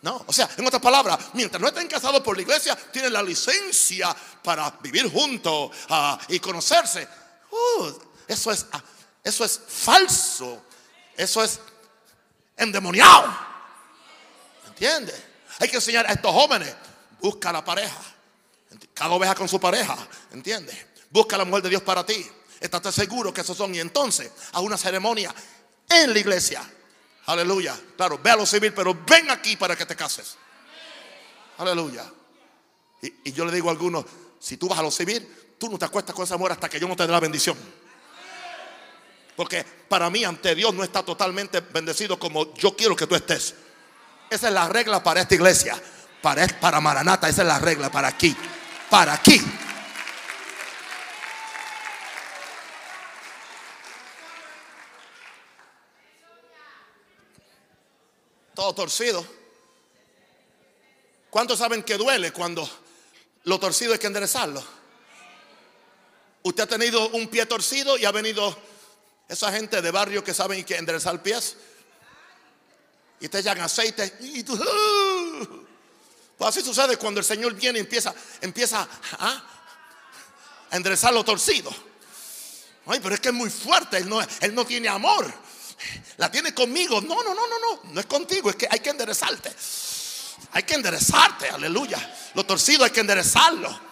No, 0.00 0.24
o 0.26 0.32
sea, 0.32 0.48
en 0.56 0.64
otras 0.64 0.80
palabras, 0.80 1.18
mientras 1.32 1.60
no 1.60 1.66
estén 1.66 1.88
casados 1.88 2.20
por 2.20 2.36
la 2.36 2.42
iglesia, 2.42 2.76
tienen 2.92 3.12
la 3.12 3.22
licencia 3.22 4.14
para 4.44 4.70
vivir 4.80 5.10
juntos 5.10 5.72
ah, 5.88 6.16
y 6.28 6.38
conocerse. 6.38 7.08
Uh, 7.50 7.90
eso, 8.28 8.52
es, 8.52 8.66
ah, 8.70 8.82
eso 9.24 9.44
es 9.44 9.60
falso. 9.66 10.62
Eso 11.16 11.42
es 11.42 11.58
endemoniado. 12.56 13.36
¿Entiendes? 14.68 15.20
Hay 15.58 15.68
que 15.68 15.76
enseñar 15.76 16.06
a 16.06 16.12
estos 16.12 16.32
jóvenes, 16.32 16.72
busca 17.20 17.50
la 17.50 17.64
pareja 17.64 18.17
Cada 18.94 19.10
oveja 19.10 19.34
con 19.34 19.48
su 19.48 19.58
pareja, 19.60 19.96
¿entiendes? 20.32 20.76
Busca 21.10 21.36
la 21.38 21.44
mujer 21.44 21.62
de 21.64 21.70
Dios 21.70 21.82
para 21.82 22.04
ti. 22.04 22.26
Estate 22.60 22.92
seguro 22.92 23.32
que 23.32 23.40
esos 23.40 23.56
son. 23.56 23.74
Y 23.74 23.80
entonces, 23.80 24.30
a 24.52 24.60
una 24.60 24.76
ceremonia 24.76 25.34
en 25.88 26.12
la 26.12 26.18
iglesia. 26.18 26.62
Aleluya. 27.26 27.78
Claro, 27.96 28.18
ve 28.22 28.30
a 28.30 28.36
lo 28.36 28.46
civil, 28.46 28.72
pero 28.74 28.96
ven 29.06 29.30
aquí 29.30 29.56
para 29.56 29.76
que 29.76 29.86
te 29.86 29.94
cases. 29.94 30.36
Aleluya. 31.58 32.04
Y, 33.02 33.14
y 33.24 33.32
yo 33.32 33.44
le 33.44 33.52
digo 33.52 33.68
a 33.68 33.72
algunos, 33.72 34.04
si 34.38 34.56
tú 34.56 34.68
vas 34.68 34.78
a 34.78 34.82
lo 34.82 34.90
civil, 34.90 35.54
tú 35.58 35.70
no 35.70 35.78
te 35.78 35.84
acuestas 35.84 36.14
con 36.14 36.24
esa 36.24 36.36
mujer 36.36 36.52
hasta 36.52 36.68
que 36.68 36.80
yo 36.80 36.88
no 36.88 36.96
te 36.96 37.06
dé 37.06 37.12
la 37.12 37.20
bendición. 37.20 37.56
Porque 39.36 39.64
para 39.88 40.10
mí 40.10 40.24
ante 40.24 40.54
Dios 40.54 40.74
no 40.74 40.82
está 40.82 41.04
totalmente 41.04 41.60
bendecido 41.60 42.18
como 42.18 42.54
yo 42.54 42.74
quiero 42.74 42.96
que 42.96 43.06
tú 43.06 43.14
estés. 43.14 43.54
Esa 44.30 44.48
es 44.48 44.54
la 44.54 44.68
regla 44.68 45.02
para 45.02 45.20
esta 45.20 45.34
iglesia. 45.34 45.80
Para, 46.20 46.46
para 46.60 46.80
Maranata, 46.80 47.28
esa 47.28 47.42
es 47.42 47.48
la 47.48 47.58
regla 47.60 47.90
para 47.90 48.08
aquí. 48.08 48.36
Para 48.90 49.14
aquí. 49.14 49.40
Todo 58.54 58.74
torcido. 58.74 59.24
¿Cuántos 61.30 61.58
saben 61.58 61.82
que 61.82 61.96
duele 61.96 62.32
cuando 62.32 62.68
lo 63.44 63.58
torcido 63.60 63.92
hay 63.92 63.98
que 63.98 64.06
enderezarlo? 64.06 64.64
Usted 66.42 66.62
ha 66.62 66.66
tenido 66.66 67.08
un 67.10 67.28
pie 67.28 67.44
torcido 67.46 67.98
y 67.98 68.06
ha 68.06 68.10
venido 68.10 68.56
esa 69.28 69.52
gente 69.52 69.82
de 69.82 69.90
barrio 69.90 70.24
que 70.24 70.32
saben 70.32 70.64
que 70.64 70.76
enderezar 70.76 71.22
pies. 71.22 71.56
Y 73.20 73.28
te 73.28 73.40
echan 73.40 73.60
aceite. 73.60 74.16
Y 74.20 74.42
tú. 74.42 74.58
Pues 76.38 76.50
así 76.50 76.62
sucede 76.62 76.96
cuando 76.96 77.18
el 77.18 77.26
Señor 77.26 77.52
viene 77.54 77.80
y 77.80 77.82
empieza, 77.82 78.14
empieza 78.40 78.88
a 79.18 79.42
enderezar 80.70 81.12
lo 81.12 81.24
torcido. 81.24 81.74
Ay, 82.86 83.00
pero 83.02 83.14
es 83.14 83.20
que 83.20 83.28
es 83.28 83.34
muy 83.34 83.50
fuerte. 83.50 83.98
Él 83.98 84.08
no, 84.08 84.20
él 84.20 84.54
no 84.54 84.64
tiene 84.64 84.88
amor. 84.88 85.30
La 86.16 86.30
tiene 86.30 86.54
conmigo. 86.54 87.00
No, 87.00 87.22
no, 87.22 87.34
no, 87.34 87.46
no, 87.46 87.58
no. 87.58 87.80
No 87.92 88.00
es 88.00 88.06
contigo. 88.06 88.50
Es 88.50 88.56
que 88.56 88.68
hay 88.70 88.80
que 88.80 88.90
enderezarte. 88.90 89.52
Hay 90.52 90.62
que 90.62 90.74
enderezarte. 90.74 91.50
Aleluya. 91.50 91.98
Lo 92.34 92.46
torcido 92.46 92.84
hay 92.84 92.90
que 92.90 93.00
enderezarlo. 93.00 93.88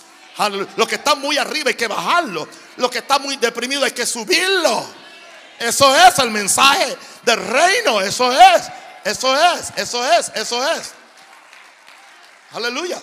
Lo 0.76 0.86
que 0.86 0.94
está 0.94 1.14
muy 1.14 1.36
arriba 1.38 1.70
hay 1.70 1.74
que 1.76 1.88
bajarlo. 1.88 2.48
Lo 2.76 2.90
que 2.90 2.98
está 2.98 3.18
muy 3.18 3.36
deprimido 3.36 3.84
hay 3.84 3.92
que 3.92 4.06
subirlo. 4.06 4.86
Eso 5.58 5.94
es 5.96 6.18
el 6.20 6.30
mensaje 6.30 6.96
del 7.24 7.44
reino. 7.44 8.00
Eso 8.00 8.32
es. 8.32 8.62
Eso 9.04 9.36
es. 9.36 9.72
Eso 9.76 10.12
es. 10.12 10.32
Eso 10.34 10.72
es. 10.72 10.92
Aleluya. 12.52 13.02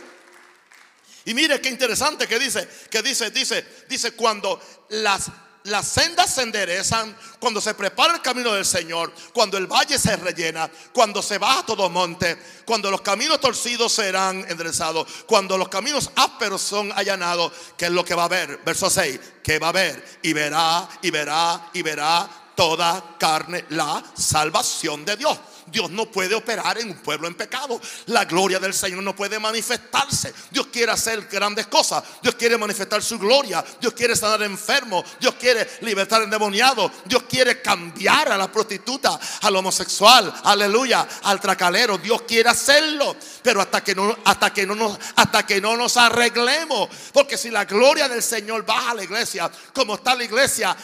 Y 1.26 1.34
mire 1.34 1.62
qué 1.62 1.70
interesante 1.70 2.28
que 2.28 2.38
dice, 2.38 2.68
que 2.90 3.02
dice, 3.02 3.32
dice, 3.32 3.66
dice 3.88 4.12
cuando 4.12 4.60
las 4.90 5.32
las 5.64 5.88
sendas 5.88 6.34
se 6.34 6.42
enderezan, 6.42 7.16
cuando 7.40 7.62
se 7.62 7.74
prepara 7.74 8.16
el 8.16 8.22
camino 8.22 8.54
del 8.54 8.66
Señor, 8.66 9.14
cuando 9.34 9.58
el 9.58 9.68
valle 9.68 9.98
se 9.98 10.16
rellena, 10.18 10.70
cuando 10.92 11.22
se 11.22 11.38
baja 11.38 11.66
todo 11.66 11.90
monte, 11.90 12.38
cuando 12.66 12.92
los 12.92 13.02
caminos 13.02 13.40
torcidos 13.40 13.94
serán 13.94 14.46
enderezados, 14.50 15.08
cuando 15.26 15.58
los 15.58 15.70
caminos 15.70 16.12
ásperos 16.16 16.62
son 16.62 16.92
allanados, 16.94 17.54
¿qué 17.78 17.86
es 17.86 17.92
lo 17.92 18.04
que 18.04 18.16
va 18.16 18.24
a 18.24 18.26
haber? 18.26 18.58
Verso 18.66 18.90
6, 18.90 19.20
que 19.42 19.60
va 19.60 19.68
a 19.68 19.70
haber 19.70 20.20
y 20.22 20.34
verá 20.34 20.88
y 21.02 21.12
verá 21.12 21.70
y 21.74 21.82
verá 21.82 22.30
toda 22.56 23.16
carne 23.18 23.66
la 23.70 24.04
salvación 24.16 25.06
de 25.06 25.16
Dios. 25.16 25.40
Dios 25.68 25.90
no 25.90 26.06
puede 26.06 26.36
operar 26.36 26.78
en 26.78 26.90
un 26.90 26.98
pueblo 26.98 27.28
en 27.28 27.36
pecado. 27.36 27.80
La 28.08 28.26
gloria 28.26 28.60
del 28.60 28.74
Señor 28.74 29.04
no 29.04 29.16
puede 29.16 29.40
manifestarse. 29.40 30.34
Dios 30.52 30.68
quiere 30.68 30.92
hacer 30.92 31.28
grandes 31.32 31.68
cosas. 31.68 32.04
Dios 32.22 32.36
quiere 32.36 32.58
manifestar 32.58 33.02
su 33.02 33.18
gloria. 33.18 33.64
Dios 33.80 33.94
quiere 33.94 34.16
sanar 34.16 34.42
enfermos. 34.44 35.04
Dios 35.20 35.36
quiere 35.40 35.68
libertar 35.82 36.22
endemoniado. 36.22 36.92
Dios 37.06 37.24
quiere 37.24 37.62
cambiar 37.62 38.32
a 38.32 38.38
la 38.38 38.52
prostituta, 38.52 39.20
al 39.42 39.56
homosexual, 39.56 40.34
aleluya, 40.44 41.08
al 41.24 41.40
tracalero. 41.40 41.98
Dios 41.98 42.24
quiere 42.24 42.50
hacerlo. 42.50 43.16
Pero 43.42 43.62
hasta 43.62 43.84
que 43.84 43.96
no, 43.96 44.18
hasta 44.26 44.54
que 44.54 44.66
no 44.66 44.76
nos, 44.76 44.98
hasta 45.16 45.46
que 45.46 45.62
no 45.62 45.78
nos 45.78 45.98
arreglemos. 45.98 46.90
Porque 47.12 47.38
si 47.38 47.50
la 47.50 47.66
gloria 47.66 48.08
del 48.08 48.24
Señor 48.24 48.66
baja 48.66 48.92
a 48.92 48.96
la 48.96 49.04
iglesia, 49.04 49.52
como 49.74 49.96
está 49.96 50.16
la 50.16 50.24
iglesia, 50.24 50.76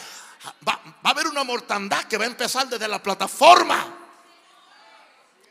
va, 0.67 0.79
va 0.85 1.09
a 1.09 1.09
haber 1.09 1.27
una 1.27 1.43
mortandad 1.43 2.05
que 2.05 2.17
va 2.17 2.23
a 2.23 2.27
empezar 2.27 2.67
desde 2.67 2.87
la 2.87 3.01
plataforma 3.01 3.99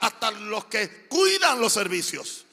hasta 0.00 0.30
los 0.30 0.66
que 0.66 1.06
cuidan 1.08 1.60
los 1.60 1.72
servicios. 1.72 2.44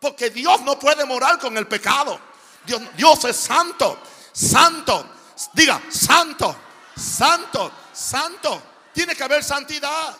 Porque 0.00 0.30
Dios 0.30 0.62
no 0.62 0.78
puede 0.78 1.04
morar 1.04 1.38
con 1.38 1.56
el 1.56 1.66
pecado. 1.66 2.18
Dios, 2.64 2.80
Dios 2.96 3.24
es 3.24 3.36
santo, 3.36 3.98
santo. 4.32 5.14
Diga, 5.52 5.80
santo, 5.90 6.56
santo, 6.96 7.72
santo. 7.92 8.62
Tiene 8.92 9.14
que 9.14 9.22
haber 9.22 9.44
santidad 9.44 10.16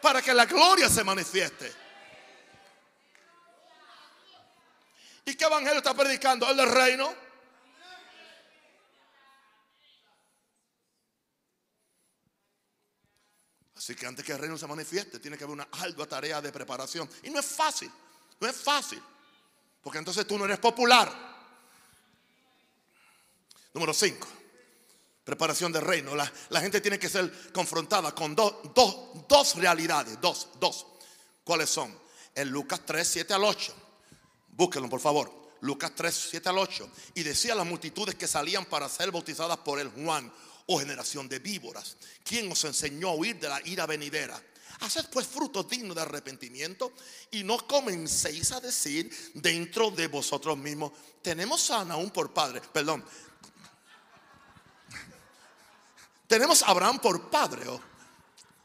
para 0.00 0.20
que 0.20 0.34
la 0.34 0.44
gloria 0.44 0.88
se 0.88 1.02
manifieste. 1.02 1.74
¿Y 5.26 5.34
qué 5.34 5.44
evangelio 5.44 5.78
está 5.78 5.94
predicando? 5.94 6.50
El 6.50 6.56
del 6.56 6.70
reino. 6.70 7.23
Así 13.84 13.94
que 13.94 14.06
antes 14.06 14.24
que 14.24 14.32
el 14.32 14.38
reino 14.38 14.56
se 14.56 14.66
manifieste, 14.66 15.18
tiene 15.18 15.36
que 15.36 15.44
haber 15.44 15.52
una 15.52 15.68
ardua 15.70 16.06
tarea 16.06 16.40
de 16.40 16.50
preparación. 16.50 17.06
Y 17.22 17.28
no 17.28 17.38
es 17.38 17.44
fácil, 17.44 17.92
no 18.40 18.48
es 18.48 18.56
fácil. 18.56 18.98
Porque 19.82 19.98
entonces 19.98 20.26
tú 20.26 20.38
no 20.38 20.46
eres 20.46 20.58
popular. 20.58 21.12
Número 23.74 23.92
5. 23.92 24.26
Preparación 25.22 25.70
del 25.70 25.82
reino. 25.82 26.14
La, 26.14 26.32
la, 26.48 26.62
gente 26.62 26.80
tiene 26.80 26.98
que 26.98 27.10
ser 27.10 27.52
confrontada 27.52 28.14
con 28.14 28.34
dos, 28.34 29.54
realidades. 29.56 30.18
Dos, 30.18 30.48
dos. 30.58 30.86
¿Cuáles 31.44 31.68
son? 31.68 31.94
En 32.34 32.48
Lucas 32.48 32.80
3, 32.86 33.06
7 33.06 33.34
al 33.34 33.44
8. 33.44 33.74
Búsquenlo, 34.48 34.88
por 34.88 35.00
favor. 35.00 35.30
Lucas 35.60 35.92
3, 35.94 36.28
7 36.30 36.48
al 36.48 36.56
8. 36.56 36.88
Y 37.16 37.22
decía 37.22 37.54
las 37.54 37.66
multitudes 37.66 38.14
que 38.14 38.26
salían 38.26 38.64
para 38.64 38.88
ser 38.88 39.10
bautizadas 39.10 39.58
por 39.58 39.78
el 39.78 39.90
Juan 39.90 40.32
oh 40.66 40.78
generación 40.78 41.28
de 41.28 41.38
víboras, 41.38 41.96
¿quién 42.24 42.50
os 42.50 42.64
enseñó 42.64 43.10
a 43.10 43.14
huir 43.14 43.38
de 43.38 43.48
la 43.48 43.60
ira 43.66 43.86
venidera? 43.86 44.40
Haced 44.80 45.06
pues 45.10 45.26
frutos 45.26 45.68
dignos 45.68 45.94
de 45.94 46.02
arrepentimiento 46.02 46.92
y 47.30 47.44
no 47.44 47.58
comencéis 47.66 48.52
a 48.52 48.60
decir 48.60 49.10
dentro 49.34 49.90
de 49.90 50.08
vosotros 50.08 50.58
mismos, 50.58 50.92
tenemos 51.22 51.70
a 51.70 51.80
Anaún 51.80 52.10
por 52.10 52.32
padre, 52.32 52.60
perdón, 52.72 53.04
tenemos 56.26 56.62
a 56.62 56.66
Abraham 56.66 56.98
por 56.98 57.30
padre 57.30 57.62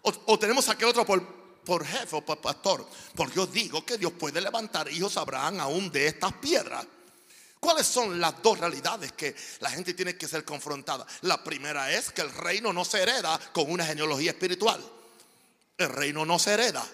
o, 0.02 0.40
tenemos 0.40 0.68
a 0.70 0.72
aquel 0.72 0.88
otro 0.88 1.06
por, 1.06 1.24
por 1.64 1.86
jefe 1.86 2.16
o 2.16 2.26
por 2.26 2.40
pastor, 2.40 2.88
porque 3.16 3.36
yo 3.36 3.46
digo 3.46 3.86
que 3.86 3.98
Dios 3.98 4.14
puede 4.14 4.42
levantar 4.42 4.92
hijos 4.92 5.18
a 5.18 5.22
Abraham 5.22 5.60
aún 5.60 5.92
de 5.92 6.08
estas 6.08 6.34
piedras. 6.34 6.88
¿Cuáles 7.60 7.88
son 7.88 8.20
las 8.20 8.42
dos 8.42 8.58
realidades 8.58 9.12
que 9.12 9.36
la 9.60 9.70
gente 9.70 9.94
tiene 9.94 10.16
que 10.16 10.28
ser 10.28 10.46
confrontada? 10.46 11.06
La 11.22 11.44
primera 11.44 11.92
es 11.92 12.12
que 12.12 12.22
el 12.22 12.32
reino 12.32 12.72
no 12.72 12.86
se 12.86 13.02
hereda 13.02 13.38
con 13.52 13.70
una 13.70 13.86
genealogía 13.86 14.32
espiritual. 14.32 14.82
El 15.78 15.90
reino 15.90 16.26
no 16.26 16.40
se 16.40 16.54
hereda. 16.54 16.86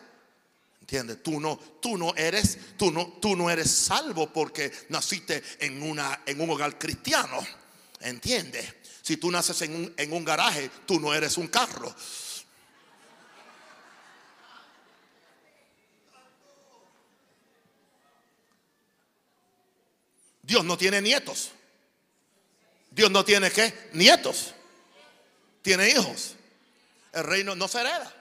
¿Entiendes? 0.82 1.22
Tú 1.24 1.40
no, 1.40 1.58
tú 1.82 1.98
no 1.98 2.16
eres, 2.16 2.60
tú 2.78 2.92
no, 2.92 3.18
tú 3.22 3.36
no 3.36 3.50
eres 3.50 3.72
salvo 3.72 4.32
porque 4.32 4.72
naciste 4.90 5.44
en, 5.60 5.82
una, 5.84 6.22
en 6.26 6.42
un 6.42 6.50
hogar 6.50 6.78
cristiano. 6.80 7.40
¿Entiendes? 8.00 8.66
Si 9.02 9.18
tú 9.18 9.30
naces 9.30 9.62
en 9.62 9.76
un, 9.76 9.94
en 9.98 10.14
un 10.14 10.26
garaje, 10.26 10.70
tú 10.86 11.00
no 11.00 11.14
eres 11.14 11.38
un 11.38 11.48
carro. 11.48 11.94
Dios 20.46 20.64
no 20.64 20.78
tiene 20.78 21.02
nietos. 21.02 21.52
Dios 22.92 23.10
no 23.10 23.26
tiene 23.26 23.52
qué? 23.52 23.90
Nietos. 23.94 24.54
Tiene 25.62 25.90
hijos. 25.90 26.36
El 27.12 27.24
reino 27.24 27.56
no 27.56 27.68
se 27.68 27.80
hereda. 27.80 28.14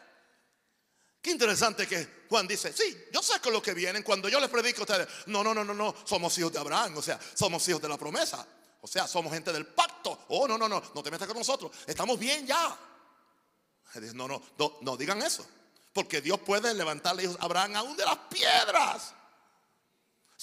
Qué 1.21 1.31
interesante 1.31 1.87
que 1.87 2.25
Juan 2.29 2.47
dice, 2.47 2.73
sí, 2.73 2.97
yo 3.13 3.23
sé 3.23 3.41
con 3.41 3.53
lo 3.53 3.63
que 3.63 3.75
vienen. 3.75 4.03
Cuando 4.03 4.29
yo 4.29 4.41
les 4.41 4.49
predico 4.49 4.81
a 4.81 4.83
ustedes, 4.83 5.09
no, 5.27 5.45
no, 5.45 5.55
no, 5.55 5.65
no, 5.65 5.75
no, 5.75 5.95
somos 6.05 6.37
hijos 6.39 6.53
de 6.53 6.59
Abraham, 6.59 6.97
o 6.97 7.03
sea, 7.03 7.19
somos 7.35 7.67
hijos 7.69 7.83
de 7.83 7.89
la 7.89 7.99
promesa. 7.99 8.47
O 8.81 8.87
sea, 8.87 9.07
somos 9.07 9.33
gente 9.33 9.53
del 9.53 9.67
pacto. 9.67 10.27
Oh, 10.29 10.47
no, 10.47 10.59
no, 10.59 10.69
no, 10.69 10.83
no 10.95 11.03
te 11.03 11.11
metas 11.11 11.27
con 11.27 11.39
nosotros. 11.39 11.73
Estamos 11.87 12.19
bien 12.19 12.47
ya. 12.47 12.79
No, 14.13 14.29
no, 14.29 14.43
no, 14.59 14.79
no 14.81 14.97
digan 14.97 15.23
eso. 15.23 15.47
Porque 15.93 16.21
Dios 16.21 16.41
puede 16.41 16.75
levantarle 16.75 17.25
hijos 17.25 17.37
a 17.41 17.45
Abraham 17.45 17.77
aún 17.77 17.97
de 17.97 18.05
las 18.05 18.19
piedras. 18.31 19.15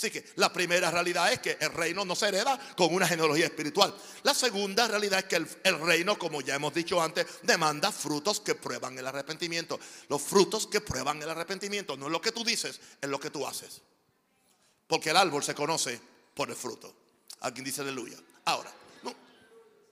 Así 0.02 0.10
que 0.10 0.26
la 0.38 0.52
primera 0.52 0.90
realidad 0.90 1.32
es 1.32 1.42
que 1.42 1.58
el 1.60 1.72
reino 1.72 2.04
no 2.04 2.16
se 2.16 2.30
hereda 2.30 2.60
con 2.76 2.92
una 2.92 3.08
genealogía 3.08 3.46
espiritual. 3.46 3.96
La 4.24 4.34
segunda 4.34 4.88
realidad 4.88 5.20
es 5.20 5.26
que 5.26 5.36
el, 5.36 5.80
reino, 5.80 6.18
como 6.18 6.42
ya 6.42 6.56
hemos 6.56 6.74
dicho 6.74 7.00
antes, 7.00 7.28
demanda 7.44 7.92
frutos 7.92 8.40
que 8.40 8.56
prueban 8.56 8.98
el 8.98 9.06
arrepentimiento. 9.06 9.80
Los 10.10 10.24
frutos 10.24 10.66
que 10.66 10.82
prueban 10.82 11.22
el 11.22 11.30
arrepentimiento 11.30 11.96
no 11.98 12.08
es 12.08 12.12
lo 12.12 12.20
que 12.20 12.32
tú 12.32 12.44
dices, 12.44 12.82
es 13.00 13.08
lo 13.08 13.20
que 13.20 13.30
tú 13.30 13.46
haces. 13.46 13.80
Porque 14.88 15.12
el 15.12 15.18
árbol 15.18 15.44
se 15.44 15.54
conoce 15.54 16.02
por 16.34 16.50
el 16.50 16.56
fruto. 16.56 16.92
Alguien 17.42 17.66
dice 17.66 17.82
aleluya. 17.82 18.18
Ahora, 18.46 18.74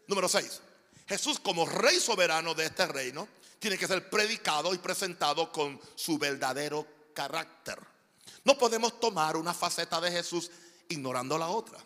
número 0.08 0.28
6. 0.28 0.62
Jesús 1.08 1.40
como 1.40 1.68
rey 1.68 2.00
soberano 2.00 2.56
de 2.56 2.66
este 2.66 2.88
reino 2.88 3.28
tiene 3.60 3.78
que 3.78 3.86
ser 3.86 4.10
predicado 4.10 4.74
y 4.74 4.80
presentado 4.80 5.52
con 5.52 5.80
su 5.94 6.18
verdadero 6.18 6.88
carácter. 7.14 7.99
No 8.44 8.58
podemos 8.58 9.00
tomar 9.00 9.38
una 9.38 9.54
faceta 9.54 10.00
de 10.02 10.12
Jesús 10.12 10.50
ignorando 10.90 11.38
la 11.38 11.50
otra. 11.50 11.80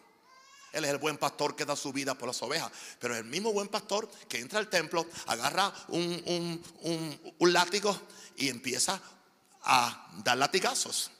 Él 0.73 0.85
es 0.85 0.91
el 0.91 0.97
buen 0.97 1.17
pastor 1.17 1.55
que 1.55 1.65
da 1.65 1.75
su 1.75 1.93
vida 1.93 2.15
por 2.15 2.27
las 2.27 2.41
ovejas. 2.41 2.71
Pero 2.99 3.13
es 3.13 3.19
el 3.19 3.27
mismo 3.27 3.53
buen 3.53 3.67
pastor 3.67 4.09
que 4.27 4.39
entra 4.39 4.59
al 4.59 4.69
templo, 4.69 5.05
agarra 5.27 5.71
un, 5.89 6.61
látigo 7.39 7.95
y 8.35 8.49
empieza 8.49 8.99
a 9.61 10.11
dar 10.23 10.37
latigazos. 10.37 11.11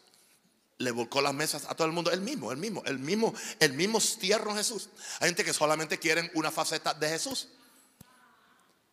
Le 0.80 0.90
volcó 0.90 1.22
las 1.22 1.36
mesas 1.36 1.66
a 1.70 1.76
todo 1.76 1.86
el 1.86 1.94
mundo. 1.94 2.12
El 2.12 2.22
mismo, 2.22 2.52
el 2.52 2.58
mismo, 2.58 2.82
el 2.86 2.98
mismo, 2.98 3.34
el 3.60 3.74
mismo 3.74 4.00
tierno 4.20 4.56
Jesús. 4.56 4.90
Hay 5.20 5.28
gente 5.28 5.46
que 5.46 5.54
solamente 5.54 6.00
quieren 6.00 6.32
una 6.34 6.52
faceta 6.52 6.96
de 6.96 7.10
Jesús. 7.10 7.50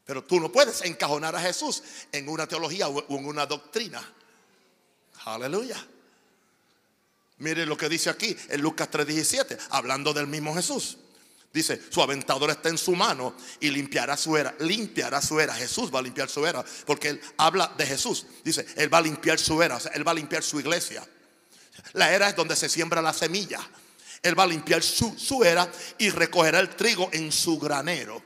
Pero 0.04 0.22
tú 0.24 0.40
no 0.40 0.52
puedes 0.52 0.82
encajonar 0.82 1.34
a 1.36 1.40
Jesús 1.40 1.82
en 2.12 2.28
una 2.28 2.46
teología 2.46 2.88
o 2.88 3.18
en 3.18 3.24
una 3.24 3.46
doctrina. 3.46 4.02
Aleluya. 5.24 5.86
Mire 7.40 7.66
lo 7.66 7.76
que 7.76 7.88
dice 7.88 8.10
aquí 8.10 8.36
en 8.48 8.60
Lucas 8.60 8.88
3:17, 8.90 9.58
hablando 9.70 10.12
del 10.12 10.26
mismo 10.26 10.54
Jesús. 10.54 10.98
Dice, 11.52 11.80
su 11.90 12.00
aventador 12.00 12.50
está 12.50 12.68
en 12.68 12.78
su 12.78 12.94
mano 12.94 13.34
y 13.58 13.70
limpiará 13.70 14.16
su 14.16 14.36
era. 14.36 14.54
Limpiará 14.60 15.20
su 15.20 15.40
era. 15.40 15.52
Jesús 15.52 15.92
va 15.92 15.98
a 15.98 16.02
limpiar 16.02 16.28
su 16.28 16.46
era. 16.46 16.64
Porque 16.86 17.08
él 17.08 17.20
habla 17.38 17.72
de 17.76 17.86
Jesús. 17.86 18.24
Dice, 18.44 18.64
él 18.76 18.92
va 18.92 18.98
a 18.98 19.02
limpiar 19.02 19.38
su 19.38 19.60
era. 19.60 19.78
Él 19.92 20.06
va 20.06 20.12
a 20.12 20.14
limpiar 20.14 20.44
su 20.44 20.60
iglesia. 20.60 21.04
La 21.94 22.12
era 22.12 22.28
es 22.28 22.36
donde 22.36 22.54
se 22.54 22.68
siembra 22.68 23.02
la 23.02 23.12
semilla. 23.12 23.58
Él 24.22 24.38
va 24.38 24.44
a 24.44 24.46
limpiar 24.46 24.82
su, 24.82 25.18
su 25.18 25.42
era 25.42 25.68
y 25.98 26.10
recogerá 26.10 26.60
el 26.60 26.68
trigo 26.68 27.08
en 27.12 27.32
su 27.32 27.58
granero. 27.58 28.22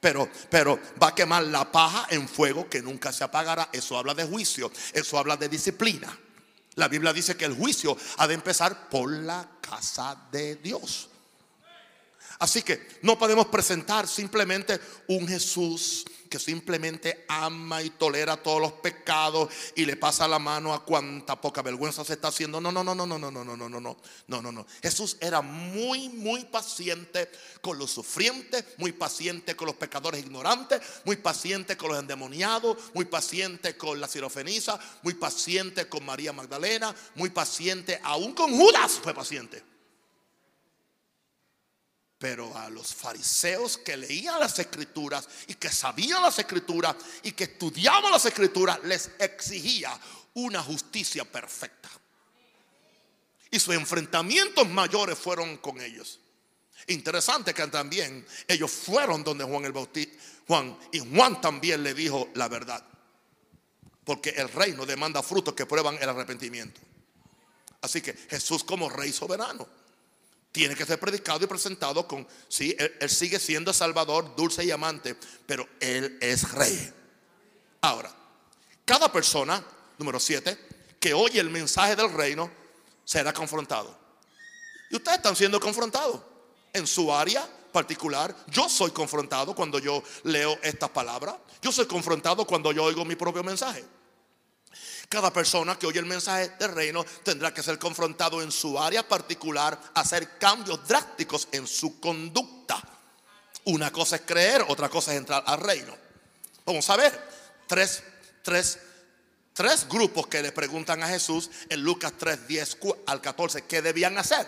Pero, 0.00 0.28
pero 0.50 0.80
va 1.00 1.08
a 1.08 1.14
quemar 1.14 1.44
la 1.44 1.70
paja 1.70 2.06
en 2.10 2.28
fuego 2.28 2.68
que 2.68 2.82
nunca 2.82 3.12
se 3.12 3.22
apagará. 3.22 3.68
Eso 3.72 3.96
habla 3.96 4.14
de 4.14 4.24
juicio. 4.24 4.72
Eso 4.92 5.16
habla 5.16 5.36
de 5.36 5.48
disciplina. 5.48 6.18
La 6.76 6.88
Biblia 6.88 7.12
dice 7.12 7.36
que 7.36 7.44
el 7.44 7.54
juicio 7.54 7.96
ha 8.18 8.26
de 8.26 8.34
empezar 8.34 8.88
por 8.88 9.10
la 9.10 9.48
casa 9.60 10.16
de 10.30 10.56
Dios. 10.56 11.08
Así 12.38 12.62
que 12.62 12.86
no 13.02 13.18
podemos 13.18 13.46
presentar 13.46 14.08
simplemente 14.08 14.80
un 15.08 15.26
Jesús 15.28 16.04
que 16.34 16.38
simplemente 16.40 17.24
ama 17.28 17.80
y 17.80 17.90
tolera 17.90 18.36
todos 18.36 18.60
los 18.60 18.72
pecados 18.72 19.52
y 19.76 19.86
le 19.86 19.96
pasa 19.96 20.26
la 20.26 20.40
mano 20.40 20.74
a 20.74 20.84
cuanta 20.84 21.40
poca 21.40 21.62
vergüenza 21.62 22.04
se 22.04 22.14
está 22.14 22.26
haciendo. 22.26 22.60
No, 22.60 22.72
no, 22.72 22.82
no, 22.82 22.92
no, 22.92 23.06
no, 23.06 23.18
no, 23.18 23.30
no, 23.30 23.30
no, 23.30 23.44
no, 23.44 23.68
no, 23.68 23.80
no, 23.80 23.96
no, 24.26 24.42
no, 24.42 24.50
no. 24.50 24.66
Jesús 24.82 25.16
era 25.20 25.42
muy, 25.42 26.08
muy 26.08 26.44
paciente 26.46 27.30
con 27.60 27.78
los 27.78 27.92
sufrientes, 27.92 28.64
muy 28.78 28.90
paciente 28.90 29.54
con 29.54 29.66
los 29.66 29.76
pecadores 29.76 30.24
ignorantes, 30.24 30.80
muy 31.04 31.14
paciente 31.16 31.76
con 31.76 31.90
los 31.90 32.00
endemoniados, 32.00 32.78
muy 32.94 33.04
paciente 33.04 33.76
con 33.76 34.00
la 34.00 34.08
sirofenisa, 34.08 34.80
muy 35.02 35.14
paciente 35.14 35.88
con 35.88 36.04
María 36.04 36.32
Magdalena, 36.32 36.92
muy 37.14 37.30
paciente, 37.30 38.00
aún 38.02 38.34
con 38.34 38.50
Judas 38.50 38.98
fue 39.00 39.14
paciente. 39.14 39.73
Pero 42.24 42.56
a 42.56 42.70
los 42.70 42.94
fariseos 42.94 43.76
que 43.76 43.98
leían 43.98 44.40
las 44.40 44.58
escrituras 44.58 45.28
y 45.46 45.56
que 45.56 45.68
sabían 45.68 46.22
las 46.22 46.38
escrituras 46.38 46.96
y 47.22 47.32
que 47.32 47.44
estudiaban 47.44 48.10
las 48.10 48.24
escrituras, 48.24 48.82
les 48.84 49.10
exigía 49.18 49.90
una 50.32 50.62
justicia 50.62 51.30
perfecta. 51.30 51.90
Y 53.50 53.60
sus 53.60 53.74
enfrentamientos 53.74 54.66
mayores 54.70 55.18
fueron 55.18 55.58
con 55.58 55.78
ellos. 55.82 56.18
Interesante 56.86 57.52
que 57.52 57.66
también 57.66 58.26
ellos 58.48 58.70
fueron 58.70 59.22
donde 59.22 59.44
Juan 59.44 59.66
el 59.66 59.72
Bautista, 59.72 60.16
Juan, 60.46 60.78
y 60.92 61.00
Juan 61.00 61.42
también 61.42 61.82
le 61.82 61.92
dijo 61.92 62.30
la 62.36 62.48
verdad. 62.48 62.82
Porque 64.02 64.30
el 64.30 64.48
reino 64.48 64.86
demanda 64.86 65.22
frutos 65.22 65.52
que 65.52 65.66
prueban 65.66 65.98
el 66.00 66.08
arrepentimiento. 66.08 66.80
Así 67.82 68.00
que 68.00 68.14
Jesús 68.14 68.64
como 68.64 68.88
rey 68.88 69.12
soberano 69.12 69.83
tiene 70.54 70.76
que 70.76 70.86
ser 70.86 71.00
predicado 71.00 71.42
y 71.42 71.48
presentado 71.48 72.06
con, 72.06 72.24
sí, 72.46 72.76
él, 72.78 73.10
sigue 73.10 73.40
siendo 73.40 73.72
Salvador, 73.72 74.36
dulce 74.36 74.64
y 74.64 74.70
amante, 74.70 75.16
pero 75.46 75.68
Él 75.80 76.16
es 76.20 76.52
rey. 76.52 76.92
Ahora, 77.80 78.14
cada 78.84 79.10
persona, 79.10 79.64
número 79.98 80.20
siete, 80.20 80.56
que 81.00 81.12
oye 81.12 81.40
el 81.40 81.50
mensaje 81.50 81.96
del 81.96 82.12
reino, 82.12 82.48
será 83.04 83.32
confrontado. 83.32 83.98
Y 84.90 84.94
ustedes 84.94 85.16
están 85.16 85.34
siendo 85.34 85.58
confrontados 85.58 86.20
en 86.72 86.86
su 86.86 87.12
área 87.12 87.44
particular. 87.72 88.32
Yo 88.46 88.68
soy 88.68 88.92
confrontado 88.92 89.56
cuando 89.56 89.80
yo 89.80 90.04
leo 90.22 90.56
estas 90.62 90.90
palabras. 90.90 91.34
Yo 91.62 91.72
soy 91.72 91.86
confrontado 91.86 92.46
cuando 92.46 92.70
yo 92.70 92.84
oigo 92.84 93.04
mi 93.04 93.16
propio 93.16 93.42
mensaje. 93.42 93.84
Cada 95.14 95.32
persona 95.32 95.78
que 95.78 95.86
oye 95.86 96.00
el 96.00 96.06
mensaje 96.06 96.48
del 96.58 96.74
reino 96.74 97.04
tendrá 97.22 97.54
que 97.54 97.62
ser 97.62 97.78
confrontado 97.78 98.42
en 98.42 98.50
su 98.50 98.76
área 98.76 99.06
particular, 99.06 99.80
hacer 99.94 100.38
cambios 100.38 100.88
drásticos 100.88 101.46
en 101.52 101.68
su 101.68 102.00
conducta. 102.00 102.82
Una 103.66 103.92
cosa 103.92 104.16
es 104.16 104.22
creer, 104.22 104.64
otra 104.66 104.88
cosa 104.88 105.12
es 105.12 105.18
entrar 105.18 105.44
al 105.46 105.60
reino. 105.60 105.96
Vamos 106.66 106.90
a 106.90 106.96
ver 106.96 107.28
tres, 107.68 108.02
tres, 108.42 108.80
tres 109.52 109.86
grupos 109.88 110.26
que 110.26 110.42
le 110.42 110.50
preguntan 110.50 111.00
a 111.04 111.06
Jesús 111.06 111.48
en 111.68 111.80
Lucas 111.80 112.14
3, 112.18 112.48
10 112.48 112.78
al 113.06 113.20
14 113.20 113.66
qué 113.66 113.82
debían 113.82 114.18
hacer. 114.18 114.44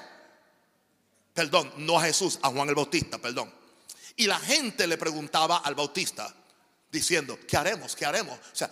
Perdón, 1.33 1.73
no 1.77 1.97
a 2.01 2.03
Jesús, 2.03 2.41
a 2.43 2.49
Juan 2.49 2.69
el 2.69 2.75
Bautista, 2.75 3.19
perdón. 3.19 3.55
Y 4.17 4.27
la 4.27 4.41
gente 4.41 4.89
le 4.89 4.99
preguntaba 4.99 5.59
al 5.59 5.77
Bautista 5.77 6.35
diciendo, 6.91 7.39
¿qué 7.47 7.57
haremos? 7.57 7.95
¿Qué 7.95 8.05
haremos? 8.05 8.37
O 8.37 8.57
sea, 8.57 8.69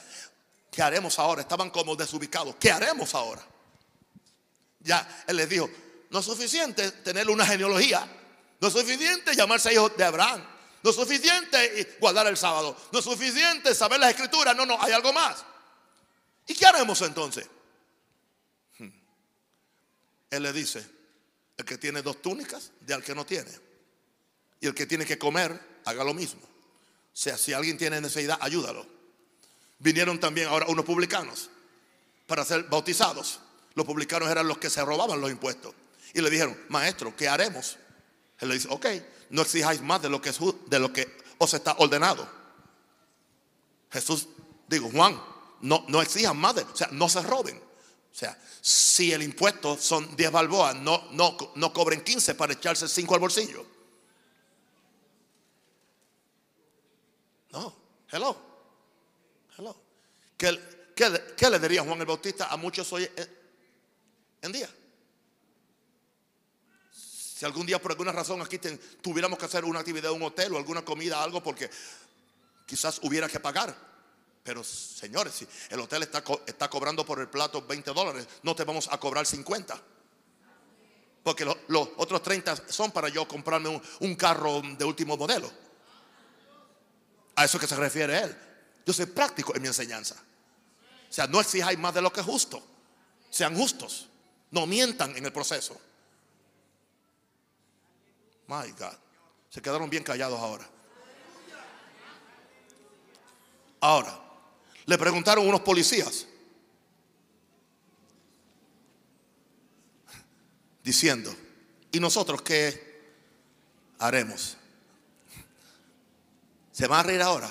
¿Qué 0.75 0.83
haremos 0.83 1.17
ahora? 1.21 1.43
Estaban 1.43 1.71
como 1.71 1.95
desubicados. 1.95 2.57
¿Qué 2.57 2.73
haremos 2.73 3.15
ahora? 3.15 3.47
Ya 4.81 5.25
él 5.29 5.37
les 5.37 5.49
dijo, 5.49 5.71
no 6.11 6.19
es 6.19 6.25
suficiente 6.25 6.91
tener 6.91 7.31
una 7.31 7.47
genealogía. 7.47 8.05
No 8.61 8.67
es 8.67 8.75
suficiente 8.75 9.37
llamarse 9.37 9.73
hijo 9.73 9.89
de 9.91 10.03
Abraham. 10.03 10.45
No 10.83 10.91
es 10.91 10.97
suficiente 10.97 11.97
guardar 12.01 12.27
el 12.27 12.37
sábado. 12.37 12.77
No 12.91 12.99
es 12.99 13.05
suficiente 13.05 13.73
saber 13.73 14.01
las 14.01 14.11
escrituras. 14.11 14.57
No, 14.57 14.67
no, 14.67 14.77
hay 14.83 14.93
algo 14.93 15.13
más. 15.13 15.45
¿Y 16.49 16.55
qué 16.55 16.67
haremos 16.67 17.01
entonces? 17.03 17.47
Hmm. 18.79 18.91
Él 20.29 20.43
le 20.43 20.53
dice, 20.53 20.85
el 21.57 21.65
que 21.65 21.79
tiene 21.79 22.03
dos 22.03 22.21
túnicas, 22.21 22.73
de 22.81 22.95
al 22.95 23.05
que 23.05 23.15
no 23.15 23.25
tiene. 23.25 23.53
Y 24.61 24.67
el 24.67 24.75
que 24.75 24.87
tiene 24.87 25.07
que 25.07 25.19
comer, 25.19 25.81
haga 25.85 26.03
lo 26.03 26.15
mismo. 26.15 26.43
O 26.43 27.17
sea, 27.17 27.39
si 27.39 27.53
alguien 27.53 27.79
tiene 27.79 28.01
necesidad, 28.01 28.39
ayúdalo 28.41 28.94
vinieron 29.79 30.19
también 30.19 30.49
ahora 30.49 30.67
unos 30.69 30.85
publicanos 30.85 31.51
para 32.27 32.45
ser 32.45 32.65
bautizados. 32.65 33.41
Los 33.75 33.87
publicanos 33.87 34.31
eran 34.31 34.47
los 34.47 34.59
que 34.59 34.71
se 34.71 34.85
robaban 34.85 35.21
los 35.21 35.31
impuestos. 35.31 35.75
Y 36.13 36.21
le 36.21 36.31
dijeron, 36.31 36.57
maestro, 36.69 37.15
¿qué 37.17 37.29
haremos? 37.29 37.77
Él 38.39 38.49
le 38.49 38.55
dice, 38.55 38.69
ok, 38.71 38.87
no 39.31 39.43
exijáis 39.43 39.81
más 39.81 40.01
de 40.03 40.09
lo 40.09 40.21
que, 40.21 40.33
de 40.67 40.79
lo 40.79 40.93
que 40.93 41.17
os 41.39 41.55
está 41.55 41.75
ordenado. 41.79 42.29
Jesús, 43.91 44.29
digo, 44.69 44.91
Juan, 44.91 45.21
no, 45.61 45.85
no 45.89 46.03
exijan 46.03 46.37
más 46.37 46.55
de, 46.55 46.63
o 46.63 46.77
sea, 46.77 46.89
no 46.93 47.09
se 47.09 47.23
roben. 47.23 47.57
O 47.57 48.17
sea, 48.17 48.39
si 48.61 49.13
el 49.13 49.23
impuesto 49.23 49.77
son 49.77 50.15
10 50.15 50.31
balboas, 50.31 50.77
no, 50.77 51.09
no, 51.11 51.37
no 51.57 51.73
cobren 51.73 52.03
15 52.03 52.37
para 52.37 52.53
echarse 52.53 52.87
5 52.87 53.15
al 53.15 53.21
bolsillo. 53.21 53.67
No, 57.51 57.75
hello. 58.11 58.54
¿Qué, 60.37 61.51
le 61.51 61.59
diría 61.59 61.83
Juan 61.83 62.01
el 62.01 62.07
Bautista 62.07 62.47
a 62.47 62.57
muchos 62.57 62.93
hoy 62.93 63.09
en 64.43 64.53
día? 64.53 64.69
Si 66.91 67.45
algún 67.45 67.67
día 67.67 67.81
por 67.81 67.93
alguna 67.93 68.13
razón 68.13 68.41
aquí 68.43 68.59
tuviéramos 69.01 69.39
que 69.39 69.45
hacer 69.45 69.65
una 69.65 69.81
actividad 69.81 70.13
en 70.13 70.17
un 70.19 70.29
hotel 70.29 70.55
o 70.55 70.57
alguna 70.57 70.85
comida, 70.85 71.23
algo, 71.23 71.43
porque 71.43 71.69
quizás 72.67 73.01
hubiera 73.03 73.29
que 73.29 73.41
pagar. 73.41 73.75
Pero 74.43 74.63
señores, 74.63 75.35
si 75.35 75.49
el 75.71 75.81
hotel 75.81 76.03
está, 76.03 76.69
cobrando 76.69 77.05
por 77.05 77.19
el 77.19 77.29
plato 77.29 77.63
20 77.63 77.93
dólares, 77.93 78.29
no 78.43 78.55
te 78.55 78.65
vamos 78.65 78.89
a 78.93 78.99
cobrar 78.99 79.27
50. 79.27 79.81
Porque 81.23 81.45
los 81.45 81.89
otros 81.97 82.23
30 82.23 82.69
son 82.69 82.93
para 82.93 83.09
yo 83.09 83.27
comprarme 83.27 83.71
un, 83.71 83.83
un, 84.01 84.15
carro 84.15 84.61
de 84.61 84.85
último 84.85 85.17
modelo. 85.17 85.51
A 87.37 87.47
eso 87.47 87.59
que 87.59 87.67
se 87.67 87.75
refiere 87.75 88.19
él. 88.19 88.37
Yo 88.85 88.93
soy 88.93 89.07
práctico 89.07 89.55
en 89.55 89.63
mi 89.63 89.69
enseñanza. 89.69 90.15
O 90.15 91.13
sea, 91.13 91.27
no 91.27 91.41
exijáis 91.41 91.79
más 91.79 91.95
de 91.95 92.03
lo 92.03 92.13
que 92.13 92.21
es 92.21 92.27
justo. 92.27 92.63
Sean 93.31 93.57
justos. 93.57 94.09
No 94.51 94.67
mientan 94.67 95.17
en 95.17 95.25
el 95.25 95.33
proceso. 95.33 95.81
My 98.49 98.71
God. 98.73 98.97
Se 99.49 99.63
quedaron 99.63 99.89
bien 99.89 100.03
callados 100.03 100.39
ahora. 100.39 100.69
Ahora, 103.81 104.21
le 104.87 104.99
preguntaron 104.99 105.47
unos 105.47 105.61
policías. 105.61 106.27
Diciendo, 110.83 111.35
¿Y 111.95 112.01
nosotros 112.01 112.43
qué 112.43 113.13
haremos? 114.01 114.57
Se 116.73 116.89
va 116.89 116.99
a 116.99 117.03
reír 117.05 117.23
ahora. 117.23 117.49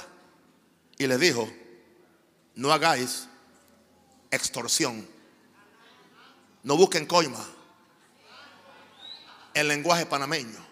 Y 1.04 1.08
le 1.08 1.18
dijo, 1.18 1.52
no 2.56 2.72
hagáis 2.72 3.28
extorsión. 4.32 5.06
No 6.64 6.78
busquen 6.78 7.06
coima. 7.06 7.46
El 9.54 9.68
lenguaje 9.68 10.06
panameño. 10.06 10.66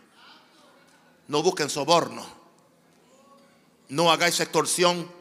No 1.28 1.44
busquen 1.44 1.70
soborno. 1.70 2.26
No 3.90 4.10
hagáis 4.10 4.40
extorsión 4.40 5.12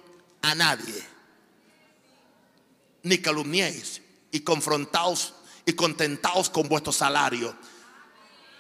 a 0.43 0.55
nadie. 0.55 1.05
Ni 3.03 3.19
calumniéis 3.19 4.03
y 4.31 4.43
confrontaos 4.43 5.35
y 5.67 5.73
contentaos 5.73 6.51
con 6.51 6.69
vuestro 6.69 6.93
salario. 6.93 7.53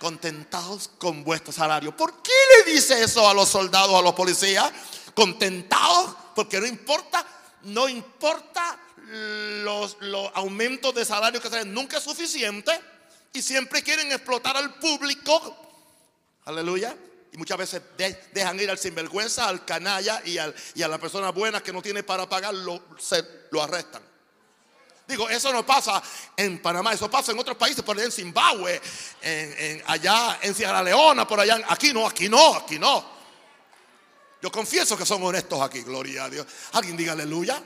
Contentaos 0.01 0.91
con 0.99 1.23
vuestro 1.23 1.53
salario. 1.53 1.97
¿Por 1.97 2.21
qué 2.23 2.33
le 2.57 2.73
dice 2.73 3.05
eso 3.05 3.29
a 3.29 3.35
los 3.35 3.49
soldados, 3.49 3.95
a 3.95 4.03
los 4.03 4.15
policías? 4.15 4.73
Contentaos 5.15 6.17
porque 6.35 6.61
no 6.61 6.67
importa, 6.67 7.25
no 7.63 7.89
importa 7.89 8.79
los, 9.65 9.97
aumentos 10.35 10.95
de 10.95 11.05
salario 11.05 11.41
que 11.41 11.51
se 11.51 11.65
nunca 11.65 11.99
es 11.99 12.05
suficiente 12.05 12.73
y 13.33 13.43
siempre 13.43 13.83
quieren 13.83 14.11
explotar 14.13 14.57
al 14.57 14.75
público. 14.75 15.57
Aleluya. 16.45 16.97
Y 17.33 17.37
muchas 17.37 17.59
veces 17.59 17.83
dejan 18.33 18.59
ir 18.59 18.71
al 18.71 18.79
sinvergüenza, 18.79 19.49
al 19.49 19.65
canalla 19.65 20.21
y, 20.25 20.37
y 20.75 20.83
a 20.83 20.89
la 20.89 20.99
persona 20.99 21.31
buena 21.31 21.63
que 21.63 21.73
no 21.73 21.81
tiene 21.81 22.03
para 22.03 22.29
pagar, 22.29 22.53
lo, 22.55 22.83
se, 22.99 23.25
lo 23.51 23.63
arrestan. 23.63 24.03
Digo, 25.11 25.29
eso 25.29 25.53
no 25.53 25.67
pasa 25.67 26.01
en 26.37 26.63
Panamá, 26.63 26.93
eso 26.93 27.11
pasa 27.11 27.33
en 27.33 27.39
otros 27.41 27.57
países, 27.57 27.83
por 27.83 27.97
allá 27.97 28.07
en 28.07 28.13
Zimbabue, 28.13 28.81
en, 29.21 29.83
allá 29.87 30.39
en 30.41 30.55
Sierra 30.55 30.83
Leona, 30.85 31.27
por 31.27 31.41
allá. 31.41 31.61
Aquí 31.69 31.93
no, 31.93 32.07
aquí 32.07 32.29
no, 32.29 32.55
aquí 32.55 32.79
no. 32.79 33.20
Yo 34.43 34.51
confieso 34.51 34.97
que 34.97 35.05
son 35.05 35.23
honestos 35.23 35.61
aquí, 35.61 35.83
gloria 35.83 36.25
a 36.25 36.31
Dios. 36.31 36.47
Alguien 36.73 36.97
diga 36.97 37.13
aleluya. 37.13 37.63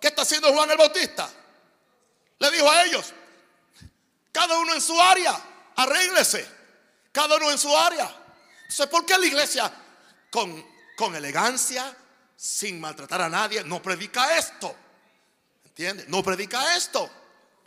¿Qué 0.00 0.08
está 0.08 0.22
haciendo 0.22 0.52
Juan 0.52 0.70
el 0.70 0.76
Bautista? 0.76 1.30
Le 2.38 2.50
dijo 2.50 2.68
a 2.68 2.82
ellos, 2.82 3.12
cada 4.32 4.58
uno 4.58 4.74
en 4.74 4.80
su 4.80 5.00
área, 5.00 5.40
arréglese, 5.76 6.44
cada 7.12 7.36
uno 7.36 7.52
en 7.52 7.58
su 7.58 7.76
área. 7.76 8.12
Entonces, 8.62 8.86
¿por 8.86 9.06
qué 9.06 9.16
la 9.16 9.26
iglesia 9.26 9.72
con, 10.28 10.66
con 10.96 11.14
elegancia, 11.14 11.96
sin 12.36 12.80
maltratar 12.80 13.22
a 13.22 13.28
nadie, 13.28 13.62
no 13.62 13.80
predica 13.80 14.36
esto? 14.36 14.74
¿Entiende? 15.66 16.06
No 16.08 16.22
predica 16.22 16.76
esto. 16.76 17.08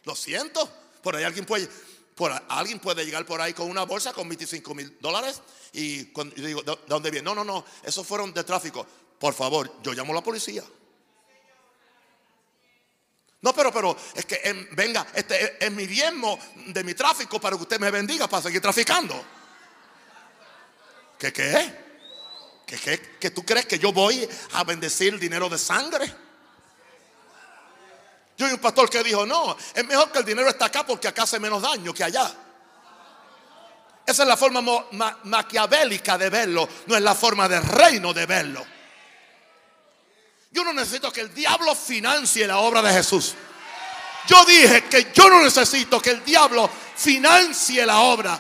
Lo 0.04 0.14
siento. 0.14 0.70
Por 1.02 1.16
ahí 1.16 1.24
alguien 1.24 1.46
puede, 1.46 1.70
por, 2.16 2.32
alguien 2.48 2.80
puede 2.80 3.06
llegar 3.06 3.26
por 3.26 3.42
ahí 3.42 3.54
con 3.54 3.70
una 3.70 3.84
bolsa 3.84 4.14
con 4.14 4.28
25 4.30 4.74
mil 4.74 4.98
dólares 5.02 5.42
y 5.74 6.06
cuando 6.06 6.34
yo 6.36 6.46
digo, 6.46 6.64
¿de 6.64 6.78
dónde 6.88 7.12
viene? 7.12 7.26
No, 7.26 7.36
no, 7.36 7.44
no, 7.44 7.66
esos 7.84 8.08
fueron 8.08 8.34
de 8.34 8.44
tráfico. 8.46 8.88
Por 9.20 9.34
favor, 9.34 9.82
yo 9.84 9.94
llamo 9.94 10.14
a 10.14 10.16
la 10.16 10.24
policía. 10.24 10.64
No, 13.42 13.54
pero, 13.54 13.72
pero, 13.72 13.96
es 14.16 14.26
que 14.26 14.68
venga, 14.72 15.06
este 15.14 15.64
es, 15.64 15.72
mi 15.72 15.86
diezmo 15.86 16.40
de 16.68 16.84
mi 16.84 16.94
tráfico 16.94 17.40
para 17.40 17.56
que 17.58 17.64
usted 17.64 17.80
me 17.80 17.92
bendiga 17.92 18.28
para 18.28 18.44
seguir 18.44 18.62
traficando. 18.62 19.24
¿Qué 21.20 21.32
qué? 21.32 21.86
¿Qué, 22.66 22.78
qué, 22.78 23.18
qué 23.20 23.30
tú 23.30 23.44
crees 23.46 23.68
que 23.68 23.78
yo 23.78 23.92
voy 23.92 24.28
a 24.54 24.64
bendecir 24.64 25.20
dinero 25.20 25.48
de 25.50 25.60
sangre? 25.60 26.25
Yo 28.38 28.50
y 28.50 28.52
un 28.52 28.60
pastor 28.60 28.90
que 28.90 29.04
dijo, 29.04 29.26
no, 29.26 29.56
es 29.74 29.86
mejor 29.86 30.12
que 30.12 30.20
el 30.20 30.26
dinero 30.26 30.50
esté 30.50 30.66
acá 30.66 30.86
porque 30.86 31.08
acá 31.08 31.24
hace 31.24 31.40
menos 31.40 31.62
daño 31.62 31.94
que 31.94 32.04
allá. 32.04 32.32
Esa 34.06 34.24
es 34.24 34.28
la 34.28 34.38
forma 34.38 34.62
maquiavélica 35.24 36.18
de 36.18 36.30
verlo, 36.30 36.68
no 36.86 36.96
es 36.96 37.02
la 37.02 37.16
forma 37.16 37.48
de 37.48 37.60
reino 37.60 38.14
de 38.14 38.26
verlo. 38.26 38.66
Yo 40.52 40.64
no 40.64 40.74
necesito 40.74 41.12
que 41.12 41.22
el 41.22 41.34
diablo 41.34 41.74
financie 41.76 42.46
la 42.46 42.60
obra 42.60 42.82
de 42.82 42.94
Jesús. 42.94 43.36
Yo 44.28 44.44
dije 44.46 44.86
que 44.86 45.12
yo 45.14 45.30
no 45.30 45.42
necesito 45.42 46.02
que 46.02 46.12
el 46.12 46.24
diablo 46.24 46.70
financie 46.96 47.86
la 47.86 48.00
obra. 48.00 48.40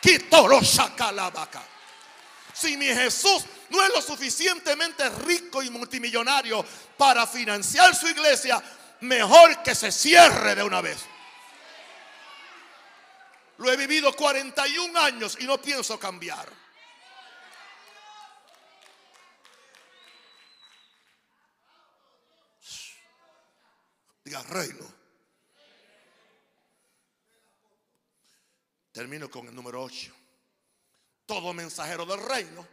Quito 0.00 0.64
saca 0.64 1.12
la 1.12 1.30
vaca. 1.30 1.62
Si 2.52 2.76
mi 2.76 2.86
Jesús 2.86 3.44
no 3.70 3.82
es 3.82 3.88
lo 3.90 4.02
suficientemente 4.02 5.08
rico 5.10 5.62
y 5.62 5.70
multimillonario 5.70 6.64
para 6.96 7.26
financiar 7.26 7.94
su 7.94 8.08
iglesia, 8.08 8.62
mejor 9.00 9.62
que 9.62 9.74
se 9.74 9.90
cierre 9.90 10.54
de 10.54 10.62
una 10.62 10.80
vez. 10.80 10.98
Lo 13.58 13.70
he 13.70 13.76
vivido 13.76 14.14
41 14.14 14.98
años 14.98 15.36
y 15.40 15.44
no 15.44 15.60
pienso 15.60 15.98
cambiar. 15.98 16.48
Diga 24.24 24.42
reino. 24.42 25.02
Termino 28.92 29.30
con 29.30 29.48
el 29.48 29.54
número 29.54 29.82
8. 29.82 30.21
Todo 31.32 31.54
mensajero 31.54 32.04
del 32.04 32.22
reino 32.22 32.68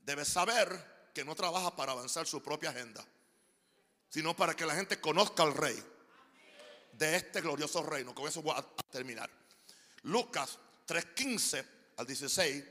debe 0.00 0.22
saber 0.22 1.10
que 1.14 1.24
no 1.24 1.34
trabaja 1.34 1.74
para 1.74 1.92
avanzar 1.92 2.26
su 2.26 2.42
propia 2.42 2.68
agenda, 2.68 3.02
sino 4.10 4.36
para 4.36 4.54
que 4.54 4.66
la 4.66 4.74
gente 4.74 5.00
conozca 5.00 5.42
al 5.42 5.54
rey 5.54 5.82
de 6.92 7.16
este 7.16 7.40
glorioso 7.40 7.82
reino. 7.82 8.14
Con 8.14 8.28
eso 8.28 8.42
voy 8.42 8.54
a 8.54 8.62
terminar. 8.90 9.30
Lucas 10.02 10.58
3:15 10.86 11.64
al 11.96 12.06
16, 12.06 12.62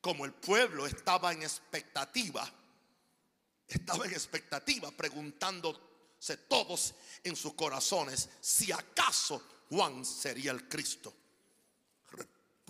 como 0.00 0.24
el 0.24 0.32
pueblo 0.32 0.84
estaba 0.84 1.32
en 1.32 1.44
expectativa, 1.44 2.52
estaba 3.68 4.04
en 4.04 4.12
expectativa 4.14 4.90
preguntando 4.90 6.16
todos 6.48 6.96
en 7.22 7.36
sus 7.36 7.54
corazones 7.54 8.28
si 8.40 8.72
acaso 8.72 9.46
Juan 9.68 10.04
sería 10.04 10.50
el 10.50 10.68
Cristo. 10.68 11.14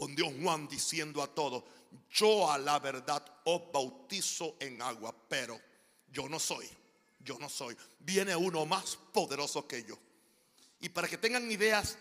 Respondió 0.00 0.32
Juan 0.40 0.66
diciendo 0.66 1.22
a 1.22 1.26
todos, 1.26 1.62
yo 2.10 2.50
a 2.50 2.56
la 2.56 2.78
verdad 2.78 3.22
os 3.44 3.70
bautizo 3.70 4.56
en 4.58 4.80
agua, 4.80 5.14
pero 5.28 5.60
yo 6.10 6.26
no 6.26 6.38
soy, 6.38 6.66
yo 7.18 7.38
no 7.38 7.50
soy. 7.50 7.76
Viene 7.98 8.34
uno 8.34 8.64
más 8.64 8.96
poderoso 9.12 9.68
que 9.68 9.84
yo. 9.84 9.98
Y 10.80 10.88
para 10.88 11.06
que 11.06 11.18
tengan 11.18 11.52
ideas 11.52 11.98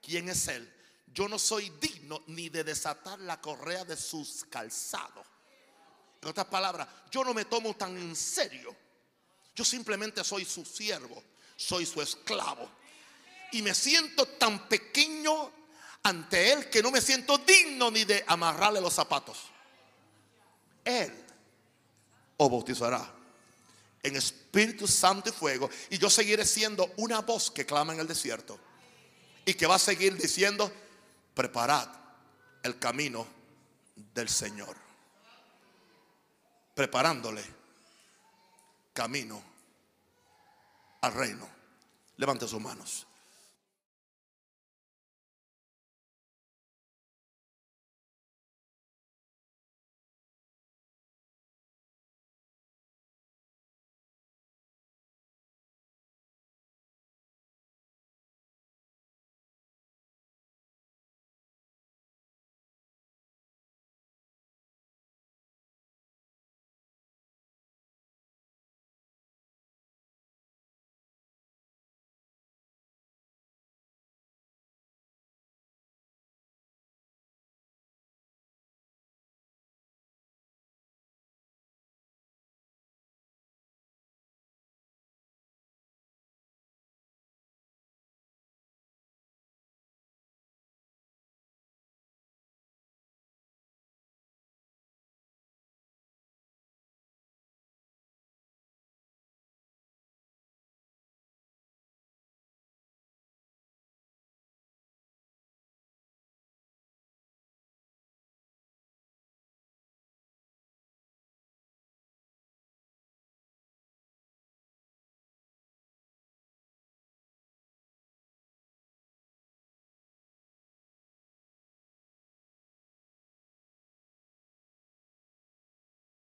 quién 0.00 0.30
es 0.30 0.48
él, 0.48 0.72
yo 1.12 1.28
no 1.28 1.38
soy 1.38 1.70
digno 1.78 2.22
ni 2.28 2.48
de 2.48 2.64
desatar 2.64 3.18
la 3.20 3.38
correa 3.38 3.84
de 3.84 3.98
sus 3.98 4.46
calzados. 4.48 5.26
En 6.22 6.30
otras 6.30 6.46
palabras, 6.46 6.88
yo 7.10 7.22
no 7.22 7.34
me 7.34 7.44
tomo 7.44 7.74
tan 7.76 7.94
en 7.98 8.16
serio 8.16 8.74
yo 9.54 9.64
simplemente 9.64 10.24
soy 10.24 10.46
su 10.46 10.64
siervo, 10.64 11.22
soy 11.56 11.84
su 11.84 12.00
esclavo. 12.00 12.70
Y 13.52 13.60
me 13.60 13.74
siento 13.74 14.24
tan 14.26 14.66
pequeño 14.66 15.52
ante 16.02 16.52
Él 16.52 16.68
que 16.70 16.82
no 16.82 16.90
me 16.90 17.00
siento 17.00 17.38
digno 17.38 17.90
ni 17.90 18.04
de 18.04 18.24
amarrarle 18.26 18.80
los 18.80 18.94
zapatos. 18.94 19.38
Él 20.84 21.12
os 22.36 22.50
bautizará 22.50 23.08
en 24.02 24.16
Espíritu 24.16 24.86
Santo 24.86 25.28
y 25.28 25.32
fuego. 25.32 25.70
Y 25.90 25.98
yo 25.98 26.10
seguiré 26.10 26.44
siendo 26.44 26.92
una 26.96 27.20
voz 27.20 27.50
que 27.50 27.64
clama 27.64 27.94
en 27.94 28.00
el 28.00 28.08
desierto. 28.08 28.58
Y 29.44 29.54
que 29.54 29.66
va 29.66 29.76
a 29.76 29.78
seguir 29.78 30.16
diciendo, 30.16 30.72
preparad 31.34 31.88
el 32.62 32.78
camino 32.78 33.26
del 34.14 34.28
Señor. 34.28 34.76
Preparándole 36.74 37.44
camino 38.92 39.42
al 41.00 41.14
reino. 41.14 41.48
Levante 42.16 42.46
sus 42.46 42.60
manos. 42.60 43.06